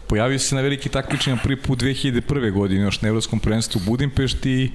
[0.08, 2.52] Pojavio se na veliki takmičenja prvi put 2001.
[2.52, 4.70] godine, još na Evropskom prvenstvu u Budimpešti i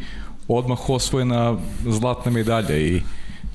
[0.48, 3.02] odmah osvojena zlatna medalja i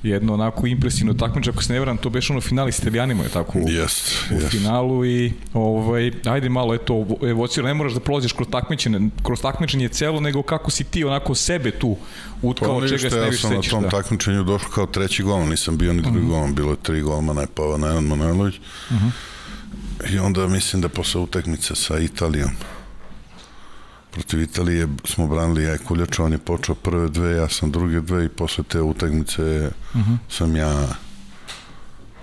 [0.03, 3.29] jedno onako impresivno takmičenje, ako se ne vram, to beš ono finali s Italijanima, je
[3.29, 3.59] tako?
[3.59, 4.49] Yes, u yes.
[4.49, 9.89] finalu i ovaj, ajde malo, eto, evocira, ne moraš da prolaziš kroz takmičenje, kroz takmičenje
[9.89, 11.97] celo, nego kako si ti onako sebe tu
[12.41, 13.51] utkao, pa, čega se ne više sećaš.
[13.51, 13.89] Ja sam na tom da.
[13.89, 16.31] takmičenju došao kao treći golman, nisam bio ni drugi uh mhm.
[16.31, 16.33] -huh.
[16.33, 18.55] golman, bilo je tri golmana, je Pava Nejan Manojlović.
[18.55, 19.05] Uh mhm.
[19.05, 19.11] -huh.
[20.13, 22.49] I onda mislim da posle utakmice sa Italijom,
[24.17, 28.01] protiv Italije smo branili ja i Kuljača, on je počeo prve dve, ja sam druge
[28.01, 30.13] dve i posle te utakmice uh mhm.
[30.13, 30.17] -huh.
[30.29, 30.87] sam ja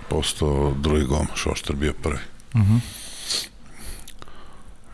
[0.09, 2.19] postao drugi gom, Šoštar bio prvi.
[2.53, 2.75] Uh mhm.
[2.75, 3.47] -huh.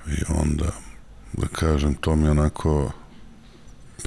[0.08, 0.72] I onda,
[1.34, 2.92] da kažem, to mi onako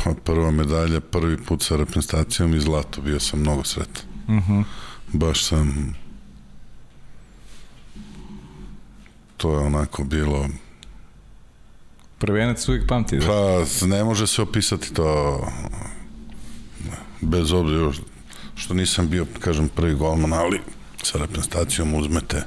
[0.04, 4.04] pa prva medalja, prvi put sa reprezentacijom i zlato, bio sam mnogo sretan.
[4.28, 4.52] Uh mhm.
[4.52, 4.64] -huh.
[5.12, 5.94] Baš sam
[9.36, 10.48] to je onako bilo
[12.24, 13.18] Prvenac uvijek pamti.
[13.18, 13.26] Da?
[13.80, 15.40] Pa, ne može se opisati to
[17.20, 17.92] bez obzira
[18.54, 20.60] što nisam bio, kažem, prvi golman, ali
[21.02, 22.42] sa reprezentacijom uzmete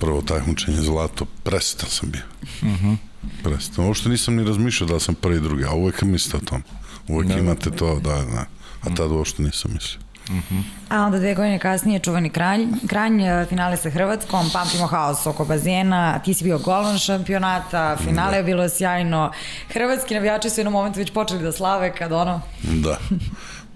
[0.00, 2.22] prvo takmičenje zlato, prestan sam bio.
[2.62, 2.86] Uh mhm.
[2.86, 2.96] -huh.
[3.42, 3.94] Prestan.
[3.94, 6.62] Što nisam ni razmišljao da sam prvi drugi, a uvek mislite o tom.
[7.08, 8.44] Uvek ne, imate to, da, da.
[8.80, 10.07] A tad uopšte nisam mislio.
[10.28, 10.62] Uh -huh.
[10.88, 15.44] A onda dve godine kasnije čuvani kralj, kranj, e, finale sa Hrvatskom, pamtimo haos oko
[15.44, 18.36] bazena, ti si bio golon šampionata, finale da.
[18.36, 19.32] je bilo sjajno.
[19.72, 22.40] Hrvatski navijači su jednom momentu već počeli da slave kad ono...
[22.62, 22.98] Da.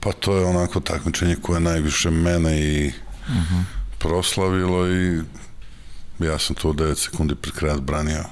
[0.00, 3.62] Pa to je onako takmičenje koje najviše mene i uh -huh.
[3.98, 5.20] proslavilo i
[6.18, 8.24] ja sam to 9 sekundi pred kraj branio.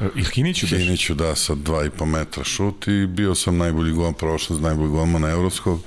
[0.00, 0.66] E, I Hiniću?
[0.66, 5.22] Hiniću, da, sa 2,5 metra šut i bio sam najbolji gol, prošao sam najbolji golman
[5.22, 5.80] na Evropskog.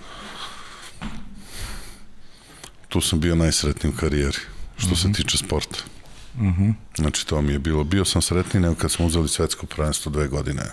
[2.95, 4.37] Tu sam bio najsretniji u karijeri,
[4.77, 5.01] što uh -huh.
[5.01, 5.13] se mhm.
[5.13, 5.79] tiče sporta.
[6.35, 6.63] Uh mhm.
[6.63, 6.73] -huh.
[6.95, 7.83] Znači, to mi je bilo.
[7.83, 10.63] Bio sam sretniji nego kad smo uzeli svetsko prvenstvo dve godine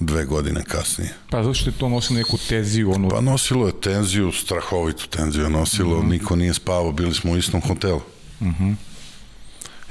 [0.00, 1.14] dve godine kasnije.
[1.30, 2.92] Pa zato što je to nosilo neku tenziju?
[2.92, 3.08] Onu...
[3.08, 6.06] Pa nosilo je tenziju, strahovitu tenziju nosilo, uh mhm.
[6.06, 6.10] -huh.
[6.10, 8.00] niko nije spavao, bili smo u istom hotelu.
[8.40, 8.74] Uh -huh.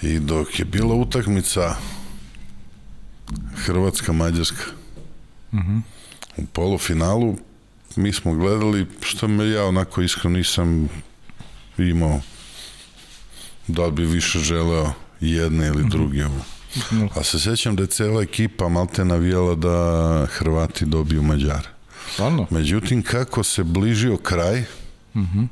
[0.02, 1.76] I dok je bila utakmica
[3.56, 4.64] Hrvatska-Mađarska
[5.52, 5.82] uh -huh.
[6.38, 7.38] u polufinalu,
[7.96, 10.90] mi smo gledali, što me ja onako iskreno nisam
[11.78, 12.22] imao
[13.68, 16.26] da bi više želeo jedne ili druge.
[16.26, 16.32] Uh
[16.76, 17.20] -huh.
[17.20, 21.70] A se sećam da je cela ekipa malte navijala da Hrvati dobiju Mađare.
[22.14, 22.48] Stvarno?
[22.50, 24.66] Međutim, kako se bližio kraj, uh
[25.22, 25.48] -huh.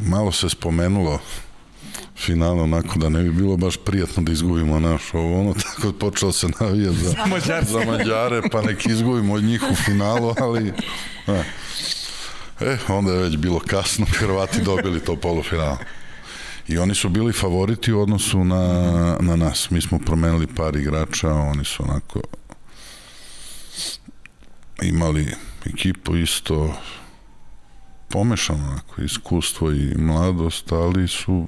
[0.00, 1.18] malo se spomenulo
[2.16, 6.32] finale onako da ne bi bilo baš prijatno da izgubimo naš ovo ono, tako počeo
[6.32, 7.14] se navijati za,
[7.62, 10.72] za Mađare, pa nek izgubimo od njih u finalu, ali
[11.26, 11.44] ne.
[12.60, 15.76] E, onda je već bilo kasno, Hrvati dobili to polufinale.
[16.68, 19.70] I oni su bili favoriti u odnosu na, na nas.
[19.70, 22.20] Mi smo promenili par igrača, oni su onako
[24.82, 25.34] imali
[25.66, 26.74] ekipu isto
[28.08, 31.46] pomešano, onako, iskustvo i mladost, ali su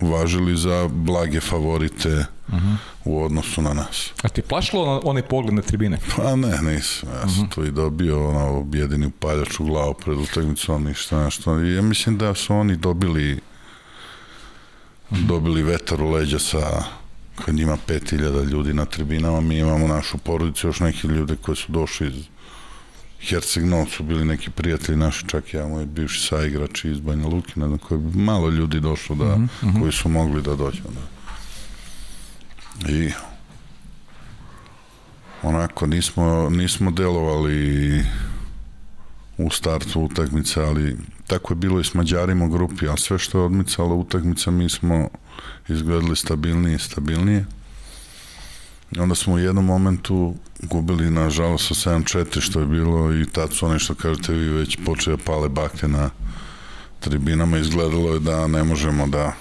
[0.00, 2.76] važili za blage favorite uh -huh.
[3.04, 4.10] u odnosu na nas.
[4.22, 5.98] A ti plašilo na onaj pogled na tribine?
[6.16, 7.08] Pa ne, nisam.
[7.08, 7.54] Ja sam uh -huh.
[7.54, 11.58] to i dobio ono, jedini upaljač u glavu pred utakmicom, ništa nešto.
[11.58, 13.40] Ja mislim da su oni dobili
[15.10, 15.26] uh -huh.
[15.26, 16.82] dobili vetar u leđa sa
[17.44, 21.72] kad ima 5000 ljudi na tribinama, mi imamo našu porodicu, još neki ljude koji su
[21.72, 22.24] došli iz
[23.20, 23.62] Herceg
[23.96, 27.78] su bili neki prijatelji naši, čak ja moj bivši saigrač iz Banja Luki, ne znam,
[27.78, 29.80] koji malo ljudi došlo da, mm -hmm.
[29.80, 30.82] koji su mogli da dođu.
[30.82, 31.00] Da.
[32.92, 33.10] I
[35.42, 38.04] onako nismo, nismo delovali
[39.38, 43.38] u startu utakmice, ali tako je bilo i s Mađarima u grupi, a sve što
[43.38, 45.08] je odmicalo utakmica mi smo
[45.68, 47.44] izgledali stabilnije i stabilnije.
[48.98, 53.66] Onda smo u jednom momentu gubili, nažalost, sa 7-4 što je bilo i tad su
[53.66, 56.10] oni što kažete vi već počeli da pale bakte na
[57.00, 57.58] tribinama.
[57.58, 59.32] Izgledalo je da ne možemo da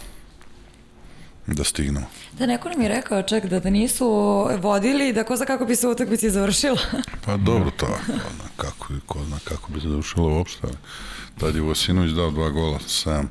[1.47, 2.05] da stignemo.
[2.39, 4.07] Da neko nam je rekao čak da da nisu
[4.61, 6.77] vodili da ko zna kako bi se utakmici završila.
[7.26, 7.97] pa dobro to,
[8.57, 10.67] kako, ko zna kako bi se završilo uopšte.
[11.39, 13.26] Tad je Vosinović dao dva gola, 7,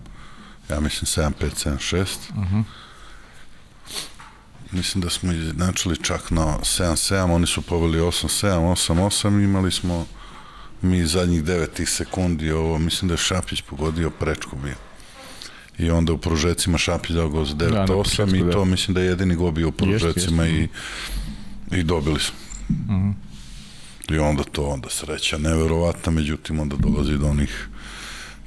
[0.70, 2.16] ja mislim 7-5, 7-6.
[2.30, 2.62] Uh -huh
[4.74, 10.06] mislim da smo izjednačili čak na 7-7, oni su poveli 8-7, 8-8, imali smo
[10.82, 14.74] mi zadnjih 9 sekundi, ovo, mislim da je Šapić pogodio prečku bio.
[15.78, 19.06] I onda u prožecima Šapić dao go za 9-8 da, i to mislim da je
[19.06, 20.68] jedini go bio u prožecima i,
[21.72, 22.36] i dobili smo.
[22.70, 22.92] Mhm.
[22.92, 23.14] -huh.
[24.10, 27.68] I onda to, onda sreća neverovatna, međutim onda dolazi do onih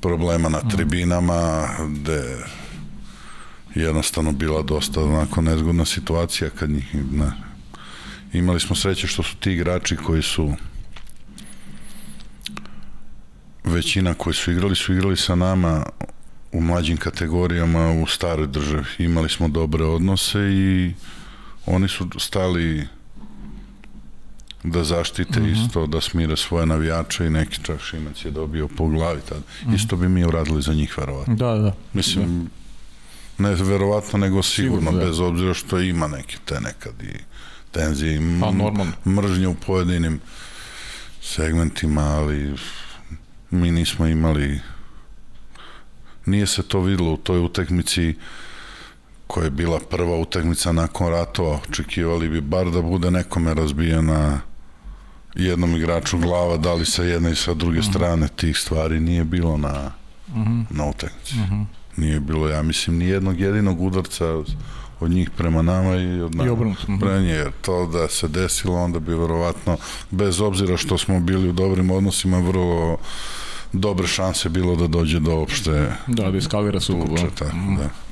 [0.02, 0.70] problema na mhm.
[0.70, 2.38] tribinama, gde
[3.82, 7.32] jednostavno bila dosta onako nezgodna situacija kad njih ne,
[8.34, 10.54] imali smo sreće što su ti igrači koji su
[13.64, 15.86] većina koji su igrali su igrali sa nama
[16.52, 20.94] u mlađim kategorijama u staroj državi imali smo dobre odnose i
[21.66, 22.88] oni su stali
[24.64, 25.54] da zaštite uh mhm.
[25.56, 25.66] -huh.
[25.66, 29.38] isto, da smire svoje navijače i neki čak Šimac je dobio po glavi tad.
[29.38, 29.72] Uh mhm.
[29.72, 29.76] -huh.
[29.76, 31.36] Isto bi mi uradili za njih, verovatno.
[31.36, 31.74] Da, da.
[31.94, 32.50] Mislim, da
[33.38, 35.06] ne verovatno, nego sigurno, sigurno da.
[35.06, 37.18] bez obzira što ima neke te nekad i
[37.72, 40.20] tenzije i pa, mržnje u pojedinim
[41.22, 42.56] segmentima, ali
[43.52, 44.60] mi nismo imali
[46.28, 48.16] nije se to videlo u toj utekmici
[49.28, 54.40] koja je bila prva utakmica nakon ratova, očekivali bi bar da bude nekome razbijena
[55.36, 57.90] jednom igraču glava, da li sa jedne i sa druge mhm.
[57.90, 59.92] strane tih stvari nije bilo na,
[60.28, 60.52] uh mhm.
[60.52, 60.66] -huh.
[60.70, 61.36] na utakmici.
[61.36, 61.56] Uh mhm.
[61.56, 61.66] -huh.
[61.98, 64.26] Nije bilo, ja mislim, ni jednog jedinog udarca
[65.00, 67.46] od njih prema nama i od nama I prema nje.
[67.62, 69.78] To da se desilo, onda bi verovatno,
[70.12, 72.98] bez obzira što smo bili u dobrim odnosima, vrlo
[73.74, 75.72] dobre šanse bilo da dođe do opšte
[76.08, 77.10] da, da iskalira sukob.
[77.40, 77.46] Da.
[77.54, 77.76] Mm.
[77.78, 78.07] da.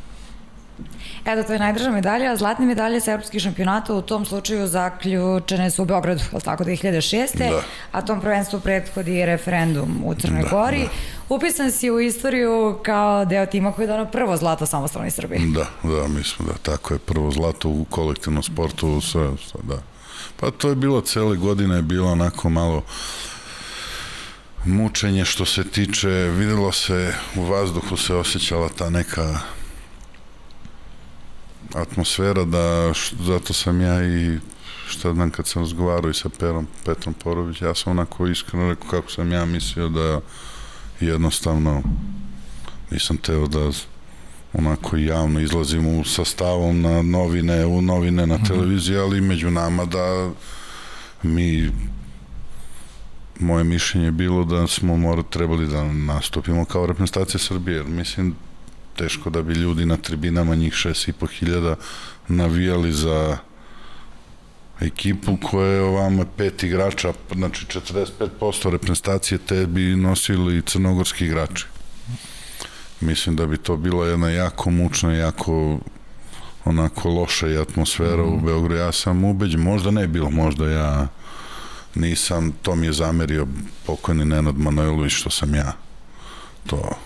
[1.25, 5.71] Eto, to je najdrža medalja, a zlatne medalje sa evropskih šampionata u tom slučaju zaključene
[5.71, 7.37] su u Beogradu, je tako, 2006.
[7.37, 7.61] Da.
[7.91, 10.79] A tom prvenstvu prethodi referendum u Crnoj Da, Gori.
[10.79, 10.89] da.
[11.35, 15.39] Upisan si u istoriju kao deo tima koji je donao prvo zlato samostalnoj Srbiji.
[15.39, 19.77] Da, da, mislim da tako je prvo zlato u kolektivnom sportu, sve, sve, da.
[20.39, 22.83] Pa to je bilo cele godine, je bilo onako malo
[24.65, 29.39] mučenje što se tiče, videlo se, u vazduhu se osjećala ta neka
[31.75, 34.39] atmosfera da, š, zato sam ja i
[34.87, 38.89] šta znam kad sam razgovarao i sa Perom, Petrom Porović, ja sam onako iskreno rekao
[38.89, 40.19] kako sam ja mislio da
[40.99, 41.81] jednostavno
[42.91, 43.71] nisam teo da
[44.53, 50.31] onako javno izlazim u sastavom na novine, u novine na televiziji, ali među nama da
[51.23, 51.71] mi
[53.39, 58.35] moje mišljenje je bilo da smo mora, trebali da nastupimo kao reprezentacija Srbije, mislim
[58.95, 61.75] teško da bi ljudi na tribinama njih 6,5 hiljada
[62.27, 63.37] navijali za
[64.81, 71.65] ekipu koja je ovamo pet igrača, znači 45% reprezentacije te bi nosili crnogorski igrači.
[73.01, 75.79] Mislim da bi to bila jedna jako mučna, jako
[76.65, 78.33] onako loša i atmosfera mm.
[78.33, 78.75] u Beogradu.
[78.75, 81.07] Ja sam ubeđen, možda ne bilo, možda ja
[81.95, 83.47] nisam, to mi je zamerio
[83.85, 85.73] pokojni Nenad Manojlović što sam ja
[86.67, 86.97] to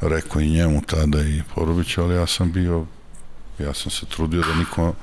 [0.00, 2.86] rekao i njemu tada i Poroviću, ali ja sam bio
[3.58, 4.94] ja sam se trudio da niko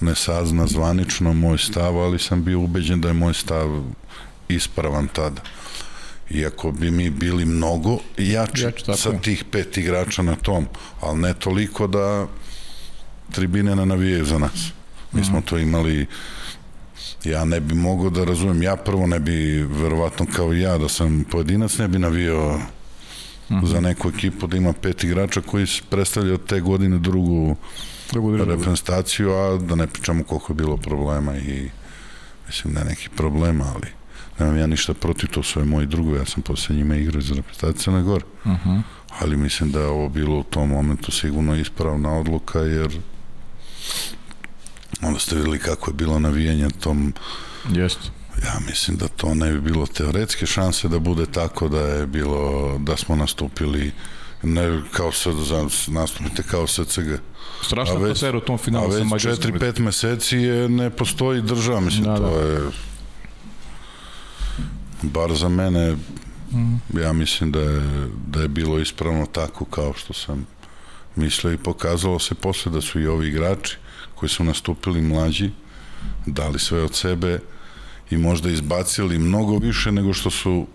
[0.00, 3.82] ne sazna zvanično moj stav, ali sam bio ubeđen da je moj stav
[4.48, 5.42] ispravan tada.
[6.30, 10.66] Iako bi mi bili mnogo jači Jači, sa tih pet igrača na tom,
[11.00, 12.26] ali ne toliko da
[13.32, 14.72] tribine ne navijaju za nas.
[15.12, 16.06] Mi smo to imali
[17.24, 20.88] ja ne bi mogao da razumem, ja prvo ne bi verovatno kao i ja da
[20.88, 22.60] sam pojedinac ne bi navio
[23.62, 27.56] za neku ekipu da ima pet igrača koji predstavljaju te godine drugu
[28.46, 31.70] reprezentaciju, a da ne pričamo koliko je bilo problema i
[32.46, 33.86] mislim ne nekih problema, ali
[34.38, 37.82] nemam ja ništa protiv, to su moji drugovi, ja sam posle njima igrao za reprezentaciju
[37.82, 38.24] Crne Gore.
[38.44, 38.82] Uh -huh.
[39.18, 42.98] Ali mislim da je ovo bilo u tom momentu sigurno ispravna odluka, jer
[45.02, 47.12] onda ste videli kako je bilo navijanje tom
[47.68, 48.19] Jeste.
[48.42, 52.40] Ja mislim da to ne bi bilo teoretske šanse da bude tako da je bilo,
[52.78, 53.92] da smo nastupili
[54.42, 55.34] ne kao sad
[55.88, 57.08] nastupite kao SCG.
[57.62, 59.52] Strašna A već- atmosfera u tom A finalu sa već Mađarskom.
[59.52, 62.40] 4-5 meseci je, ne postoji država, mislim, Da, da, to da.
[62.42, 62.60] je
[65.02, 65.96] bar za mene
[66.94, 67.80] ja mislim da je,
[68.26, 70.46] da je bilo ispravno tako kao što sam
[71.16, 73.76] mislio i pokazalo se posle da su i ovi igrači
[74.14, 75.50] koji su nastupili mlađi
[76.26, 77.38] dali sve od sebe
[78.10, 80.66] i možda izbacili mnogo više nego što su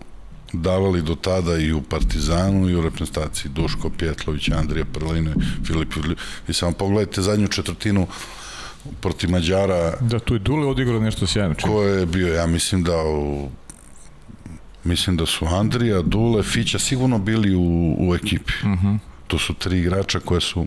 [0.52, 5.30] davali do tada i u Partizanu i u reprezentaciji Duško Pjetlović, Andrija Prlino,
[5.66, 6.16] Filip Jurljiv.
[6.48, 8.06] I samo pogledajte zadnju četvrtinu
[9.00, 11.54] protiv Mađara Da, tu je Dule odigrao nešto sjajno.
[11.62, 13.48] ko je bio, ja mislim da u,
[14.84, 18.52] mislim da su Andrija, Dule, Fića sigurno bili u, u ekipi.
[18.62, 18.98] Uh -huh.
[19.26, 20.66] To su tri igrača koje su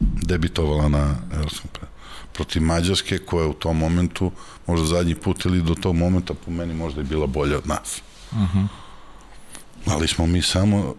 [0.00, 1.89] debitovala na Evropskom pre-
[2.32, 4.30] protiv Mađarske koja je u tom momentu
[4.66, 8.02] možda zadnji put ili do tog momenta po meni možda je bila bolja od nas.
[8.32, 8.66] Uh -huh.
[9.86, 10.94] Ali smo mi samo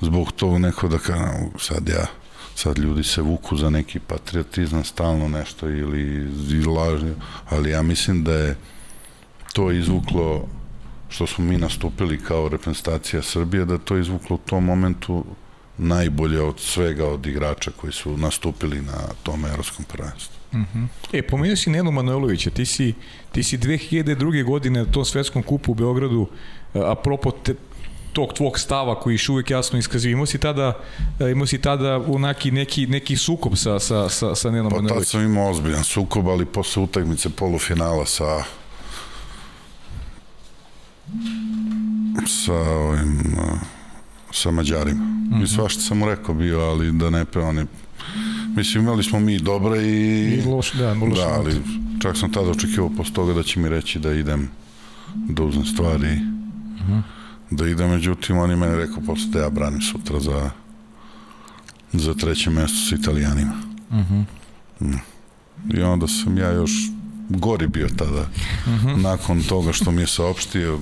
[0.00, 2.06] zbog tog neko da kažem, sad ja
[2.56, 7.14] sad ljudi se vuku za neki patriotizam stalno nešto ili i lažni,
[7.48, 8.56] ali ja mislim da je
[9.52, 10.48] to izvuklo
[11.08, 15.24] što smo mi nastupili kao reprezentacija Srbije, da to izvuklo u tom momentu
[15.78, 20.36] najbolje od svega od igrača koji su nastupili na tom evropskom prvenstvu.
[21.12, 22.94] E, pomenuo si Nenu Manojlovića, ti si,
[23.32, 24.44] ti si 2002.
[24.44, 26.28] godine na tom svetskom kupu u Beogradu,
[26.74, 27.54] e, apropo te,
[28.12, 30.78] tog tvog stava koji još uvijek jasno iskazio, imao si tada,
[31.20, 34.82] e, imao si tada unaki neki, neki sukob sa, sa, sa, sa Nenom Pa tad
[34.82, 35.10] Manojlovićem.
[35.10, 38.44] sam imao ozbiljan sukob, ali posle utakmice polufinala sa
[42.26, 43.75] sa ovim uh,
[44.36, 45.04] sa Mađarima.
[45.04, 45.44] Mm -hmm.
[45.44, 47.66] I svašta sam mu rekao bio, ali da ne pe oni
[48.56, 50.24] Mislim, imali smo mi dobre i...
[50.34, 51.62] I loš, da, loš da, ali
[52.02, 54.48] čak sam tada očekivao posle toga da će mi reći da idem
[55.14, 57.02] da uzem stvari mm -hmm.
[57.50, 60.50] da idem, međutim on je meni rekao posle da ja branim sutra za
[61.92, 63.52] za treće mesto sa italijanima.
[64.80, 64.94] Mm.
[65.74, 66.72] I onda sam ja još
[67.28, 68.26] gori bio tada
[68.66, 69.02] Mhm.
[69.02, 70.78] nakon toga što mi je saopštio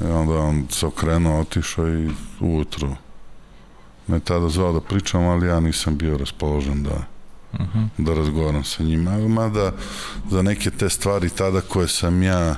[0.00, 2.10] i onda on se okrenuo, otišao i
[2.40, 2.96] ujutru
[4.06, 7.04] me tada zvao da pričam, ali ja nisam bio raspoložen da
[7.52, 7.84] Mhm.
[7.98, 9.28] da razgovaram sa njima.
[9.28, 9.72] Mada
[10.30, 12.56] za neke te stvari tada koje sam ja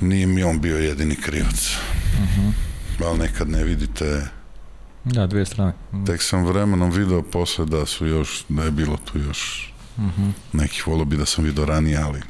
[0.00, 1.76] nije mi on bio jedini krivac.
[2.22, 2.48] Mhm.
[3.06, 4.28] Ali nekad ne vidite
[5.04, 5.72] Da, dve strane.
[5.92, 6.04] Mm.
[6.04, 10.32] Tek sam vremenom video posle da su još, da je bilo tu još mm -hmm.
[10.52, 12.20] nekih volo bi da sam video ranije, ali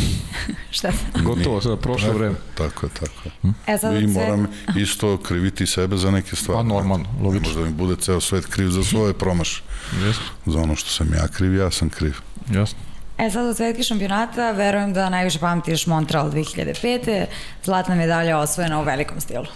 [0.76, 0.92] Šta
[1.22, 2.34] Gotovo, sada prošlo tako, vreme.
[2.54, 3.30] Tako je, tako je.
[3.42, 3.48] Hm?
[3.66, 4.46] E, sad I moram
[4.76, 6.58] isto kriviti sebe za neke stvari.
[6.58, 7.48] Pa normalno, logično.
[7.48, 9.62] Možda mi bude ceo svet kriv za svoje promaše.
[10.06, 10.24] Jasno.
[10.46, 12.14] Za ono što sam ja kriv, ja sam kriv.
[12.50, 12.78] Jasno.
[13.18, 17.24] E sad od svetke šampionata verujem da najviše pamtiš Montreal 2005.
[17.64, 19.46] Zlatna medalja osvojena u velikom stilu.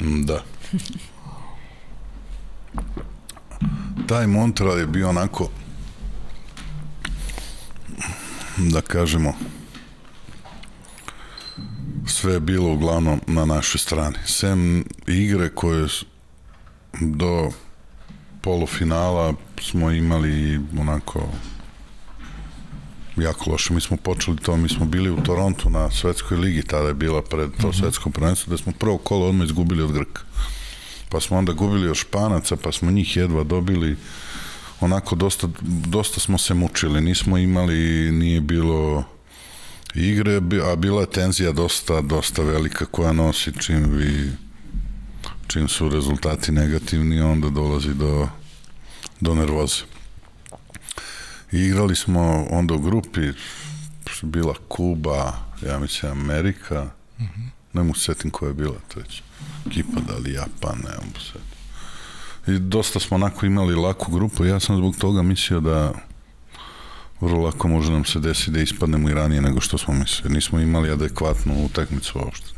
[0.00, 0.42] Mm, da.
[4.06, 5.48] Taj Montreal je bio onako
[8.56, 9.34] da kažemo
[12.06, 14.16] sve je bilo uglavnom na našoj strani.
[14.26, 15.88] Sem igre koje
[17.00, 17.50] do
[18.40, 21.28] polufinala smo imali onako
[23.16, 23.74] jako loše.
[23.74, 27.22] Mi smo počeli to, mi smo bili u Torontu na svetskoj ligi, tada je bila
[27.22, 27.80] pred to mm -hmm.
[27.80, 30.22] svetsko prvenstvo, da smo prvo kolo odmah izgubili od Grka.
[31.08, 33.96] Pa smo onda gubili od Španaca, pa smo njih jedva dobili
[34.80, 35.48] onako dosta,
[35.86, 39.04] dosta smo se mučili, nismo imali, nije bilo
[39.94, 40.36] igre,
[40.72, 44.32] a bila je tenzija dosta, dosta velika koja nosi čim vi
[45.46, 48.28] čim su rezultati negativni, onda dolazi do,
[49.20, 49.82] do nervoze.
[51.52, 53.20] I igrali smo onda u grupi,
[54.22, 55.32] bila Kuba,
[55.66, 57.48] ja mislim Amerika, mm -hmm.
[57.72, 59.22] ne mu setim koja je bila treća.
[59.70, 61.54] Kipa da li Japan, ne mu setim.
[62.54, 65.92] I dosta smo onako imali laku grupu, ja sam zbog toga mislio da
[67.24, 70.34] vrlo lako može nam se desiti da ispadnemo i ranije nego što smo mislili.
[70.34, 72.50] Nismo imali adekvatnu utakmicu uopšte.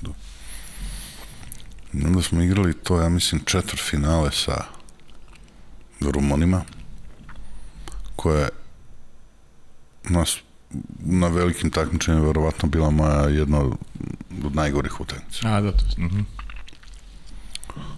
[2.05, 4.65] Onda smo igrali to, ja mislim, četvr finale sa
[6.01, 6.63] Rumunima,
[8.17, 8.49] koje
[10.09, 10.37] nas
[10.99, 13.61] na velikim takmičenjima verovatno bila moja jedna
[14.45, 15.49] od najgorih utakmica.
[15.49, 16.09] A, da, to je.
[16.09, 16.25] -hmm.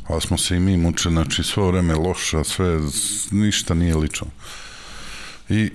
[0.08, 2.80] Ali smo se i mi mučili, znači sve vreme loša, sve,
[3.30, 4.26] ništa nije lično.
[5.48, 5.70] I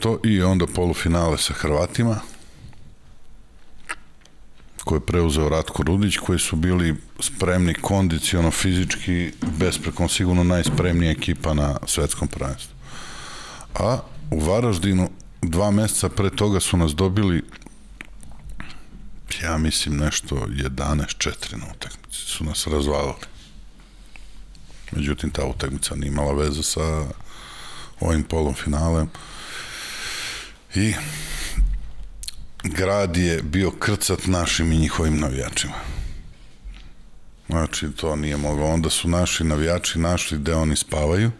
[0.00, 2.20] to, i onda polufinale sa Hrvatima,
[4.84, 11.54] koje je preuzeo Ratko Rudić, koji su bili spremni kondiciono, fizički, besprekom, sigurno najspremnija ekipa
[11.54, 12.74] na svetskom prvenstvu.
[13.74, 13.98] A
[14.30, 15.10] u Varaždinu
[15.42, 17.42] dva meseca pre toga su nas dobili
[19.42, 23.14] ja mislim nešto 11-4 na utakmici su nas razvalili.
[24.92, 27.06] Međutim, ta utakmica nije imala veze sa
[28.04, 28.54] ovim polom.
[30.74, 30.94] I
[32.64, 35.74] grad je bio krcat našim i njihovim navijačima.
[37.46, 38.66] Znači, to nije moglo.
[38.66, 41.30] Onda su naši navijači našli gde oni spavaju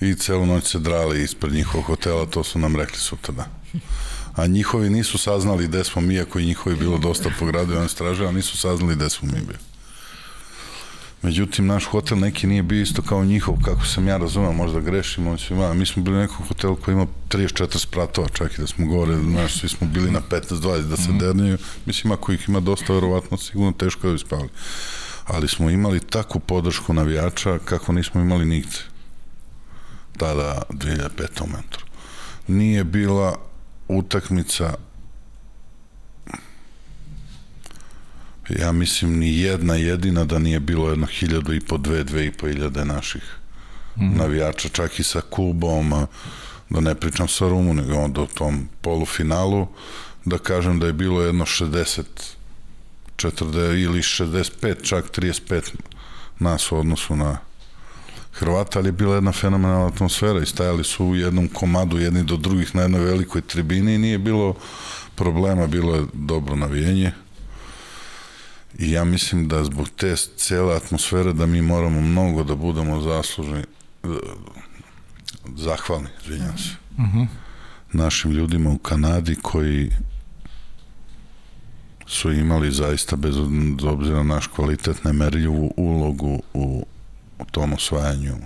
[0.00, 3.46] i celu noć se drali ispred njihovog hotela, to su nam rekli sutra
[4.34, 7.76] A njihovi nisu saznali gde smo mi, ako i njihovi bilo dosta po gradu i
[7.76, 9.58] oni straže, a nisu saznali gde smo mi bili.
[11.22, 15.26] Međutim, naš hotel neki nije bio isto kao njihov, kako sam ja razumeo, možda grešim,
[15.26, 18.60] on su imali, mi smo bili u nekom hotelu koji ima 34 spratova, čak i
[18.60, 21.18] da smo gore, znaš, svi smo bili na 15-20 da se mm.
[21.18, 24.48] derniju, mislim, ako ih ima dosta, verovatno, sigurno teško da bi spavali.
[25.24, 28.78] Ali smo imali takvu podršku navijača kako nismo imali nigde.
[30.16, 31.42] Tada, 2005.
[31.42, 31.86] u mentoru.
[32.48, 33.36] Nije bila
[33.88, 34.74] utakmica
[38.48, 42.32] ja mislim ni jedna jedina da nije bilo jedno hiljadu i po dve, dve i
[42.32, 43.22] po hiljade naših
[43.96, 44.16] mm.
[44.16, 46.06] navijača, čak i sa Kubom,
[46.70, 49.66] da ne pričam sa Rumu, nego onda u tom polufinalu,
[50.24, 52.02] da kažem da je bilo jedno 60
[53.16, 55.60] 40 ili 65, čak 35
[56.38, 57.38] nas u odnosu na
[58.32, 62.36] Hrvata, ali je bila jedna fenomenalna atmosfera i stajali su u jednom komadu jedni do
[62.36, 64.54] drugih na jednoj velikoj tribini i nije bilo
[65.14, 67.12] problema, bilo je dobro navijenje
[68.78, 73.58] I ja mislim da zbog te cele atmosfere da mi moramo mnogo da budemo zaslužni,
[73.58, 74.08] e,
[75.56, 77.18] zahvalni, izvinjam se, uh mhm.
[77.18, 77.26] -huh.
[77.92, 79.90] našim ljudima u Kanadi koji
[82.06, 83.36] su imali zaista bez
[83.82, 86.86] obzira na naš kvalitet nemerljivu ulogu u,
[87.38, 88.36] u tom osvajanju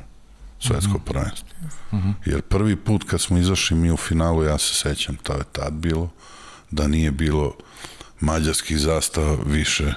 [0.60, 1.08] svetskog uh mhm.
[1.08, 1.12] -huh.
[1.12, 1.48] prvenstva.
[1.92, 2.08] Uh mhm.
[2.08, 2.14] -huh.
[2.26, 5.72] Jer prvi put kad smo izašli mi u finalu, ja se sećam, to je tad
[5.72, 6.10] bilo,
[6.70, 7.54] da nije bilo
[8.20, 9.94] mađarskih zastava više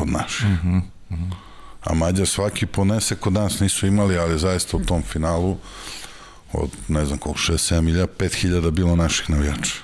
[0.00, 0.46] od naših.
[0.46, 0.82] Mm -hmm.
[1.10, 1.32] Mm -hmm.
[1.84, 5.56] A Mađar svaki ponese kod nas nisu imali, ali zaista u tom finalu
[6.52, 9.74] od ne znam koliko, 6-7 milija, 5 hiljada bilo naših navijača.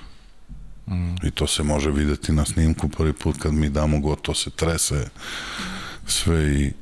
[0.87, 1.27] Mm.
[1.27, 4.51] I to se može videti na snimku prvi put kad mi damo go, to se
[4.51, 5.09] trese
[6.07, 6.73] sve i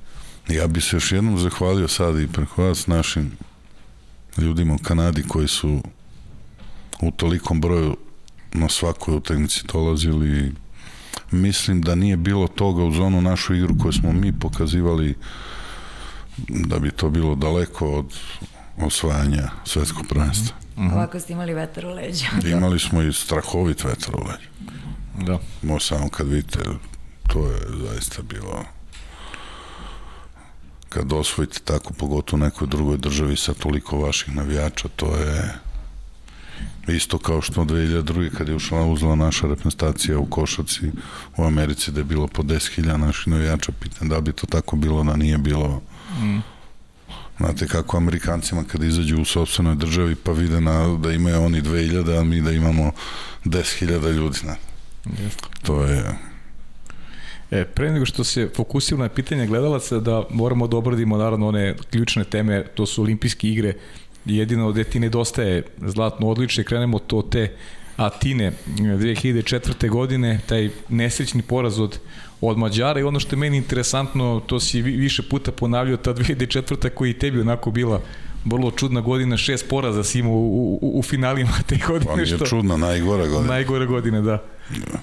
[0.48, 3.30] ja bi se još jednom zahvalio sad i preko vas našim
[4.36, 5.82] ljudima u Kanadi koji su
[7.00, 7.96] u tolikom broju
[8.52, 10.52] na svakoj utakmici dolazili
[11.32, 15.14] mislim da nije bilo toga uz onu našu igru koju smo mi pokazivali
[16.48, 18.14] da bi to bilo daleko od
[18.78, 20.56] osvajanja svetskog prvenstva.
[20.76, 20.92] Mm -hmm.
[20.92, 22.26] Ovako ste imali vetar u leđa.
[22.56, 24.48] Imali smo i strahovit vetar u leđa.
[25.26, 25.38] Da.
[25.62, 26.58] Mo samo kad vidite,
[27.28, 28.64] to je zaista bilo
[30.88, 35.54] kad osvojite tako, pogotovo u nekoj drugoj državi sa toliko vaših navijača, to je
[36.88, 38.30] isto kao što 2002.
[38.30, 40.90] kad je ušla uzela naša reprezentacija u Košaci
[41.36, 45.04] u Americi da je bilo po 10.000 naših navijača, pitan da bi to tako bilo
[45.04, 45.82] da nije bilo
[46.20, 46.38] mm.
[47.38, 52.20] Znate kako Amerikancima kad izađu u sobstvenoj državi pa vide na, da imaju oni 2000,
[52.20, 52.92] a mi da imamo
[53.44, 54.38] 10.000 ljudi.
[54.44, 54.56] Ne?
[55.04, 55.32] Yes.
[55.62, 56.18] To je
[57.52, 61.76] E, pre nego što se fokusiramo na pitanje gledalaca, da moramo da obradimo naravno one
[61.90, 63.74] ključne teme, to su olimpijske igre,
[64.24, 67.56] jedino gde ti nedostaje zlatno odličje, krenemo to te
[67.96, 69.88] Atine 2004.
[69.88, 71.98] godine, taj nesrećni poraz od,
[72.40, 76.88] od Mađara i ono što je meni interesantno, to si više puta ponavljao, ta 2004.
[76.88, 78.00] koji i tebi onako bila
[78.44, 82.12] vrlo čudna godina, šest poraza si imao u, u, u finalima te godine.
[82.14, 83.52] Pa je čudna, najgora godina.
[83.52, 84.42] Najgore godine, da.
[84.70, 85.00] Ja.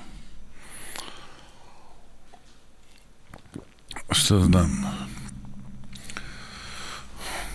[4.12, 4.84] Šta znam?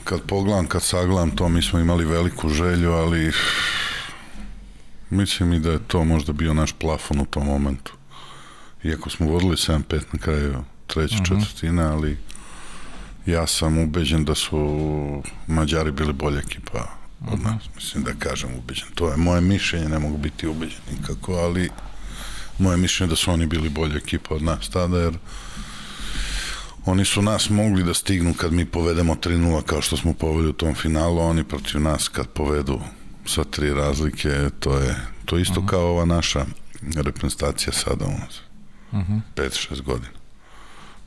[0.04, 3.32] Kad pogledam, kad sagledam to, mi smo imali veliku želju, ali
[5.10, 7.92] mislim i da je to možda bio naš plafon u tom momentu.
[8.84, 11.34] Iako smo vodili 7-5 na kraju treće uh mhm.
[11.34, 11.40] -huh.
[11.40, 12.18] četvrtine, ali
[13.26, 16.88] ja sam ubeđen da su Mađari bili bolja ekipa
[17.32, 17.48] od mhm.
[17.48, 17.62] nas.
[17.74, 18.88] Mislim da kažem ubeđen.
[18.94, 21.70] To je moje mišljenje, ne mogu biti ubeđen nikako, ali
[22.58, 25.14] moje mišljenje da su oni bili bolja ekipa od nas tada, jer
[26.86, 30.52] Oni su nas mogli da stignu kad mi povedemo 3-0 kao što smo povedali u
[30.52, 32.80] tom finalu, oni protiv nas kad povedu
[33.26, 35.70] sa tri razlike, to je to isto uh -huh.
[35.70, 36.44] kao ova naša
[36.94, 38.40] reprezentacija sada u nas.
[38.92, 39.20] Uh -huh.
[39.36, 40.12] 5-6 godina.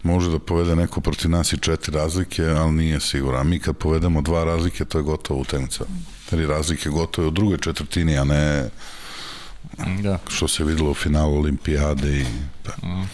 [0.04, 3.40] Može da povede neko protiv nas i četiri razlike, ali nije sigurno.
[3.40, 5.86] A mi kad povedemo dva razlike, to je gotovo utakmica.
[6.30, 8.70] Tri razlike gotovo u drugoj četvrtini, a ne
[10.04, 10.20] da.
[10.28, 12.26] što se videlo u finalu olimpijade i
[12.66, 12.72] da.
[12.82, 13.06] Uh -huh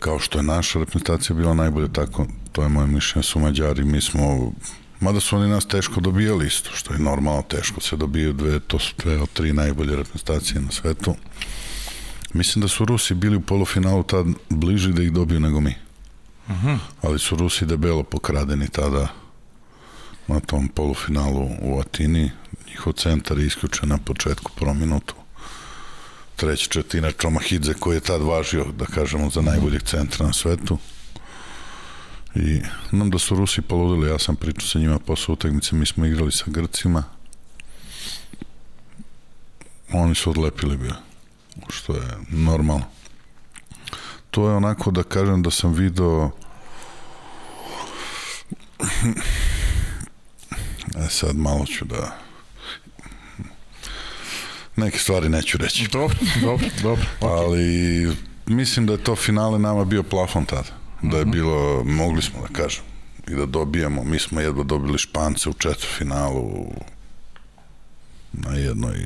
[0.00, 4.00] kao što je naša reprezentacija bila najbolje tako, to je moje mišljenje, su Mađari, mi
[4.00, 4.52] smo
[5.00, 8.78] Mada su oni nas teško dobijali isto, što je normalno teško se dobiju dve, to
[8.78, 11.14] su dve od tri najbolje reprezentacije na svetu.
[12.32, 15.74] Mislim da su Rusi bili u polufinalu tad bliži da ih dobiju nego mi.
[16.46, 16.68] Uh mhm.
[16.68, 16.78] -huh.
[17.02, 19.08] Ali su Rusi debelo pokradeni tada
[20.28, 22.30] na tom polufinalu u Atini.
[22.68, 25.19] Njihov centar je isključen na početku prvo minutu
[26.40, 30.78] treća četina Čomahidze koji je tad važio, da kažemo, za najboljeg centra na svetu.
[32.34, 32.60] I
[32.90, 36.32] nam da su Rusi poludili, ja sam pričao sa njima posle utakmice, mi smo igrali
[36.32, 37.04] sa Grcima.
[39.92, 40.94] Oni su odlepili bio,
[41.68, 42.84] što je normalno.
[44.30, 46.30] To je onako da kažem da sam video
[50.96, 52.29] E sad malo ću da
[54.80, 55.88] Neke stvari neću reći.
[55.92, 57.06] Dobro, dobro, dobro.
[57.20, 57.38] Okay.
[57.38, 58.16] Ali
[58.46, 60.68] mislim da je to finale nama bio plafon tada.
[61.02, 61.30] Da je mhm.
[61.30, 62.82] bilo, mogli smo da kažem,
[63.28, 64.04] i da dobijemo.
[64.04, 66.72] Mi smo jedva dobili Špance u četvrfinalu
[68.32, 68.98] na jednoj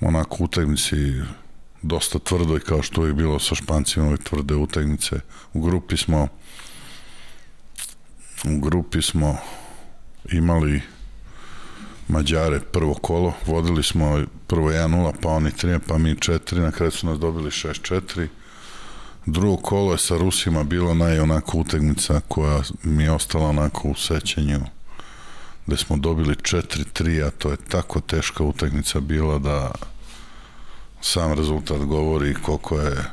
[0.00, 0.96] onako utakmici
[1.82, 5.16] dosta tvrdoj kao što je bilo sa Špancima ove tvrde utakmice.
[5.52, 6.28] U grupi smo
[8.44, 9.38] u grupi smo
[10.32, 10.82] imali
[12.12, 16.90] Mađare prvo kolo, vodili smo prvo 1-0, pa oni 3, pa mi 4, na kraju
[16.90, 18.26] su nas dobili 6-4.
[19.26, 23.94] Drugo kolo je sa Rusima bilo naj onako utegnica koja mi je ostala onako u
[23.94, 24.60] sećanju
[25.66, 29.70] gde smo dobili 4-3, a to je tako teška utakmica bila da
[31.00, 33.04] sam rezultat govori koliko je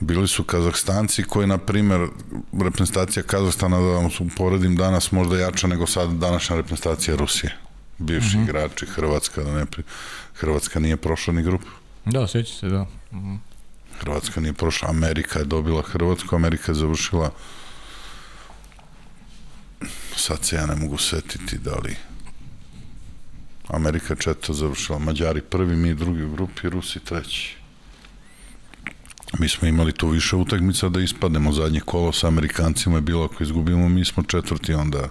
[0.00, 2.08] Bili su Kazahstanci koji, na primer,
[2.60, 7.56] reprezentacija Kazahstana, da vam uporedim danas, možda jača nego sad današnja reprezentacija Rusije.
[7.98, 8.38] Bivši mhm.
[8.38, 8.44] -huh.
[8.44, 9.82] igrači, Hrvatska, da ne pri...
[10.34, 11.66] Hrvatska nije prošla ni grupu.
[12.04, 12.86] Da, sveći se, da.
[13.12, 13.18] Mhm.
[13.18, 13.38] -huh.
[14.00, 17.30] Hrvatska nije prošla, Amerika je dobila Hrvatsku, Amerika je završila
[20.16, 21.96] sad se ja ne mogu setiti da li
[23.68, 27.56] Amerika četvrta završila, Mađari prvi, mi drugi u grupi, Rusi treći
[29.38, 33.42] mi smo imali tu više utakmica da ispademo zadnje kolo sa Amerikancima je bilo ako
[33.42, 35.08] izgubimo mi smo četvrti onda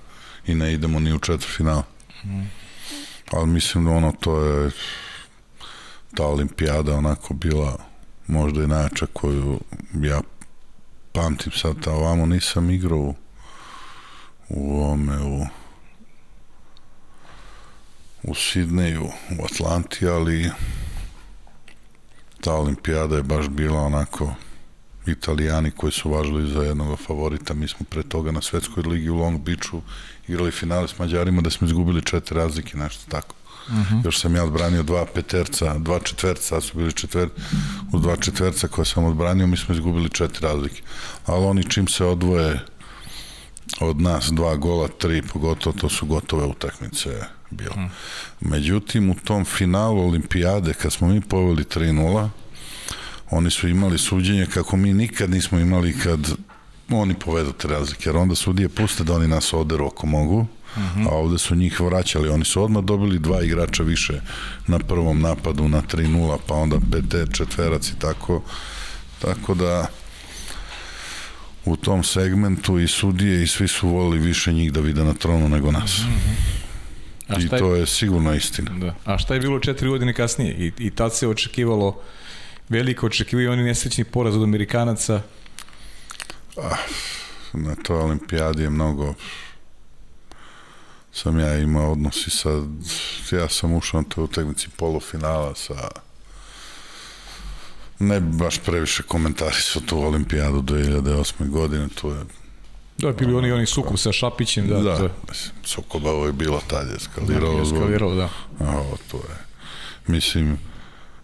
[0.47, 1.83] i ne idemo ni u četvrtfinal
[2.23, 2.49] mm.
[3.31, 4.71] ali mislim da ono to je
[6.15, 7.77] ta olimpijada onako bila
[8.27, 9.59] možda i najjača koju
[10.01, 10.21] ja
[11.11, 13.15] pamtim sad ta ovamo nisam igrao u,
[14.49, 15.45] u ome u
[18.23, 19.09] u Sidneju,
[19.39, 20.51] u Atlanti, ali
[22.41, 24.33] ta olimpijada je baš bila onako
[25.07, 27.53] Italijani koji su važili za jednog favorita.
[27.53, 29.81] Mi smo pre toga na svetskoj ligi u Long Beachu
[30.27, 33.35] igrali finale s Mađarima da smo izgubili četiri razlike, nešto tako.
[33.67, 34.05] Uh -huh.
[34.05, 37.29] Još sam ja odbranio dva peterca, dva četverca, su bili četver,
[37.93, 40.81] u dva četverca koje sam odbranio, mi smo izgubili četiri razlike.
[41.25, 42.59] Ali oni čim se odvoje
[43.79, 47.73] od nas dva gola, tri pogotovo, to su gotove utakmice bilo.
[47.73, 47.89] Hmm.
[48.39, 52.29] Međutim, u tom finalu olimpijade, kad smo mi poveli 3-0,
[53.29, 56.19] oni su imali suđenje kako mi nikad nismo imali kad
[56.89, 60.45] oni povedu te razlike, jer onda sudije puste da oni nas oderu ako mogu,
[60.75, 61.07] Uh -huh.
[61.09, 62.29] a ovde su njih vraćali.
[62.29, 64.21] Oni su odmah dobili dva igrača više
[64.67, 68.41] na prvom napadu na 3-0, pa onda PT, četverac i tako.
[69.21, 69.87] Tako da
[71.65, 75.49] u tom segmentu i sudije i svi su volili više njih da vide na tronu
[75.49, 75.99] nego nas.
[75.99, 76.58] Uh -huh.
[77.29, 78.71] A I to je sigurno istina.
[78.71, 78.95] Da.
[79.05, 80.53] A šta je bilo četiri godine kasnije?
[80.53, 82.01] I, i tad se očekivalo
[82.69, 85.21] veliko očekivaju oni nesrećni poraz od Amerikanaca?
[86.57, 86.77] Ah,
[87.53, 89.13] na toj olimpijadi je mnogo
[91.11, 92.49] sam ja imao odnosi sa
[93.31, 95.89] ja sam ušao na toj utakmici polufinala sa
[97.99, 101.49] ne baš previše komentari su tu olimpijadu 2008.
[101.49, 102.19] godine, tu je
[103.01, 104.79] Da, bili oni, oni sukob sa Šapićem, da.
[104.79, 105.09] Da, to
[105.63, 107.55] sukoba ovo je bilo tad, je eskaliralo.
[107.55, 108.29] Da, eskaliralo, da.
[108.59, 109.37] A ovo, to je,
[110.07, 110.57] mislim,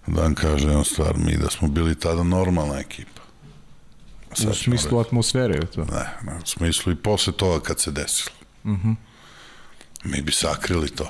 [0.07, 3.21] da vam kaže jednu stvar, mi da smo bili tada normalna ekipa.
[4.33, 5.81] Sad u smislu reći, atmosfere, je to?
[5.81, 8.35] Ne, ne, u smislu i posle toga kad se desilo.
[8.63, 8.89] Uh mhm.
[8.89, 8.95] -huh.
[10.03, 11.03] Mi bi sakrili to.
[11.03, 11.09] Uh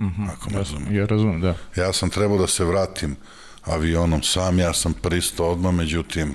[0.00, 0.22] Mhm.
[0.22, 0.30] -huh.
[0.32, 0.96] Ako me ja, razumem.
[0.96, 1.54] ja razumem, da.
[1.76, 3.16] Ja sam trebao da se vratim
[3.64, 6.34] avionom sam, ja sam pristao odmah, međutim,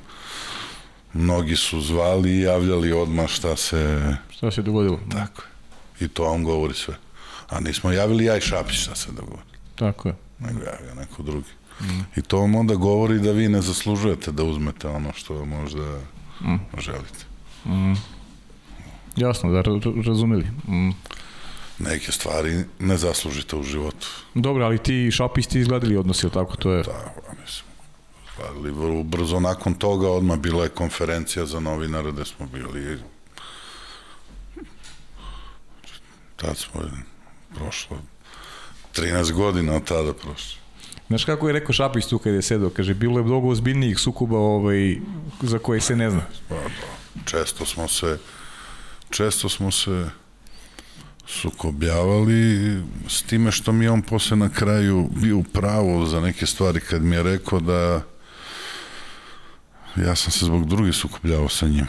[1.16, 4.16] mnogi su zvali i javljali odmah šta se...
[4.30, 5.00] Šta se dogodilo?
[5.12, 6.06] Tako je.
[6.06, 6.96] I to on govori sve.
[7.50, 9.56] A nismo javili ja i Šapić šta se dogodilo.
[9.76, 10.16] Tako je.
[10.40, 11.50] Nego javio neko drugi.
[11.82, 12.00] Mm.
[12.16, 16.00] I to vam onda govori da vi ne zaslužujete da uzmete ono što možda
[16.42, 16.80] mm.
[16.80, 17.26] želite.
[17.66, 17.94] Mm.
[19.16, 19.64] Jasno, da
[20.06, 20.46] razumeli.
[20.68, 20.90] Mm.
[21.80, 24.08] Neke stvari ne zaslužite u životu.
[24.34, 26.84] Dobro, ali ti i Šapić ti izgledali odnosi, tako to je?
[26.84, 27.75] Da, mislim.
[28.50, 32.98] Ali vrlo brzo nakon toga odmah bila je konferencija za novinare gde smo bili
[36.36, 36.82] tad smo
[37.56, 37.98] prošlo
[38.96, 40.60] 13 godina od tada prošlo.
[41.08, 42.70] Znaš kako je rekao Šapić tu kada je sedao?
[42.70, 44.98] Kaže, bilo je mnogo ozbiljnijih sukoba ovaj,
[45.42, 46.26] za koje se ne zna.
[46.50, 47.22] Pa, da.
[47.26, 48.18] Često smo se
[49.10, 50.10] često smo se
[51.28, 52.76] sukobljavali
[53.08, 57.16] s time što mi on posle na kraju bio pravo za neke stvari kad mi
[57.16, 58.02] je rekao da
[59.96, 61.88] ja sam se zbog drugih sukobljavao sa njim.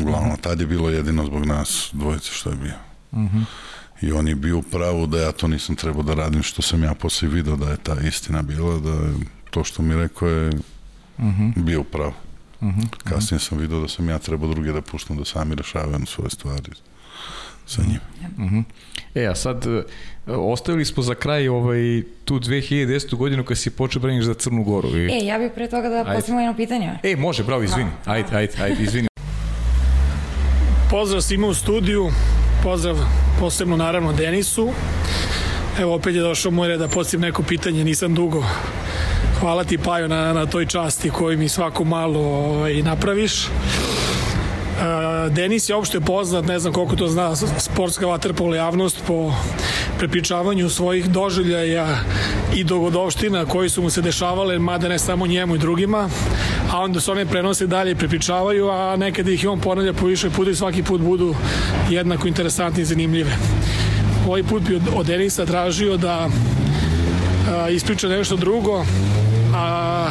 [0.00, 2.74] Uglavnom, tad je bilo jedino zbog nas dvojice što je bio.
[3.12, 3.44] Uh -huh.
[4.00, 6.82] I on je bio u pravu da ja to nisam trebao da radim, što sam
[6.84, 9.14] ja posle video da je ta istina bila, da je
[9.50, 11.62] to što mi rekao je uh -huh.
[11.62, 12.14] bio u pravu.
[12.60, 12.88] Uh -huh.
[13.04, 16.72] Kasnije sam video da sam ja trebao druge da puštam da sami rešavaju svoje stvari
[17.66, 18.00] sa njim.
[18.20, 18.64] Uh -huh.
[19.18, 19.66] E, a sad,
[20.26, 23.14] ostavili smo za kraj ovaj, tu 2010.
[23.14, 24.88] godinu kad si počeo braniš za Crnu Goru.
[24.88, 25.06] I...
[25.06, 26.90] E, ja bih pre toga da postavimo jedno pitanje.
[27.02, 27.90] E, može, bravo, izvini.
[28.04, 29.08] Ajde, ajde, ajde, izvini.
[30.90, 32.10] Pozdrav svima u studiju,
[32.62, 32.96] pozdrav
[33.40, 34.68] posebno naravno Denisu.
[35.80, 38.44] Evo opet je došao moj red da postavim neko pitanje, nisam dugo.
[39.40, 43.46] Hvala ti Pajo na, na toj časti koju mi svako malo ovaj, napraviš.
[45.30, 49.32] Denis je opšte poznat, ne znam koliko to zna sportska vaterpola javnost po
[49.98, 51.86] prepričavanju svojih doživljaja
[52.54, 56.08] i dogodovština koji su mu se dešavale, mada ne samo njemu i drugima,
[56.72, 60.06] a onda se one prenose dalje i prepričavaju, a nekada ih i on ponavlja po
[60.06, 61.34] više puta i svaki put budu
[61.90, 63.36] jednako interesantni i zanimljive.
[64.26, 66.28] Ovaj put bi od Denisa tražio da
[67.50, 68.84] a, ispriča nešto drugo,
[69.54, 70.08] a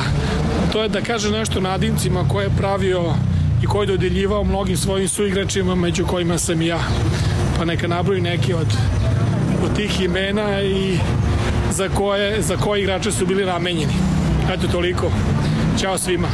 [0.72, 3.14] to je da kaže nešto nadimcima koje je pravio
[3.64, 6.80] i koji je dodeljivao mnogim svojim suigračima među kojima sam i ja.
[7.58, 8.68] Pa neka nabroji neki od,
[9.64, 10.98] od tih imena i
[11.72, 13.94] za koje, za koje igrače su bili namenjeni.
[14.54, 15.12] Eto toliko.
[15.82, 16.28] Ćao svima.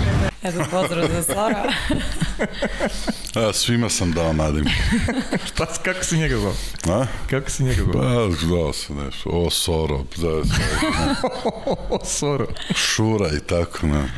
[0.44, 1.64] Eto, pozdrav za Sora.
[3.48, 4.66] A, svima sam dao nadim.
[5.58, 6.54] pa kako si njega zvao?
[6.88, 7.06] A?
[7.30, 8.30] Kako si njega zvao?
[8.30, 9.30] Pa, dao sam nešto.
[9.30, 10.04] O, Soro.
[10.18, 10.28] Da,
[11.90, 12.48] o, Soro.
[12.76, 14.10] Šura i tako, ne.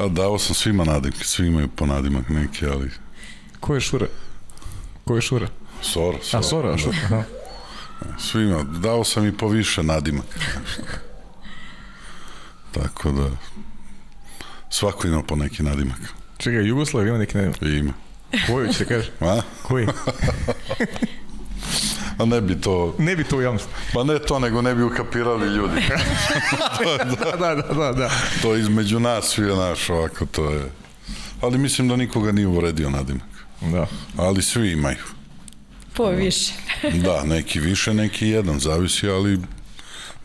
[0.00, 2.90] A dao sam svima nadimke, svi imaju po nadimak neki, ali...
[3.60, 4.06] Ko je Šura?
[5.04, 5.48] Ko je Šura?
[5.82, 6.18] Sora.
[6.22, 6.40] Sora.
[6.40, 6.78] A, Sora, da.
[6.78, 7.22] Šura, aha.
[8.18, 10.40] Svima, dao sam i po više nadimaka.
[12.72, 13.30] Tako da,
[14.70, 15.98] svako ima po neki nadimak.
[16.38, 17.62] Čekaj, Jugoslav ima neki nadimak?
[17.62, 17.92] Ima.
[18.46, 19.10] Koji će kažeš?
[19.20, 19.40] A?
[19.62, 19.86] Koji?
[22.18, 22.94] A ne bi to...
[22.98, 23.68] Ne bi to u javnosti.
[23.94, 25.80] Pa ne to, nego ne bi ukapirali ljudi.
[26.78, 28.10] to, je, da, Da, da, da, da.
[28.42, 30.70] to je između nas svi je naš ovako, to je...
[31.40, 33.28] Ali mislim da nikoga nije uvredio nadimak.
[33.60, 33.86] Da.
[34.16, 35.04] Ali svi imaju.
[35.94, 36.52] Po više.
[37.04, 39.40] Da, neki više, neki jedan, zavisi, ali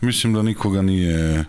[0.00, 1.44] mislim da nikoga nije...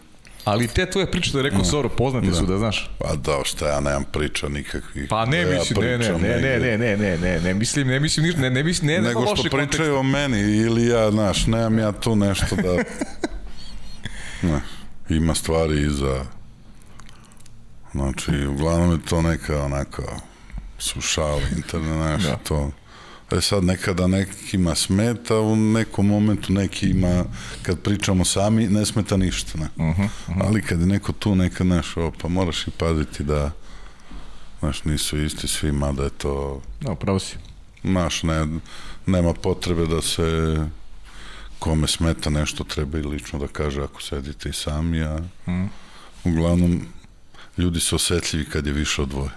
[0.46, 2.90] Ali te tvoje priče da je rekao Soro, poznate su, da znaš.
[3.00, 5.08] Pa da, šta ja nemam priča nikakvih.
[5.10, 7.88] Pa ne Da ja mislim, ne, ne, ne, ne, ne, ne, ne, ne, ne, mislim,
[7.88, 11.48] ne mislim ništa, ne, ne mislim, ne, Nego što pričaju o meni ili ja, znaš,
[11.48, 12.84] nemam ja tu nešto da...
[14.50, 14.62] ne,
[15.10, 16.26] ima stvari iza...
[17.92, 20.04] Znači, uglavnom je to neka onako
[20.78, 22.36] sušala internet, znaš, Da.
[22.36, 22.72] to...
[23.32, 27.24] E sad, nekada nekima smeta, u nekom momentu neki ima,
[27.62, 29.86] kad pričamo sami, ne smeta ništa, ne.
[29.86, 30.04] Mhm,
[30.42, 31.88] Ali kad je neko tu, neka, znaš,
[32.22, 33.52] pa moraš i paziti da,
[34.60, 37.36] znaš, nisu isti svi, mada je to Da, pravo si.
[37.84, 38.48] Znaš, ne,
[39.06, 40.58] nema potrebe da se
[41.60, 45.66] kome smeta nešto treba i lično da kaže ako sedite i sami, a Mhm.
[46.24, 46.82] uglavnom
[47.58, 49.30] ljudi su osetljivi kad je više od dvoje.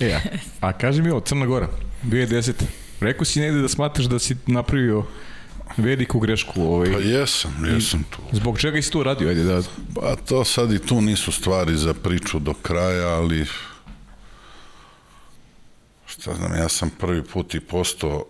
[0.00, 0.20] E, a,
[0.60, 1.68] a kaži mi ovo, Crna Gora,
[2.02, 2.52] 2010.
[3.00, 5.04] Rekao si negde da smatraš da si napravio
[5.76, 6.62] veliku grešku.
[6.62, 8.18] Ovaj, Pa jesam, jesam tu.
[8.32, 9.28] Zbog čega si to uradio?
[9.28, 9.62] Ajde, da,
[9.94, 13.46] Pa to sad i tu nisu stvari za priču do kraja, ali
[16.06, 18.24] šta znam, ja sam prvi put i postao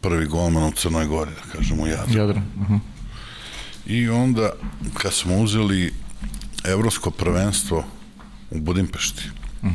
[0.00, 2.18] prvi golman u Crnoj Gori, da kažem, u Jadru.
[2.18, 2.44] Jadran.
[2.70, 2.80] Uh
[3.86, 4.52] I onda,
[4.94, 5.94] kad smo uzeli
[6.64, 7.84] evropsko prvenstvo
[8.50, 9.22] u Budimpešti,
[9.62, 9.68] e,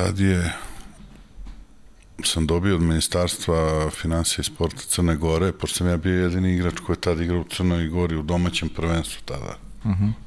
[0.00, 0.52] tad je
[2.24, 6.74] sam dobio od ministarstva financija i sporta Crne Gore, pošto sam ja bio jedini igrač
[6.86, 9.58] koji je tad igrao u Crnoj Gori u domaćem prvenstvu tada.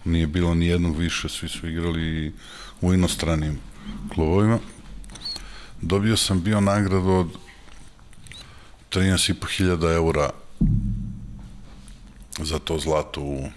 [0.05, 2.33] Nije bilo ni jednog više, svi su igrali
[2.81, 3.59] u inostranim
[4.13, 4.59] klubovima.
[5.81, 7.27] Dobio sam bio nagradu od
[8.91, 10.29] 13.500 eura
[12.39, 13.49] za to zlato u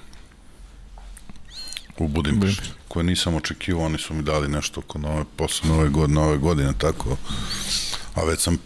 [1.98, 2.75] u Budimpešti.
[2.88, 6.72] Koje nisam očekivao, oni su mi dali nešto oko nove, posle nove godine, nove godine,
[6.78, 7.16] tako,
[8.14, 8.58] a već sam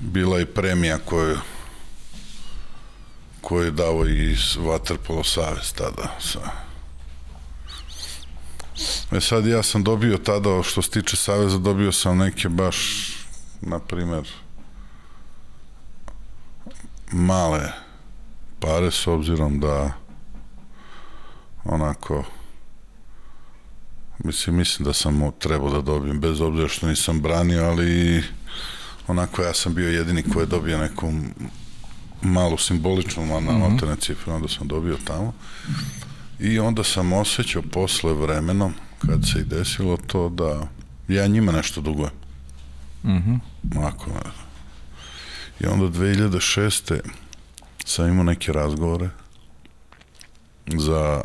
[0.00, 1.36] bila i premija koju
[3.40, 6.40] koju je dao i Waterpolo Savez tada sa.
[9.12, 13.10] E sad ja sam dobio tada, što se tiče Saveza, dobio sam neke baš,
[13.60, 14.28] na primer,
[17.12, 17.72] male
[18.60, 19.92] pare s obzirom da
[21.64, 22.24] onako
[24.24, 28.22] mislim, mislim da sam trebao da dobijem bez obzira što nisam branio ali
[29.06, 31.12] onako ja sam bio jedini koji je dobio neku
[32.22, 33.86] malu simboličnu mm -hmm.
[33.86, 35.34] na cifru onda sam dobio tamo
[36.38, 38.74] i onda sam osjećao posle vremenom
[39.06, 40.68] kad se i desilo to da
[41.08, 42.20] ja njima nešto dugujem
[43.04, 43.34] Mhm.
[43.76, 44.10] Ovako,
[45.60, 47.00] I onda 2006.
[47.84, 49.08] sam imao neke razgovore
[50.76, 51.24] za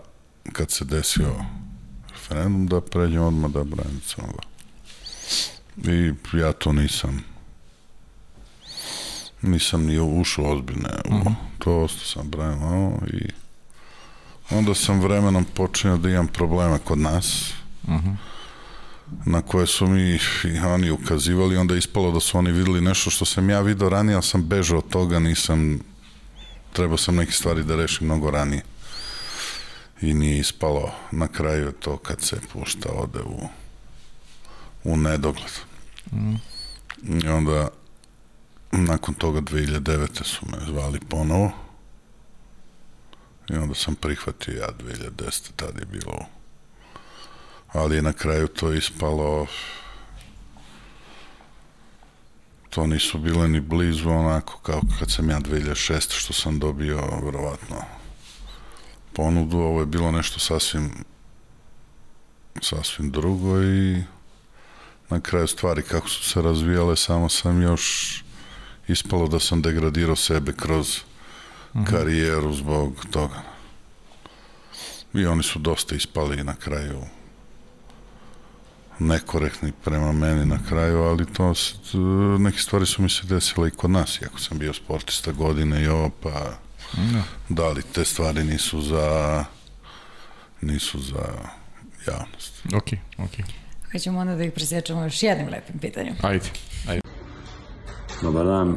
[0.52, 1.36] kad se desio
[2.30, 4.48] referendum da pređem odmah da branim Crnu Goru.
[5.94, 7.24] I ja to nisam
[9.42, 13.30] nisam ni ušao ozbiljne u to, ostao sam branio ovo i
[14.50, 17.54] onda sam vremenom počeo da imam problema kod nas
[19.26, 23.10] na koje su mi i oni ukazivali, onda je ispalo da su oni videli nešto
[23.10, 25.80] što sam ja video ranije, ali sam bežao od toga, nisam,
[26.74, 28.62] trebao sam neke stvari da rešim mnogo ranije.
[30.02, 33.48] I nije ispalo na kraju to kad se pušta ode u,
[34.84, 35.52] u nedogled.
[37.04, 37.70] I onda
[38.72, 40.24] nakon toga 2009.
[40.24, 41.52] su me zvali ponovo
[43.50, 45.52] i onda sam prihvatio ja 2010.
[45.56, 46.26] tad je bilo
[47.74, 49.48] ali je na kraju to ispalo
[52.70, 56.20] to nisu bile ni blizu onako kao kad sam ja 2006.
[56.20, 57.76] što sam dobio verovatno
[59.16, 60.92] ponudu, ovo je bilo nešto sasvim
[62.62, 64.04] sasvim drugo i
[65.10, 68.24] na kraju stvari kako su se razvijale samo sam još
[68.88, 71.00] ispalo da sam degradirao sebe kroz
[71.90, 73.42] karijeru zbog toga.
[75.14, 77.02] I oni su dosta ispali na kraju
[79.00, 81.54] nekorektni prema meni na kraju, ali to
[81.92, 81.98] t-
[82.40, 85.88] neke stvari su mi se desile i kod nas, iako sam bio sportista godine i
[85.88, 86.58] ovo, pa
[86.96, 87.22] Da.
[87.50, 89.46] da li te stvari nisu za
[90.62, 91.26] nisu za
[92.08, 92.64] javnost.
[92.76, 93.46] Ok, ok.
[93.92, 96.16] Hoćemo onda da ih presječemo još jednim lepim pitanjem.
[96.22, 96.46] Ajde,
[96.88, 97.02] ajde.
[98.22, 98.76] Dobar dan.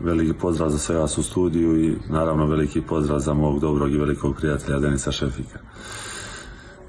[0.00, 3.98] Veliki pozdrav za sve vas u studiju i naravno veliki pozdrav za mog dobrog i
[3.98, 5.58] velikog prijatelja Denisa Šefika.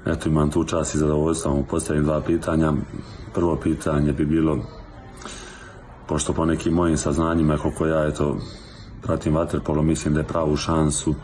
[0.06, 2.72] Eto imam tu čast i zadovoljstvo da mu postavim dva pitanja.
[3.34, 4.58] Prvo pitanje bi bilo
[6.08, 8.38] pošto po nekim mojim saznanjima, koliko ja eto,
[9.06, 11.14] pratim Waterpolo, mislim da je pravu šansu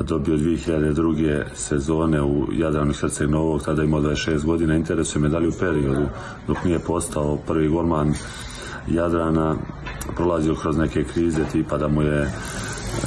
[0.00, 1.44] dobio 2002.
[1.54, 6.06] sezone u Jadranu Herceg Novog, tada imao 26 godina, interesuje me da li u periodu
[6.46, 8.14] dok nije postao prvi golman
[8.88, 9.56] Jadrana
[10.16, 12.32] prolazio kroz neke krize tipa da mu je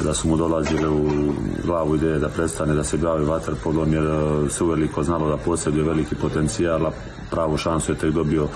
[0.04, 1.32] da su mu dolazile u
[1.64, 4.04] glavu ideje da prestane da se bavi vaterpolom jer
[4.50, 6.90] se uveliko znalo da posjeduje veliki potencijal, a
[7.30, 8.48] pravu šansu je tek dobio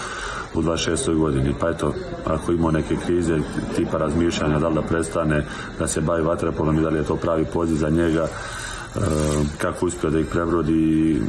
[0.54, 1.14] u 26.
[1.18, 1.54] godini.
[1.60, 1.94] Pa eto,
[2.24, 3.38] ako imao neke krize
[3.76, 5.46] tipa razmišljanja da li da prestane
[5.78, 8.28] da se bavi vaterpolom i da li je to pravi poziv za njega,
[9.58, 11.20] kako uspio da ih prebrodi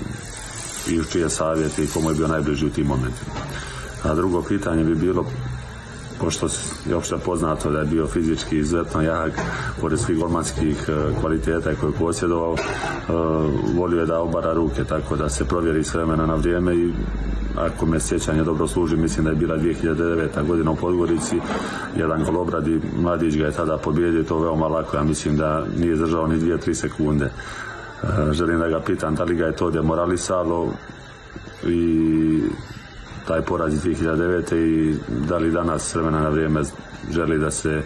[0.87, 3.31] i u čije savjete i komu je bio najbliži u tim momentima.
[4.03, 5.25] A drugo pitanje bi bilo
[6.19, 6.47] pošto
[6.89, 9.31] je opšte poznato da je bio fizički izuzetno jak,
[9.81, 10.89] pored svih golmanskih
[11.19, 12.55] kvaliteta koje je posjedovao,
[13.77, 16.93] volio je da obara ruke, tako da se provjeri s vremena na vrijeme i
[17.57, 20.47] ako me sjećanje dobro služi, mislim da je bila 2009.
[20.47, 21.39] godina u Podgorici,
[21.95, 26.27] jedan golobradi mladić ga je tada pobjedio to veoma lako, ja mislim da nije držao
[26.27, 27.31] ni 2-3 sekunde.
[28.31, 30.73] Želim da ga pitam da li ga je to demoralisalo
[31.67, 32.41] i
[33.27, 34.55] taj poraz iz 2009.
[34.55, 34.95] i
[35.27, 36.61] da li danas s vremena na vrijeme
[37.11, 37.81] želi da se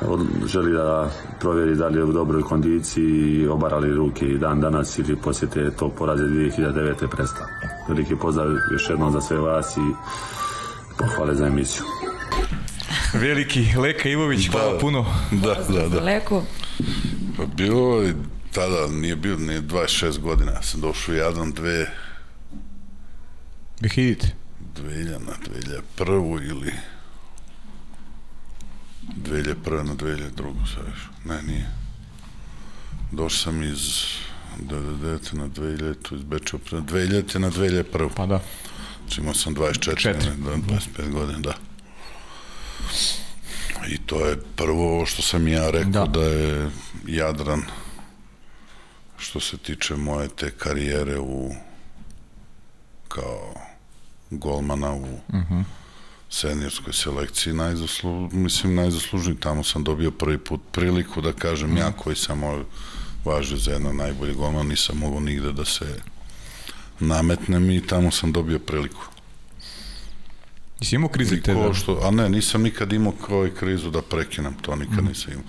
[0.00, 4.60] od, želi da provjeri da li je u dobroj kondiciji i obarali ruke i dan
[4.60, 7.08] danas ili posjete tog poraza 2009.
[7.10, 7.46] prestao.
[7.88, 9.94] Veliki pozdrav još jednom za sve vas i
[10.98, 11.84] pohvale za emisiju.
[13.14, 14.78] Veliki Leka Ivović, hvala Da.
[14.78, 15.06] puno.
[15.30, 16.00] Da, da, da.
[16.00, 16.42] Leku.
[17.36, 18.14] Pa bilo je,
[18.52, 21.86] tada nije bilo ni 26 godina, sam došao u Jadran dve,
[23.80, 24.39] Behidite.
[24.76, 25.32] 2000 na
[25.98, 26.72] 2001 ili
[29.16, 31.08] 2001 na 2002 sad još.
[31.24, 31.70] Ne, nije.
[33.12, 34.04] Došao sam iz
[34.60, 38.08] 99 na 2000 iz Beča pre 2000 na 2001.
[38.16, 38.40] Pa da.
[39.00, 40.30] Znači imao sam 24, Četiri.
[40.30, 41.54] ne, da, 25 godina, da.
[43.88, 46.70] I to je prvo što sam ja rekao da, da je
[47.06, 47.62] Jadran
[49.18, 51.50] što se tiče moje te karijere u
[53.08, 53.54] kao
[54.30, 55.60] golmana u Mhm.
[56.30, 62.16] seniorskoj selekciji najzaslu, mislim najzaslužniji tamo sam dobio prvi put priliku da kažem ja koji
[62.16, 62.40] sam
[63.24, 66.00] važio za jedno najbolji golman nisam mogao nigde da se
[67.00, 69.02] nametnem i tamo sam dobio priliku
[70.80, 71.74] Jesi imao krize te da?
[71.74, 75.44] što, a ne, nisam nikad imao kao i krizu da prekinem, to nikad nisam imao.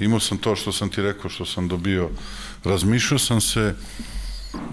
[0.00, 2.10] Imao sam to što sam ti rekao, što sam dobio,
[2.64, 3.74] razmišljao sam se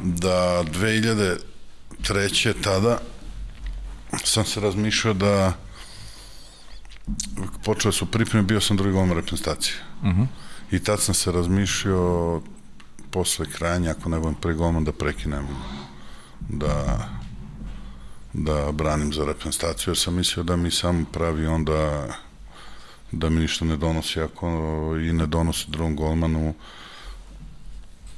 [0.04, 0.64] da
[2.04, 2.54] 2003.
[2.64, 2.98] tada
[4.24, 5.54] sam se razmišljao da
[7.64, 9.76] počele su pripreme, bio sam drugi golman reprezentacije.
[10.72, 12.42] I tad sam se razmišljao
[13.12, 15.48] posle krajanja, ako ne budem prvi golman, da prekinem
[16.50, 17.08] da
[18.34, 22.08] da branim za reprezentaciju, jer sam mislio da mi samo pravi onda
[23.12, 24.48] da mi ništa ne donosi ako
[25.02, 26.54] i ne donosi drugom golmanu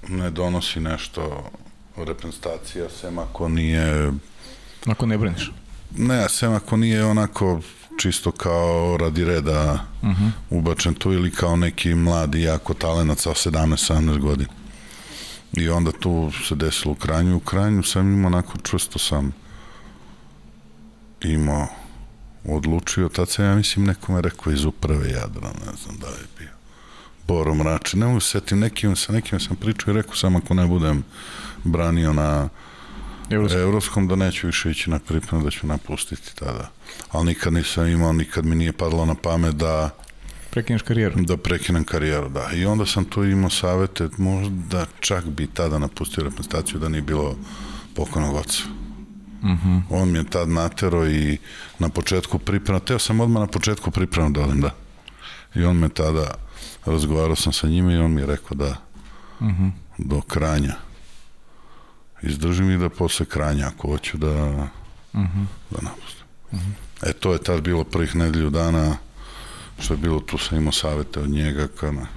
[0.08, 1.52] ne donosi nešto
[1.98, 4.12] reprezentacija sem ako nije
[4.86, 5.52] Ako ne braniš.
[5.98, 7.62] Ne, sem ako nije onako
[7.98, 10.30] čisto kao radi reda uh -huh.
[10.50, 14.50] ubačen tu ili kao neki mladi jako talenat sa 17-17 godina.
[15.54, 17.36] I onda tu se desilo u Kranju.
[17.36, 19.34] U Kranju sam imao onako čvrsto sam
[21.22, 21.68] imao
[22.46, 26.50] odlučio, tad sam ja mislim nekome rekao iz uprave Jadra, ne znam da je bio.
[27.28, 30.54] Boro Mrači, ne mogu se setim, nekim, sa nekim sam pričao i rekao sam ako
[30.54, 31.04] ne budem
[31.64, 32.50] branio na
[33.34, 33.60] Evropski.
[33.60, 36.70] Evropskom da neću više ići na pripremu, da ću napustiti tada.
[37.12, 39.90] Ali nikad nisam imao, nikad mi nije padalo na pamet da
[40.52, 41.16] Prekineš karijeru.
[41.22, 42.50] da prekinem karijeru, da.
[42.54, 47.36] I onda sam tu imao savete, možda čak bi tada napustio reprezentaciju da nije bilo
[47.96, 48.64] pokojnog oca.
[49.44, 49.82] Mm -hmm.
[49.90, 51.38] On mi je tad natero i
[51.80, 54.76] na početku priprema, teo sam odmah na početku priprema da odem, da.
[55.56, 56.34] I on me tada,
[56.86, 58.76] razgovarao sam sa njima i on mi je rekao da
[59.42, 59.72] mm -hmm.
[59.98, 60.76] do kranja
[62.24, 64.46] izdržim i da posle kranja ako hoću da,
[65.14, 65.46] mm -hmm.
[65.72, 66.26] da napustim.
[66.52, 67.10] Mm -hmm.
[67.10, 68.98] E to je tad bilo prvih nedelju dana
[69.80, 72.08] što je bilo tu sam imao savete od njega kana,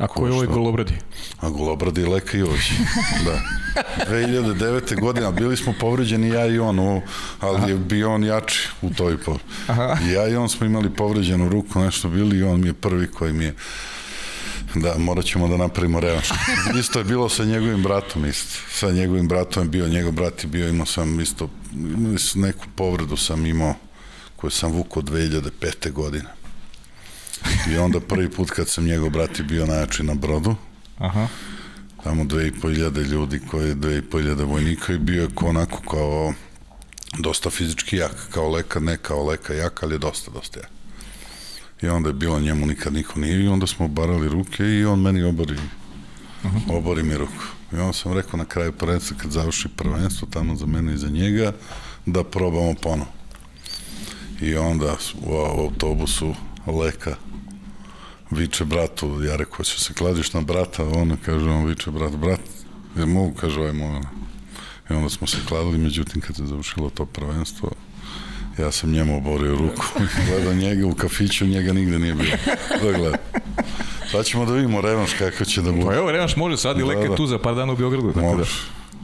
[0.00, 0.94] A ko je ovaj golobradi?
[1.40, 2.72] a Golobradi i Leka Jović.
[3.26, 3.40] da.
[4.10, 5.00] 2009.
[5.00, 7.02] godina bili smo povređeni ja i on, u,
[7.40, 9.36] ali je bio on jači u toj po.
[10.12, 13.32] Ja i on smo imali povređenu ruku, nešto bili i on mi je prvi koji
[13.32, 13.54] mi je
[14.74, 16.28] Da, morat ćemo da napravimo revanš.
[16.80, 18.58] Isto je bilo sa njegovim bratom isto.
[18.72, 21.50] Sa njegovim bratom je bio, njegov brat je bio, imao sam isto,
[22.34, 23.74] neku povredu sam imao
[24.36, 25.92] koju sam vukao 2005.
[25.92, 26.28] godine.
[27.70, 30.54] I onda prvi put kad sam njegov brat je bio najjači na brodu,
[30.98, 31.28] Aha.
[32.04, 36.34] tamo 2500 ljudi koji je 2500 vojnika i bio je ko onako kao
[37.18, 40.79] dosta fizički jak, kao leka, ne kao leka jak, ali je dosta, dosta jak.
[41.82, 45.00] I onda je bilo njemu nikad niko nije i onda smo obarali ruke i on
[45.00, 46.76] meni obori, uh -huh.
[46.76, 47.44] obori mi ruku.
[47.72, 51.08] I onda sam rekao na kraju prvenstva kad završi prvenstvo tamo za mene i za
[51.08, 51.52] njega
[52.06, 53.10] da probamo ponovo.
[54.40, 54.96] I onda
[55.26, 56.34] u autobusu
[56.66, 57.16] leka
[58.30, 62.40] viče bratu, ja rekao, ću se kladiš na brata, ona kaže, on viče brat, brat,
[62.98, 64.00] ja mogu, kaže ovaj moj.
[64.90, 67.70] I onda smo se kladili, međutim, kad se završilo to prvenstvo,
[68.60, 72.30] ja sam njemu oborio ruku i gledao njega u kafiću, njega nigde nije bilo.
[72.82, 73.16] Da gleda.
[74.10, 75.86] Sad ćemo da vidimo revanš kako će da bude.
[75.86, 77.16] Pa evo, revanš može, sad i da, Leke da.
[77.16, 78.12] tu za par dana u Beogradu.
[78.12, 78.44] Tako da,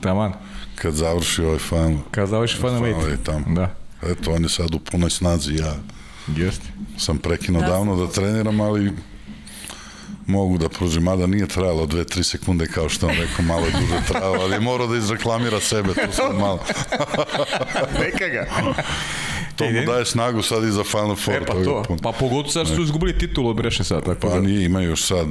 [0.01, 0.33] taman.
[0.75, 1.99] Kad završi ovaj fan.
[2.11, 3.45] Kad završi fan, fan tamo.
[3.55, 3.75] Da.
[4.03, 5.75] Eto, on je sad u punoj snazi, ja
[6.37, 6.67] Jeste.
[6.99, 7.69] sam prekinuo da.
[7.69, 8.93] davno da treniram, ali
[10.27, 14.07] mogu da pružim, mada nije trajalo 2-3 sekunde kao što on rekao, malo je duže
[14.09, 16.65] trajalo, ali je morao da izreklamira sebe, tu sad malo.
[18.05, 18.47] Neka ga.
[19.57, 21.37] to mu daje snagu sad i za Final Four.
[21.37, 24.05] E, pa to, pa pogotovo sad su izgubili titulu od Breše sad.
[24.05, 24.41] Tako pa da...
[24.41, 25.27] nije, imaju još sad.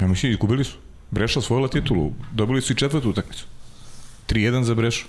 [0.00, 0.76] Ja mislim, izgubili su.
[1.10, 3.46] Breša osvojila titulu, dobili su i četvrtu utakmicu.
[4.28, 5.06] 3-1 za Brešu.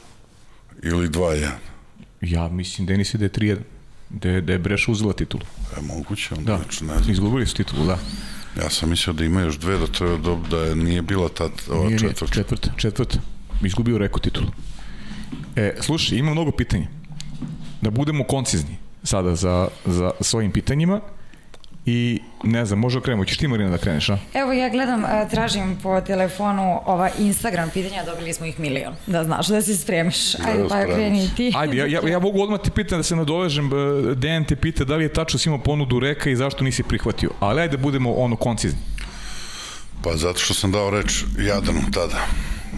[0.84, 1.49] Ili 2-1.
[2.22, 3.57] Ja mislim da je nisi da je 3-1.
[4.10, 5.44] Da je, da je Breša uzela titulu.
[5.77, 6.34] E, moguće.
[6.38, 7.11] Onda, da, znači, ne znam.
[7.11, 7.99] izgubili su titulu, da.
[8.63, 11.49] Ja sam mislio da ima još dve, da, to, da, da je, nije bila ta
[11.69, 12.34] ova nije, četvrta.
[12.34, 13.19] Četvrta, četvrta.
[13.63, 14.47] Izgubio reku titulu.
[15.55, 16.88] E, slušaj, ima mnogo pitanja.
[17.81, 21.01] Da budemo koncizni sada za, za svojim pitanjima
[21.89, 24.18] i ne znam, može okrenemo, ćeš ti Marina da kreneš, a?
[24.34, 29.47] Evo ja gledam, tražim po telefonu ova Instagram pitanja, dobili smo ih milion, da znaš,
[29.47, 30.34] da se spremiš.
[30.34, 31.53] Da, Ajde, pa kreni ti.
[31.55, 33.69] Ajde, ja, ja, ja mogu odmah ti pitan da se nadovežem,
[34.15, 37.30] Dejan te pita da li je tačno si imao ponudu reka i zašto nisi prihvatio,
[37.39, 38.80] ali ajde da budemo ono koncizni.
[40.03, 42.27] Pa zato što sam dao reč Jadranu tada.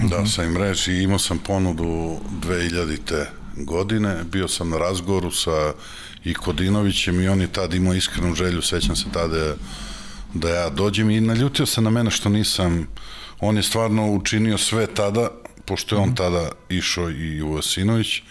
[0.10, 3.26] Dao sam im reč i imao sam ponudu 2000.
[3.56, 5.74] godine, bio sam na razgovoru sa
[6.24, 9.56] i Kodinovićem i on je tad imao iskrenu želju, sećam se tada
[10.34, 12.88] da ja dođem i naljutio se na mene što nisam,
[13.40, 15.30] on je stvarno učinio sve tada,
[15.66, 16.16] pošto je on mhm.
[16.16, 18.22] tada išao i u Vasinović,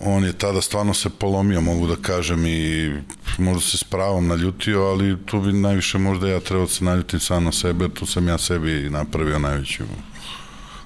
[0.00, 2.92] on je tada stvarno se polomio, mogu da kažem, i
[3.38, 7.20] možda se s pravom naljutio, ali tu bi najviše možda ja trebao da se naljutim
[7.20, 9.84] sam na sebe, tu sam ja sebi napravio najveću,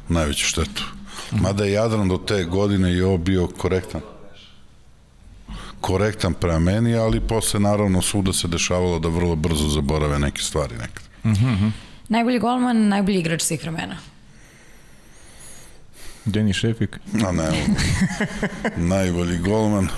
[0.09, 0.85] najveću štetu.
[1.33, 1.43] Mhm.
[1.43, 4.01] Mada je Jadran do te godine i ovo bio korektan
[5.85, 10.75] korektan prema meni, ali posle naravno svuda se dešavalo da vrlo brzo zaborave neke stvari
[10.75, 11.03] nekad.
[11.25, 11.71] Mm -hmm.
[12.09, 13.97] Najbolji golman, najbolji igrač svih vremena.
[16.25, 16.99] Deni Šefik.
[17.27, 17.67] A ne,
[18.95, 19.89] najbolji golman.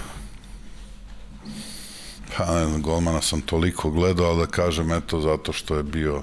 [2.36, 6.22] Pa ne znam, golmana sam toliko gledao, ali da kažem, eto, zato što je bio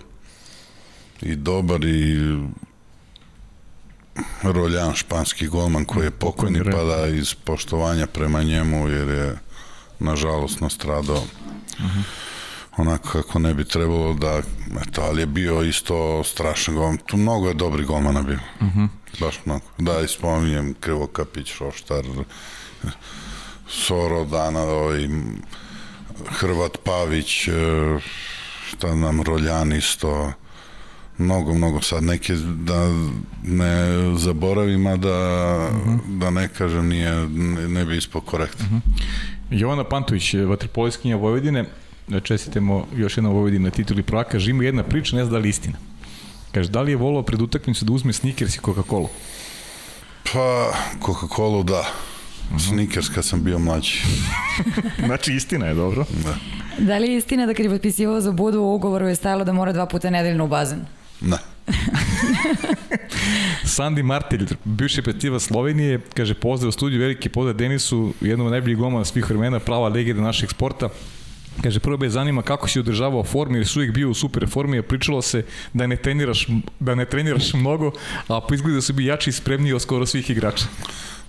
[1.22, 2.19] i dobar i
[4.44, 9.35] Roljan, španski golman koji je pokojni, pa da iz poštovanja prema njemu, jer je
[10.04, 12.04] nažalost nastradao uh -huh.
[12.78, 14.42] onako kako ne bi trebalo da
[14.88, 18.88] eto, ali je bio isto strašan golman tu mnogo je dobri golmana bio uh -huh.
[19.20, 22.06] baš mnogo da ispominjem Krivokapić, Šoštar
[23.68, 25.08] Soro Dana ovaj,
[26.30, 27.52] Hrvat Pavić e,
[28.68, 30.34] šta nam Roljan isto
[31.18, 32.90] mnogo, mnogo sad neke da
[33.44, 35.10] ne zaboravim, a da,
[35.74, 36.00] uh -huh.
[36.20, 38.66] da ne kažem nije, ne, ne bi ispao korektno.
[38.66, 38.82] Uh -huh.
[39.54, 41.66] Jovana Pantović, vaterpoliskinja Vojvodine,
[42.24, 45.78] čestitemo još jednom Vojvodina na tituli prvaka, žima jedna priča, ne zna da li istina.
[46.52, 49.08] Kaže, da li je volao pred utakmicu da uzme Snickers i Coca-Cola?
[50.34, 50.74] Pa,
[51.06, 51.82] Coca-Cola da.
[51.82, 52.70] Mm -hmm.
[52.70, 53.98] Snickers kad sam bio mlađi.
[55.06, 56.06] znači istina je, dobro.
[56.24, 56.36] Da.
[56.78, 59.54] Da li je istina da kad je potpisivao za Budu u ugovoru je stajalo da
[59.54, 60.86] mora dva puta nedeljno u bazen?
[61.22, 61.38] Ne.
[63.76, 68.78] Sandi Martelj, bivši petiva Slovenije, kaže pozdrav u studiju, veliki pozdrav Denisu, jednom od najboljih
[68.78, 70.90] gomana svih vremena, prava legenda našeg sporta.
[71.64, 74.78] Kaže, prvo me zanima kako si održavao formu, jer si uvijek bio u super formi,
[74.78, 76.48] a pričalo se da ne treniraš,
[76.80, 77.91] da ne treniraš mnogo,
[78.28, 80.65] a po izgledu su bi jači i spremniji od skoro svih igrača.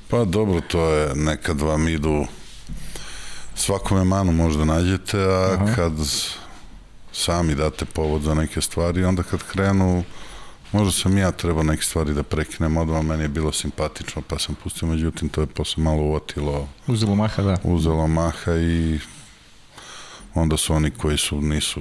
[0.08, 2.24] Pa dobro, to je, nekad vam idu
[3.54, 5.74] svakome manu možda nađete, a Aha.
[5.74, 5.92] kad
[7.12, 10.04] sami date povod za neke stvari, onda kad krenu
[10.74, 14.54] Možda sam ja trebao neke stvari da prekinem odmah, meni je bilo simpatično, pa sam
[14.54, 16.68] pustio, međutim, to je posle malo uvotilo.
[16.86, 17.56] Uzelo maha, da.
[17.64, 18.98] Uzelo maha i
[20.34, 21.80] onda su oni koji su nisu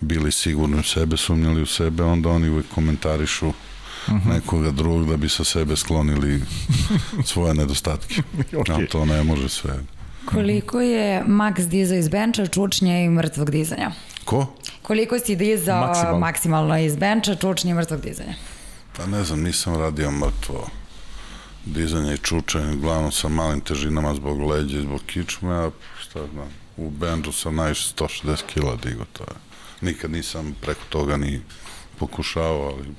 [0.00, 3.54] bili sigurni u sebe, sumnjali u sebe, onda oni uvek komentarišu uh
[4.08, 4.28] mhm.
[4.28, 4.34] -huh.
[4.34, 6.42] nekoga drugog da bi sa sebe sklonili
[7.32, 8.14] svoje nedostatke.
[8.52, 8.84] okay.
[8.84, 9.78] A to ne može sve.
[10.24, 13.90] Koliko je Max dizao iz benča, čučnje i mrtvog dizanja?
[14.24, 14.46] Ko?
[14.88, 18.34] Koliko si dizao maksimalno, maksimalno iz benča, čučnje i mrtvog dizanja?
[18.96, 20.68] Pa ne znam, nisam radio mrtvo
[21.64, 25.70] dizanja i čučanja, uglavnom sa malim težinama zbog leđa i zbog kičme, a
[26.00, 29.36] šta znam, u bendu sam najviše 160 kila digo, to je.
[29.80, 31.40] Nikad nisam preko toga ni
[31.98, 32.94] pokušao, ali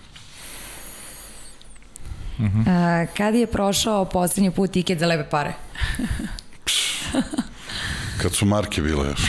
[2.67, 5.53] A, kad je prošao poslednji put tiket za lepe pare?
[8.21, 9.21] Kad su marke bile još.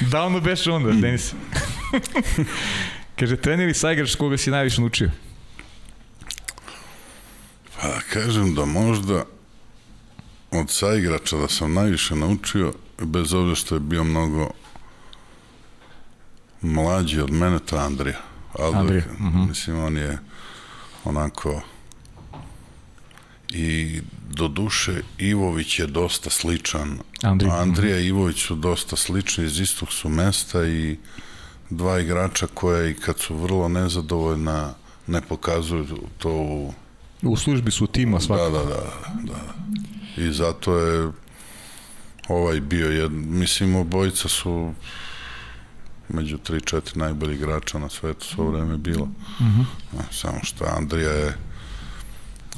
[0.12, 1.34] Davno beše onda, Denis.
[3.18, 5.10] Kaže, trener ili saigrač s koga si najviše naučio?
[7.80, 9.24] Pa kažem da možda
[10.50, 14.50] od saigrača da sam najviše naučio, bez obzira što je bio mnogo
[16.62, 18.18] mlađi od mene, to je Andrija.
[18.74, 19.48] Andrija, -huh.
[19.48, 20.18] mislim, on je
[21.04, 21.62] onako
[23.54, 24.00] i
[24.30, 26.98] do duše Ivović je dosta sličan.
[27.22, 27.60] Andrija.
[27.60, 30.96] Andrija i Ivović su dosta slični, iz istog su mesta i
[31.70, 34.74] dva igrača koja i kad su vrlo nezadovoljna
[35.06, 36.72] ne pokazuju to u
[37.22, 38.50] U službi su tima svakako.
[38.50, 40.22] Da, da, da, da.
[40.22, 41.12] I zato je
[42.28, 44.72] ovaj bio jed, mislim obojica su
[46.08, 49.06] među 3-4 najbolji igrača na svetu svo vreme bilo.
[49.06, 49.64] Mm -hmm.
[50.10, 51.36] Samo što Andrija je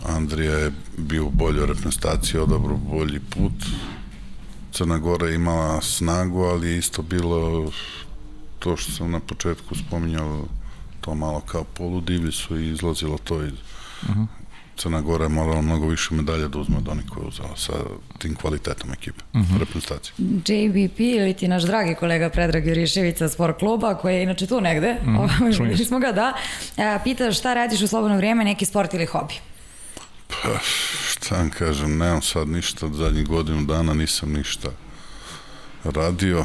[0.08, 3.52] Andrija je bio u boljoj reprezentaciji, odabro bolji put.
[4.72, 7.70] Crna Gora je imala snagu, ali je isto bilo
[8.58, 10.44] to što sam na početku spominjao,
[11.00, 14.26] to malo kao poludivlji su i izlazilo to iz uh -huh.
[14.76, 17.72] Crna Gora je morala mnogo više medalja da uzme od onih koje je uzela sa
[18.18, 19.58] tim kvalitetom ekipe, uh -huh.
[19.58, 20.14] reprezentacije.
[20.18, 24.94] JBP ili ti naš dragi kolega Predrag Juriševica sport kluba, koji je inače tu negde,
[25.04, 26.34] mm, smo ga, da,
[27.04, 29.34] pita šta radiš u slobodno vrijeme, neki sport ili hobi?
[30.28, 30.58] Pa,
[31.08, 34.68] šta vam kažem, nemam sad ništa od zadnjih godinu dana, nisam ništa
[35.84, 36.44] radio.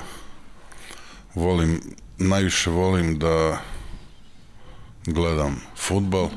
[1.35, 1.81] Volim,
[2.17, 3.57] najviše volim da
[5.05, 6.29] gledam futbal.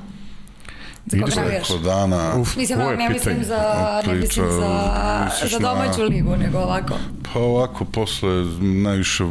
[1.06, 1.68] Za koga navijaš?
[1.68, 2.34] dana...
[2.36, 6.94] Uf, mislim, no, ne mislim za, ne mislim za, za domaću na, ligu, nego ovako.
[7.22, 9.24] Pa ovako, posle najviše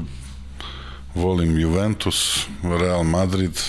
[1.15, 3.59] volim Juventus, Real Madrid,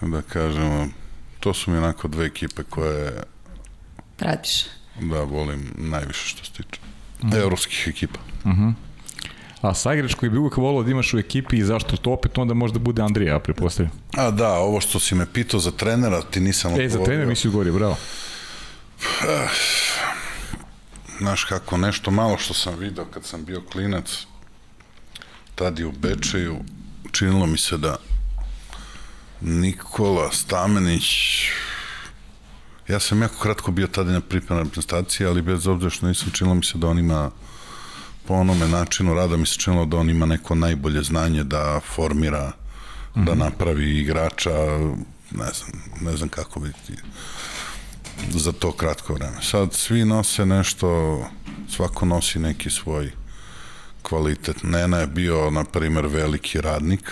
[0.00, 0.88] da kažemo,
[1.44, 3.22] to su mi onako dve ekipe koje...
[4.16, 4.64] Pratiš.
[5.00, 6.80] Da, volim najviše što se tiče
[7.22, 7.36] mm -hmm.
[7.36, 8.18] evropskih ekipa.
[8.44, 8.72] Mm -hmm.
[9.60, 12.54] A saigrač koji bi uvek volao da imaš u ekipi i zašto to opet onda
[12.54, 13.92] možda bude Andrija, ja prepostavljam.
[14.16, 16.86] A da, ovo što si me pitao za trenera, ti nisam odgovorio.
[16.86, 17.96] E, za trenera mi si ugovorio, bravo.
[21.18, 24.26] Znaš kako, nešto malo što sam video kad sam bio klinac,
[25.54, 26.56] tad je u Bečeju,
[27.12, 27.96] činilo mi se da
[29.40, 31.04] Nikola Stamenić
[32.88, 36.54] ja sam jako kratko bio tada na pripremnoj reprezentaciji, ali bez obzira što nisam činilo
[36.54, 37.30] mi se da on ima
[38.26, 42.48] po onome načinu rada mi se činilo da on ima neko najbolje znanje da formira,
[42.48, 43.24] mm -hmm.
[43.24, 43.40] da mhm.
[43.40, 44.50] napravi igrača,
[45.30, 46.92] ne znam, ne znam kako biti
[48.30, 49.36] za to kratko vreme.
[49.42, 51.20] Sad svi nose nešto,
[51.70, 53.10] svako nosi neki svoj
[54.02, 54.62] kvalitet.
[54.62, 57.10] Nena je bio, na primer, veliki radnik,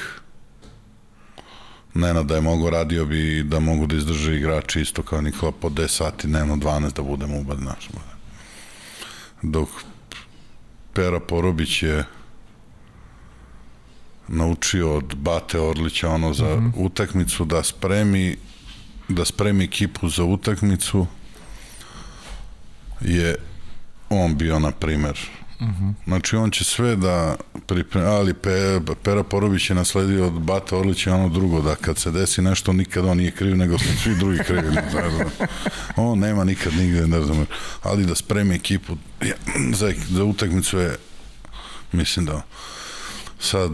[1.95, 5.69] Nena da je mogo radio bi da mogu da izdrže igrači isto kao Nikola po
[5.69, 7.89] 10 sati, dnevno 12 da budemo ubad naš.
[9.43, 9.69] Dok
[10.93, 12.05] Pera Porobić je
[14.29, 16.73] naučio od Bate Orlića ono za mm -hmm.
[16.77, 18.37] utakmicu da spremi
[19.09, 21.07] da spremi ekipu za utakmicu
[23.01, 23.37] je
[24.09, 25.19] on bio na primer
[25.63, 25.95] Uh -huh.
[26.05, 27.37] Znači on će sve da
[27.67, 32.11] pripremi, ali Pe, Pera Porović je nasledio od Bata Orlića ono drugo, da kad se
[32.11, 34.71] desi nešto nikad on nije kriv, nego su svi drugi krivi.
[34.71, 35.31] Ne znam.
[35.97, 37.47] On nema nikad nigde, ne znam,
[37.83, 38.97] ali da spremi ekipu
[39.75, 40.97] za, za utakmicu je,
[41.93, 42.43] mislim da
[43.39, 43.71] sad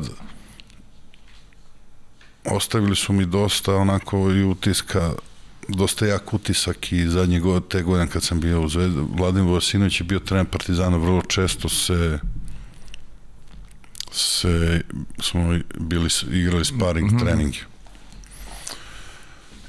[2.44, 5.12] ostavili su mi dosta onako i utiska
[5.69, 10.01] dosta jak utisak i zadnje godine, te godine kad sam bio u Zvezdi, Vladimir Vosinović
[10.01, 12.19] je bio trener Partizana, vrlo često se
[14.12, 14.81] se
[15.23, 17.20] smo bili igrali sparing mm -hmm.
[17.20, 17.59] treninge.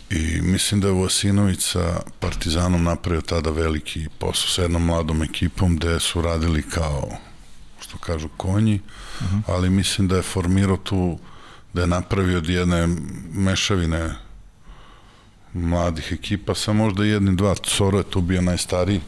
[0.09, 5.76] I mislim da je Vosinović sa Partizanom napravio tada veliki posao sa jednom mladom ekipom
[5.76, 7.09] gde su radili kao
[7.81, 9.41] što kažu konji, mm -hmm.
[9.47, 11.19] ali mislim da je formirao tu
[11.73, 12.88] da je napravio od jedne
[13.34, 14.15] mešavine
[15.53, 17.55] mladih ekipa sa možda jednim, dva.
[17.63, 19.01] Soro je tu bio najstariji.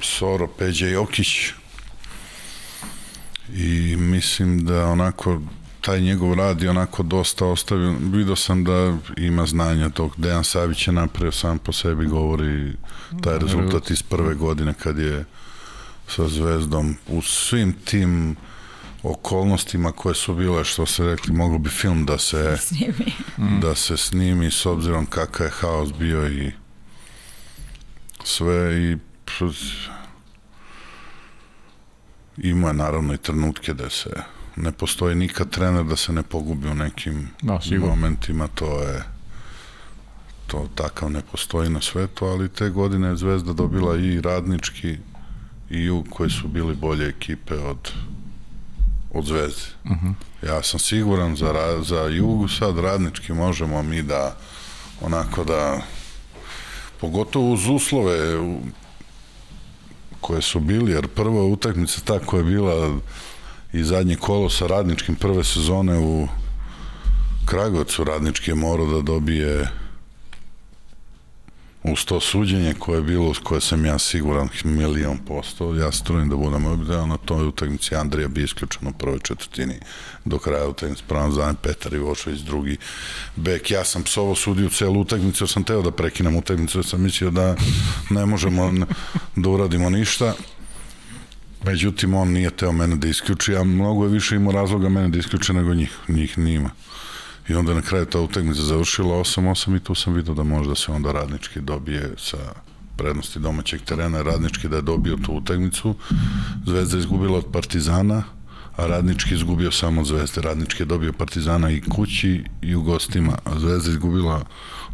[0.00, 1.28] Soro, Peđa Jokić.
[3.54, 5.40] I mislim da onako
[5.80, 7.96] taj njegov rad je onako dosta ostavio.
[8.00, 10.14] Vidio sam da ima znanja tog.
[10.16, 12.72] Dejan Savić je napravio sam po sebi govori
[13.22, 15.24] taj rezultat iz prve godine kad je
[16.08, 18.36] sa Zvezdom u svim tim
[19.02, 23.12] okolnostima koje su bile, što se rekli, moglo bi film da se Snimi.
[23.60, 26.52] da se snimi s obzirom kakav je haos bio i
[28.24, 28.96] sve i
[32.38, 34.10] ima naravno i trenutke da se
[34.56, 37.86] ne postoji nikad trener da se ne pogubi u nekim Da, sigurno.
[37.86, 39.02] momentima, to je
[40.46, 44.96] to takav ne postoji na svetu, ali te godine je Zvezda dobila i radnički
[45.70, 47.92] i jug koji su bili bolje ekipe od
[49.12, 49.62] od Zvezde.
[49.84, 50.12] Uh -huh.
[50.42, 54.36] Ja sam siguran za, za jugu sad radnički možemo mi da
[55.00, 55.80] onako da
[57.00, 58.18] pogotovo uz uslove
[60.20, 62.98] koje su bili, jer prva utakmica ta koja je bila
[63.72, 66.28] i zadnje kolo sa radničkim prve sezone u
[67.46, 69.68] Kragovcu radnički je morao da dobije
[71.92, 76.28] uz to suđenje koje je bilo, koje sam ja siguran milion posto, ja se trudim
[76.28, 79.74] da budem obdeo na toj utakmici Andrija bi isključen u prvoj četvrtini.
[80.24, 82.76] Do kraja utakmice, pravom zajem Petar Ivošović, drugi
[83.36, 87.30] bek, ja sam psovo sudio celu utakmicu, sam teo da prekinem utakmicu, jer sam mislio
[87.30, 87.56] da
[88.10, 88.72] ne možemo
[89.36, 90.34] da uradimo ništa,
[91.64, 95.18] međutim on nije teo mene da isključi, a mnogo je više imao razloga mene da
[95.18, 96.70] isključi nego njih, njih nima.
[97.48, 100.92] I onda na kraju ta utakmica završila 8-8 i tu sam vidio da možda se
[100.92, 102.38] onda radnički dobije sa
[102.96, 105.94] prednosti domaćeg terena, radnički da je dobio tu utakmicu.
[106.66, 108.22] Zvezda je izgubila od Partizana,
[108.76, 110.40] a radnički izgubio samo od Zvezde.
[110.40, 114.44] Radnički je dobio Partizana i kući i u gostima, a Zvezda je izgubila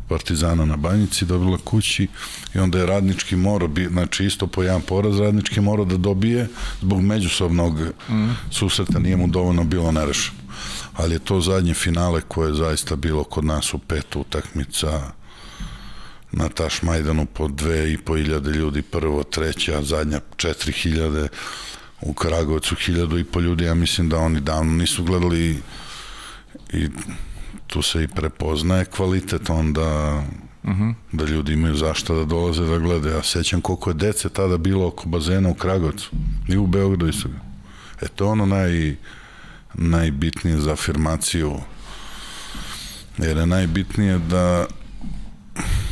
[0.08, 2.08] Partizana na Banjici, dobila kući
[2.54, 6.48] i onda je radnički morao, bi, znači isto po jedan poraz, radnički morao da dobije
[6.80, 8.30] zbog međusobnog mm.
[8.50, 10.43] susreta, nije mu dovoljno bilo nerešeno
[10.94, 15.00] ali je to zadnje finale koje je zaista bilo kod nas u pet utakmica
[16.32, 21.28] na Tašmajdanu po dve i po hiljade ljudi, prvo, treća, zadnja četiri hiljade,
[22.00, 25.58] u Kragovcu hiljadu i po ljudi, ja mislim da oni davno nisu gledali i,
[26.72, 26.88] i
[27.66, 30.22] tu se i prepoznaje kvalitet onda
[30.62, 30.94] uh -huh.
[31.12, 33.14] da ljudi imaju zašto da dolaze da gledaju.
[33.14, 36.10] Ja sećam koliko je dece tada bilo oko bazena u Kragovcu
[36.48, 37.28] i u Beogradu isto.
[38.02, 38.96] E to je ono naj
[39.74, 41.60] najbitnije za afirmaciju
[43.18, 44.66] jer je najbitnije da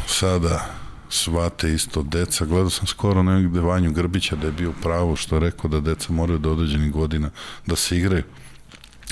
[0.06, 0.66] sada
[1.08, 2.44] svate isto deca.
[2.44, 6.12] Gledao sam skoro negde Vanju Grbića da je bio pravo što je rekao da deca
[6.12, 7.30] moraju do određenih godina
[7.66, 8.24] da se igraju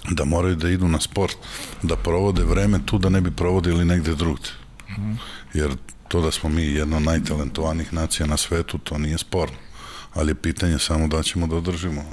[0.09, 1.37] da moraju da idu na sport,
[1.83, 4.49] da provode vreme tu da ne bi provodili negde drugde.
[5.55, 5.77] Jer
[6.09, 9.57] to da smo mi jedna od najtalentovanijih nacija na svetu, to nije sporno.
[10.15, 12.05] Ali je pitanje samo da ćemo da održimo,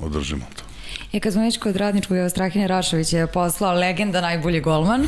[0.00, 0.73] održimo to.
[1.12, 5.06] I kad smo već kod radničkog, evo Strahinja Rašović je poslao legenda najbolji golman.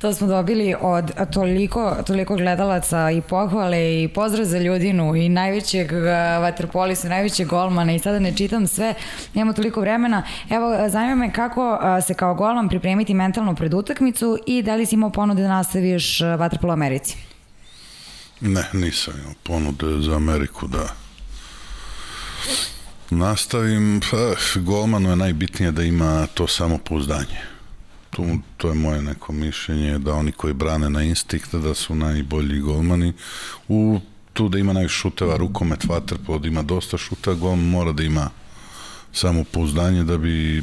[0.00, 5.92] To smo dobili od toliko, toliko gledalaca i pohvale i pozdrav za ljudinu i najvećeg
[6.40, 8.94] vaterpolisa, najvećeg golmana i sada ne čitam sve,
[9.34, 10.22] nemamo toliko vremena.
[10.50, 14.94] Evo, zanima me kako se kao golman pripremiti mentalno pred utakmicu i da li si
[14.94, 17.16] imao ponude da nastaviš vaterpolo Americi?
[18.40, 20.86] Ne, nisam imao ponude za Ameriku da
[23.10, 24.00] nastavim.
[24.10, 27.40] Pa, golmanu je najbitnije da ima to samopouzdanje.
[28.10, 28.24] Tu,
[28.56, 33.12] to je moje neko mišljenje da oni koji brane na instinkt da su najbolji golmani.
[33.68, 34.00] U
[34.32, 38.30] tu da ima najviše šuteva, rukomet, vaterpolo, da ima dosta šuta, golman mora da ima
[39.12, 40.62] samopouzdanje da bi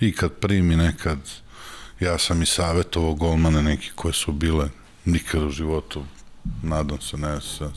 [0.00, 1.18] i kad primi nekad
[2.00, 4.68] ja sam i savjetovao golmane neki koje su bile
[5.04, 6.04] nikad u životu
[6.62, 7.28] nadam se ne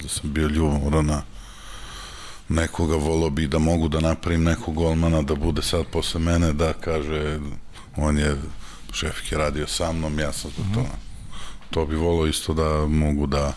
[0.02, 1.22] da sam bio ljubomoran na
[2.50, 6.74] nekoga volao bi da mogu da napravim nekog golmana da bude sad posle mene da
[6.74, 7.40] kaže
[7.98, 8.36] on je
[8.94, 10.98] šef je radio sa mnom ja sam zbog toga
[11.70, 13.54] to bi volao isto da mogu da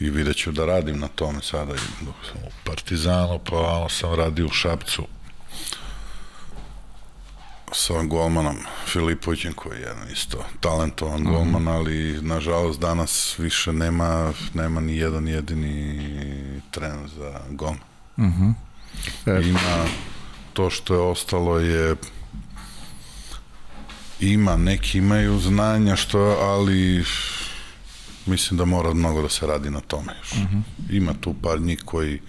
[0.00, 4.14] i vidjet ću da radim na tome sada dok sam u Partizanu pa ono sam
[4.14, 5.06] radio u Šapcu
[7.72, 8.56] sa golmanom
[8.86, 15.28] Filipovićem koji je jedan isto talentovan golman, ali nažalost danas više nema, nema ni jedan
[15.28, 16.10] jedini
[16.70, 17.80] tren za golman.
[18.16, 18.54] Uh -huh.
[19.26, 19.48] e.
[19.48, 19.86] Ima
[20.52, 21.96] to što je ostalo je
[24.20, 27.04] ima, neki imaju znanja što, ali
[28.26, 30.32] mislim da mora mnogo da se radi na tome još.
[30.32, 30.62] Uh -huh.
[30.90, 32.20] Ima tu par njih koji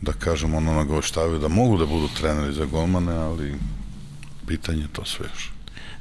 [0.00, 3.54] da kažem ono nagoštavaju da mogu da budu treneri za golmane, ali
[4.46, 5.52] pitanje to sve još.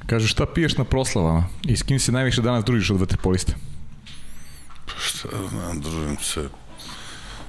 [0.05, 3.53] Kaže, šta piješ na proslavama i s kim se najviše danas družiš od vaterpolista?
[4.85, 6.49] Pa šta znam, družim se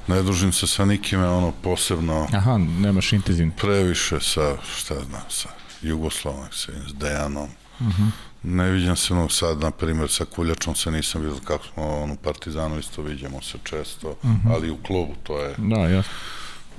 [0.07, 5.49] ne družim se sa nikime ono posebno Aha, nemaš intenzivno previše sa, šta znam, sa
[5.83, 7.49] Jugoslavnom sa Dejanom
[7.81, 8.11] uh -huh.
[8.43, 12.17] ne viđam se ono sad, na primjer, sa Kuljačom se nisam vidio kako smo ono,
[12.17, 14.55] Partizanu isto viđamo se često, uh -huh.
[14.55, 16.13] ali u klubu to je da, jasno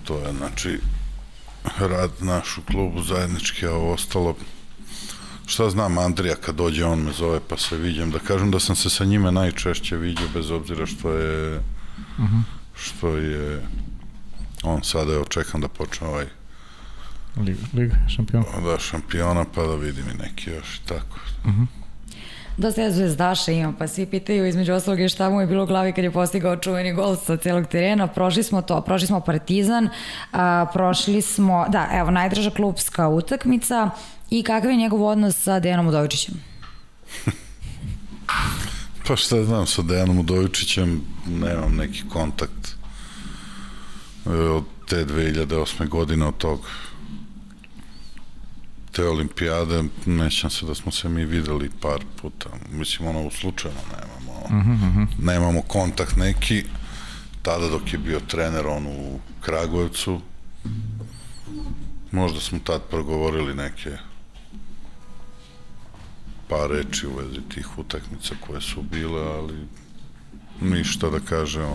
[0.03, 0.80] to je, znači
[1.79, 4.35] rad naš u klubu zajednički, a ovo ostalo
[5.45, 8.75] šta znam Andrija kad dođe on me zove pa se viđem da kažem da sam
[8.75, 11.63] se sa njime najčešće viđao bez obzira što je uh
[12.17, 12.41] -huh.
[12.75, 13.61] što je
[14.63, 16.25] on sada je očekam da počne ovaj
[17.38, 18.45] Liga, Liga šampiona.
[18.65, 21.19] Da, šampiona, pa da vidim i neki još i tako.
[21.45, 21.65] Uh -huh.
[22.57, 25.93] Dosta je zvezdaša ima, pa svi pitaju između ostalog šta mu je bilo u glavi
[25.93, 28.07] kad je postigao čuveni gol sa celog terena.
[28.07, 29.89] Prošli smo to, prošli smo Partizan,
[30.31, 33.89] a, prošli smo, da, evo, najdraža klubska utakmica
[34.29, 36.35] i kakav je njegov odnos sa Dejanom Udovičićem?
[39.07, 42.75] pa šta znam, sa Dejanom Udovičićem nemam neki kontakt
[44.25, 45.88] e, od te 2008.
[45.88, 46.59] godine od tog
[48.98, 54.40] te olimpijade, nećam se da smo se mi videli par puta, mislim ono slučajno nemamo,
[54.41, 55.07] uh -huh.
[55.19, 56.64] nemamo kontakt neki,
[57.41, 60.22] tada dok je bio trener on u Kragujevcu,
[62.11, 63.98] možda smo tad progovorili neke
[66.48, 69.68] par reči u vezi tih utakmica koje su bile, ali
[70.61, 71.65] ništa da kažem,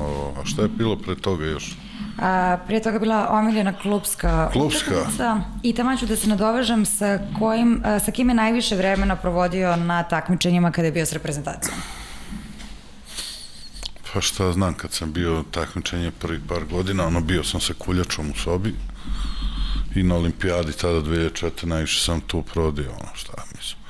[0.40, 1.76] a šta je bilo pre toga još?
[2.18, 4.90] A, prije toga bila omiljena klubska, klubska.
[4.90, 9.16] utakmica i tamo ću da se nadovežem sa, kojim, a, sa kim je najviše vremena
[9.16, 11.76] provodio na takmičenjima kada je bio s reprezentacijom.
[14.12, 18.30] Pa šta znam, kad sam bio takmičenje prvi par godina, ono bio sam sa kuljačom
[18.30, 18.74] u sobi
[19.94, 21.66] i na olimpijadi tada 2004.
[21.66, 23.81] najviše sam tu prodio, ono šta mislim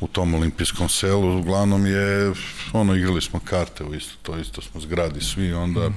[0.00, 2.32] u tom olimpijskom selu, uglavnom je,
[2.72, 5.90] ono, igrali smo karte u isto, to isto smo zgradi svi, onda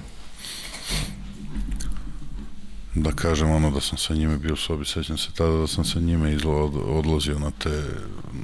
[2.95, 5.85] da kažem ono da sam sa njime bio u sobi, sećam se tada da sam
[5.85, 7.83] sa njime izlo, od, odlazio na te,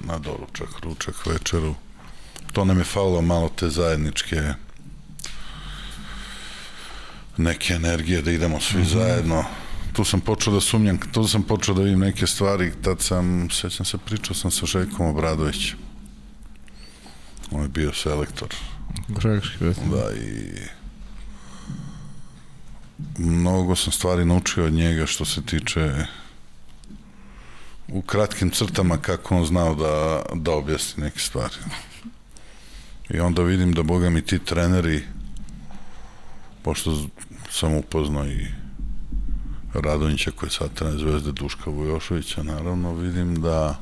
[0.04, 1.76] na doručak, ručak, večeru.
[2.54, 4.54] To nam je falilo malo te zajedničke
[7.38, 8.94] neke energije da idemo svi mm -hmm.
[8.94, 9.44] zajedno.
[9.96, 13.86] Tu sam počeo da sumnjam, tu sam počeo da vidim neke stvari, tad sam, sećam
[13.86, 15.78] se, pričao sam sa Željkom Obradovićem.
[17.52, 18.56] On je bio selektor.
[19.08, 20.52] Greški, Da, i
[23.18, 26.06] mnogo sam stvari naučio od njega što se tiče
[27.88, 31.56] u kratkim crtama kako on znao da, da objasni neke stvari.
[33.10, 35.04] I onda vidim da, boga mi, ti treneri,
[36.64, 37.08] pošto
[37.52, 38.65] sam upoznao i
[39.80, 43.80] Radonjića koji je sad trener Zvezde Duška Vujošovića, naravno vidim da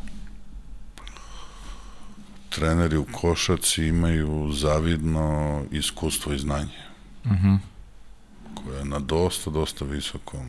[2.49, 6.79] treneri u košaci imaju zavidno iskustvo i znanje.
[7.25, 7.33] Mhm.
[7.33, 7.57] Uh -huh
[8.55, 10.47] koja je na dosta, dosta visokom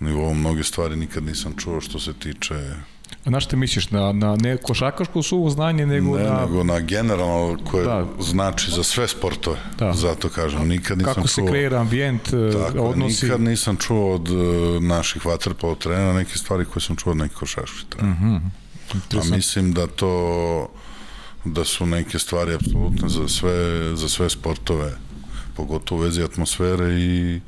[0.00, 0.34] nivou.
[0.34, 2.74] Mnoge stvari nikad nisam čuo što se tiče
[3.24, 3.90] na što misliš?
[3.90, 6.40] Na, na ne košakaško suvo znanje, nego ne, na...
[6.40, 8.06] nego na generalno koje da.
[8.20, 9.58] znači za sve sportove.
[9.78, 9.92] Da.
[9.92, 11.44] Zato kažem, nikad nisam Kako čuo...
[11.44, 13.26] Kako se kreira ambijent, e, tako, odnosi...
[13.26, 17.36] Nikad nisam čuo od uh, naših vaterpolo trenera neke stvari koje sam čuo od nekih
[17.36, 18.14] košaških trenera.
[18.14, 19.32] Uh mhm, -huh.
[19.32, 20.68] A mislim da to
[21.44, 24.96] da su neke stvari apsolutno za sve, za sve sportove
[25.56, 27.40] pogotovo u vezi atmosfere i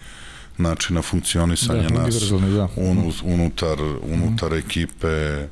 [0.59, 2.69] načina funkcionisanja da, nas da.
[2.77, 4.59] Un, unutar, unutar mm.
[4.59, 5.47] ekipe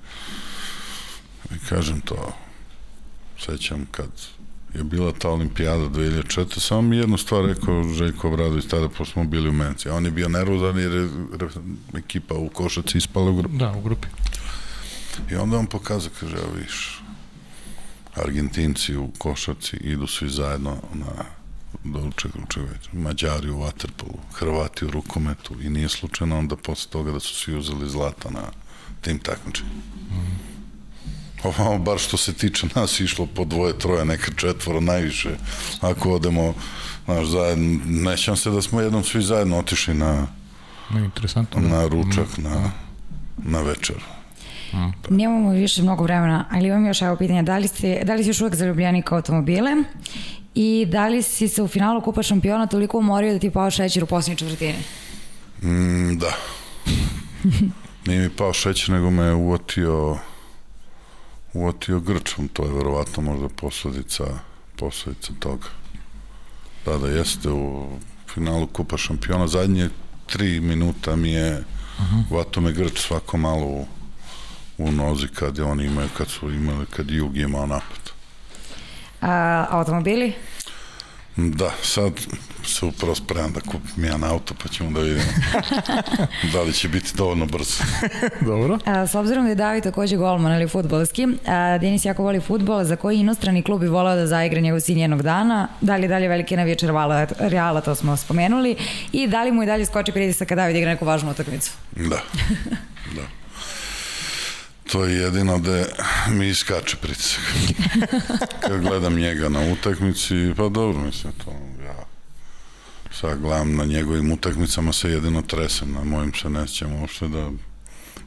[1.51, 2.33] i kažem to
[3.39, 4.11] sećam kad
[4.75, 6.61] je bila ta olimpijada 2004.
[6.61, 9.89] Samo mi jednu stvar rekao Željko Obradović tada pošto smo bili u Menci.
[9.89, 11.09] On je bio nervozan jer je
[11.95, 13.57] ekipa u košaci ispala u grupi.
[13.57, 14.09] Da, u grupi.
[15.31, 17.03] I onda on pokazao, kaže, evo viš,
[18.15, 21.25] Argentinci u košaci idu svi zajedno na
[21.85, 22.89] doručak, ručak već.
[22.93, 27.57] Mađari u Waterpolu, Hrvati u rukometu i nije slučajno onda posle toga da su svi
[27.57, 28.43] uzeli zlata na
[29.01, 29.71] tim takmičenju.
[30.11, 30.55] Mm.
[31.45, 35.37] Ovo, bar što se tiče nas, išlo po dvoje, troje, neka četvora, najviše.
[35.81, 36.55] Ako odemo,
[37.05, 40.27] znaš, zajedno, nećam se da smo jednom svi zajedno otišli na,
[40.91, 41.89] no, interesantno, na da.
[41.89, 42.43] ručak, mm.
[42.43, 42.71] na,
[43.37, 44.14] na večer.
[44.75, 45.15] Mm.
[45.15, 48.31] Nemamo više mnogo vremena, ali imam još evo pitanje, da li, ste, da li si
[48.31, 49.71] još uvek zaljubljeni kao automobile
[50.55, 54.05] I da li si se u finalu Kupa šampiona toliko umorio da ti pao šećer
[54.05, 54.79] u posljednjoj četvrtini?
[55.63, 56.37] Mm, da.
[58.07, 60.19] Nije mi pao šećer, nego me uvotio
[61.55, 64.25] uvotio grčom, to je verovatno možda posledica,
[64.77, 65.67] posledica toga.
[66.85, 67.89] Da, da jeste u
[68.35, 69.89] finalu Kupa šampiona, zadnje
[70.27, 71.65] tri minuta mi je
[71.99, 72.37] uh -huh.
[72.37, 73.87] vato me grč svako malo u,
[74.79, 78.11] u nozi kad je oni imaju, kad su imali, kad Jug imao napad.
[79.21, 80.33] A, automobili?
[81.37, 82.13] Da, sad
[82.65, 85.25] se upravo spremam da kupim jedan auto, pa ćemo da vidimo
[86.53, 87.85] da li će biti dovoljno brzo.
[88.51, 88.79] Dobro.
[88.85, 92.85] A, s obzirom da je David takođe golman ili futbolski, a, Denis jako voli futbol,
[92.85, 96.09] za koji inostrani klub bi volao da zaigra njegov sin jednog dana, da li je
[96.09, 98.77] dalje veliki navijač Reala, Reala, to smo spomenuli,
[99.13, 101.73] i da li mu i dalje skoči pritisak kada David igra neku važnu utakmicu?
[101.97, 102.19] Da,
[103.17, 103.44] da.
[104.93, 105.85] To je jedino da
[106.29, 107.43] mi iskače pritisak.
[108.69, 111.51] Kad gledam njega na utakmici, pa dobro, mislim, to
[111.85, 112.05] ja
[113.21, 117.51] sad gledam na njegovim utakmicama se jedino tresem, na mojim se ne sjećam uopšte da...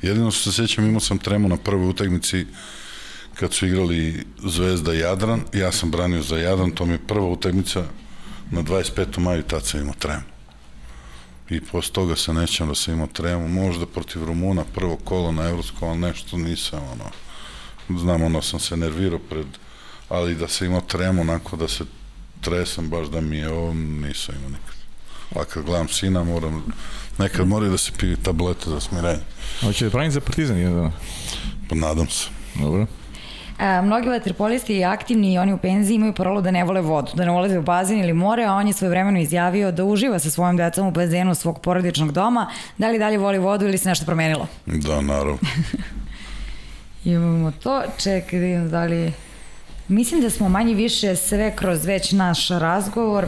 [0.02, 2.46] Jedino što se sjećam, imao sam tremu na prvoj utakmici
[3.34, 7.84] kad su igrali Zvezda Jadran, ja sam branio za Jadran, to mi je prva utakmica
[8.52, 9.20] na 25.
[9.20, 10.37] maju, tad sam imao tremu
[11.50, 15.44] i posle toga se nećem da sam imao tremu, možda protiv Rumuna prvo kolo na
[15.44, 19.46] Evropskom, ali nešto nisam, ono, znam, ono, sam se nervirao pred,
[20.10, 21.84] ali da se imao tremu, onako da se
[22.42, 24.76] tresam, baš da mi je ovo, nisam imao nikad.
[25.36, 26.64] A kad gledam sina, moram,
[27.18, 29.24] nekad moraju da se piju tablete za smirenje.
[29.62, 30.92] Hoće da pravim za partizan jedan dan?
[31.70, 32.28] Pa nadam se.
[32.56, 32.88] Dobro.
[33.60, 37.12] A, mnogi vaterpolisti i aktivni i oni u penziji imaju parolu da ne vole vodu,
[37.16, 40.20] da ne ulaze u bazen ili more, a on je svoje vremeno izjavio da uživa
[40.20, 42.50] sa svojom decom u bazenu svog porodičnog doma.
[42.78, 44.48] Da li dalje voli vodu ili se nešto promenilo?
[44.66, 45.38] Da, naravno.
[47.06, 47.82] Imamo to.
[47.98, 49.14] Čekaj da vidim da li...
[49.88, 53.26] Mislim da smo manje više sve kroz već naš razgovor.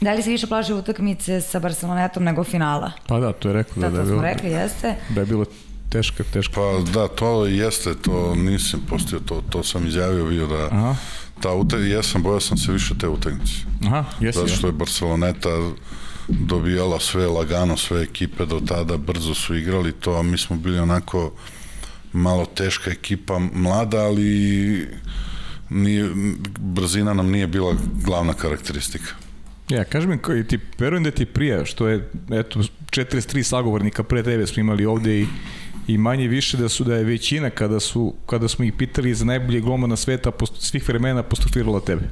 [0.00, 2.92] Da li se više plaže utakmice sa Barcelonetom nego finala?
[3.08, 4.94] Pa da, to je rekao da, Da, da, to je smo bilo, rekli, jeste.
[5.08, 5.44] da je bilo
[5.96, 6.54] teška, teška.
[6.54, 10.96] Pa da, to jeste, to nisam postio, to, to sam izjavio bio da Aha,
[11.40, 13.52] ta utakmica, jesam, bojao sam se više te utakmice.
[13.86, 14.38] aha, jesi.
[14.38, 15.70] Zato što je Barceloneta
[16.28, 20.78] dobijala sve lagano, sve ekipe do tada brzo su igrali to, a mi smo bili
[20.78, 21.32] onako
[22.12, 24.88] malo teška ekipa, mlada, ali
[25.70, 26.10] nije,
[26.58, 27.74] brzina nam nije bila
[28.04, 29.14] glavna karakteristika.
[29.68, 32.60] Ja, kaži mi, koji ti, verujem da ti prija, što je, eto,
[32.90, 35.26] 43 sagovornika pre tebe smo imali ovde i
[35.88, 39.24] i manje više da su da je većina kada su kada smo ih pitali za
[39.24, 42.08] najbolje golmana sveta post, svih vremena apostrofirala tebe.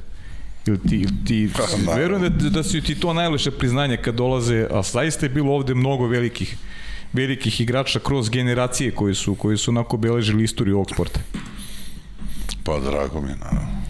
[0.67, 1.93] Ili ti, ili ti Pa, naravno.
[1.93, 5.73] verujem da, da su ti to najlepše priznanje kad dolaze, a zaista je bilo ovde
[5.75, 6.57] mnogo velikih
[7.13, 11.19] velikih igrača kroz generacije koji su koji su onako beležili istoriju ovog sporta.
[12.63, 13.85] Pa drago mi je, naravno.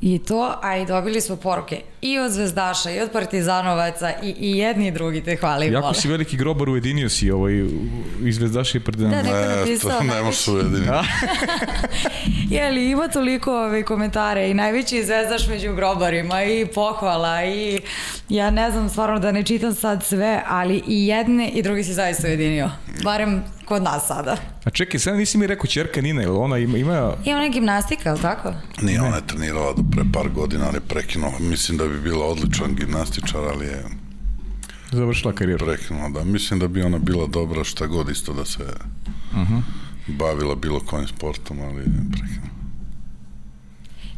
[0.00, 4.58] I to, a i dobili smo poruke i od Zvezdaša, i od Partizanovaca, i, i
[4.58, 5.94] jedni i drugi te hvale i Jako vole.
[5.94, 7.54] si veliki grobar ujedinio si ovaj,
[8.22, 9.10] iz Zvezdaša i Partizana.
[9.12, 10.90] Da, neko je Ne, napisao to ne najviše- može se ujediniti.
[12.50, 17.80] Je li ima toliko ove komentare i najveći zvezdaš među grobarima i pohvala i
[18.28, 21.94] ja ne znam stvarno da ne čitam sad sve, ali i jedne i drugi si
[21.94, 22.70] zaista ujedinio.
[23.04, 24.36] Barem kod nas sada.
[24.64, 27.50] A čekaj, sad nisi mi rekao čerka Nina, jel ona ima, ima I ona je
[27.50, 28.52] gimnastika, ali tako?
[28.82, 31.32] Nije ona je trenirala do pre par godina, ali je prekinula.
[31.40, 33.84] Mislim da bi bila odličan gimnastičar, ali je
[34.92, 35.66] završila karijeru?
[35.66, 36.08] prekinula.
[36.08, 36.24] Da.
[36.24, 38.64] Mislim da bi ona bila dobra šta god isto da se
[40.06, 42.56] bavila bilo kojim sportom, ali je prekinula.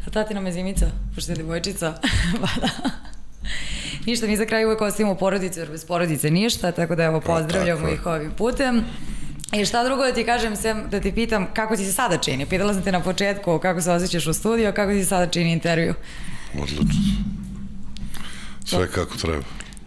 [0.07, 1.95] A tatina me zimica, pošto je devojčica.
[2.41, 2.69] pa da.
[4.07, 7.81] Ništa, mi za kraj uvek ostavimo porodicu, jer bez porodice ništa, tako da evo pozdravljamo
[7.81, 7.95] tako je.
[7.95, 8.85] ih ovim putem.
[9.53, 12.47] I šta drugo da ti kažem, sem da ti pitam kako ti se sada čini?
[12.47, 15.53] Pitala sam te na početku kako se osjećaš u studiju, kako ti se sada čini
[15.53, 15.95] intervju?
[16.55, 16.85] Odlično.
[18.69, 19.43] Sve kako treba.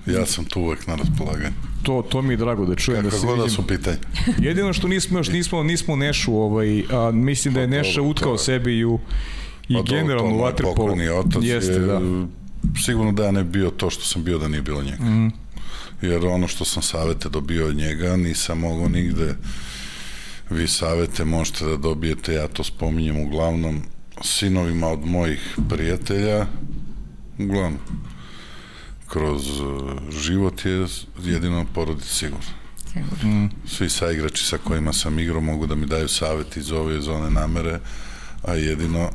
[0.06, 1.54] Ja sam tu uvek na raspolaganju.
[1.84, 3.98] To, to mi je drago da čujem da Kako se god da su pitanje.
[4.48, 8.38] Jedino što nismo još, nismo, nismo Nešu, ovaj, a, mislim da je Pa Neša utkao
[8.38, 9.00] sebi i, u,
[9.70, 10.44] i Pa generalno u
[11.20, 12.02] otac Jeste, je, da.
[12.86, 15.04] sigurno da ja ne bi bio to što sam bio da nije bilo njega.
[15.04, 15.32] Mm.
[16.02, 19.36] Jer ono što sam savete dobio od njega, nisam mogao nigde
[20.52, 23.82] vi savete možete da dobijete, ja to spominjem uglavnom
[24.22, 26.46] sinovima od mojih prijatelja,
[27.40, 27.80] uglavnom
[29.12, 30.88] kroz uh, život je
[31.24, 32.46] jedino porodica sigurno.
[32.94, 33.50] Sigurno.
[33.66, 37.30] Svi saigrači sa kojima sam igrao mogu da mi daju savjet iz ove iz one
[37.30, 37.80] namere,
[38.44, 39.10] a jedino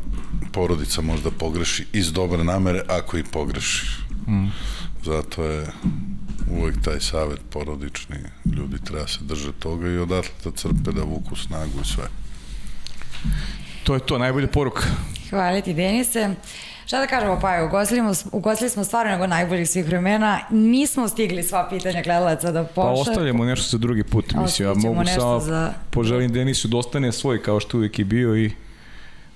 [0.52, 3.86] porodica možda pogreši iz dobre namere ako i pogreši.
[4.28, 4.46] Mm.
[5.04, 5.66] Zato je
[6.50, 8.16] uvek taj savjet porodični,
[8.56, 12.04] ljudi treba se drže toga i odatle da crpe, da vuku snagu i sve.
[13.84, 14.82] To je to, najbolja poruka.
[15.30, 16.34] Hvala ti, Denise.
[16.86, 20.40] Šta da kažemo, pa je, ugostili, smo- ugostili smo stvarno nego najboljih svih vremena.
[20.50, 23.00] Nismo stigli sva pitanja gledalaca da Pa pošle.
[23.02, 24.32] ostavljamo nešto za drugi put.
[24.34, 28.36] Mislim, ja mogu samo za- poželim Denisu da ostane svoj kao što uvijek je bio
[28.36, 28.50] i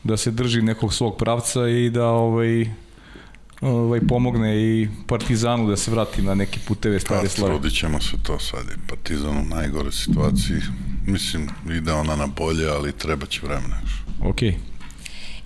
[0.04, 2.66] da se drži nekog svog pravca i da ovaj,
[3.60, 7.52] ovaj pomogne i Partizanu da se vrati na neke puteve Pa stare slave.
[7.52, 10.56] trudit ćemo se to sad je Partizan u najgore situaciji.
[11.06, 13.92] Mislim, ide ona na bolje, ali treba će vremena još.
[14.22, 14.54] Okej.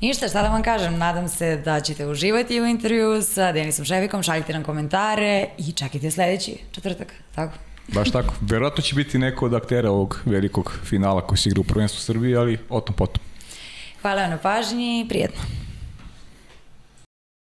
[0.05, 4.23] Ništa, šta da vam kažem, nadam se da ćete uživati u intervju sa Denisom Ševikom,
[4.23, 7.53] šaljite nam komentare i čekajte sledeći četvrtak, tako?
[7.89, 8.35] Baš tako.
[8.41, 12.37] Verovatno će biti neko od aktera ovog velikog finala koji se igra u prvenstvu Srbije,
[12.37, 13.23] ali o tom potom.
[14.03, 15.64] Hvala vam na pažnji i prijetno.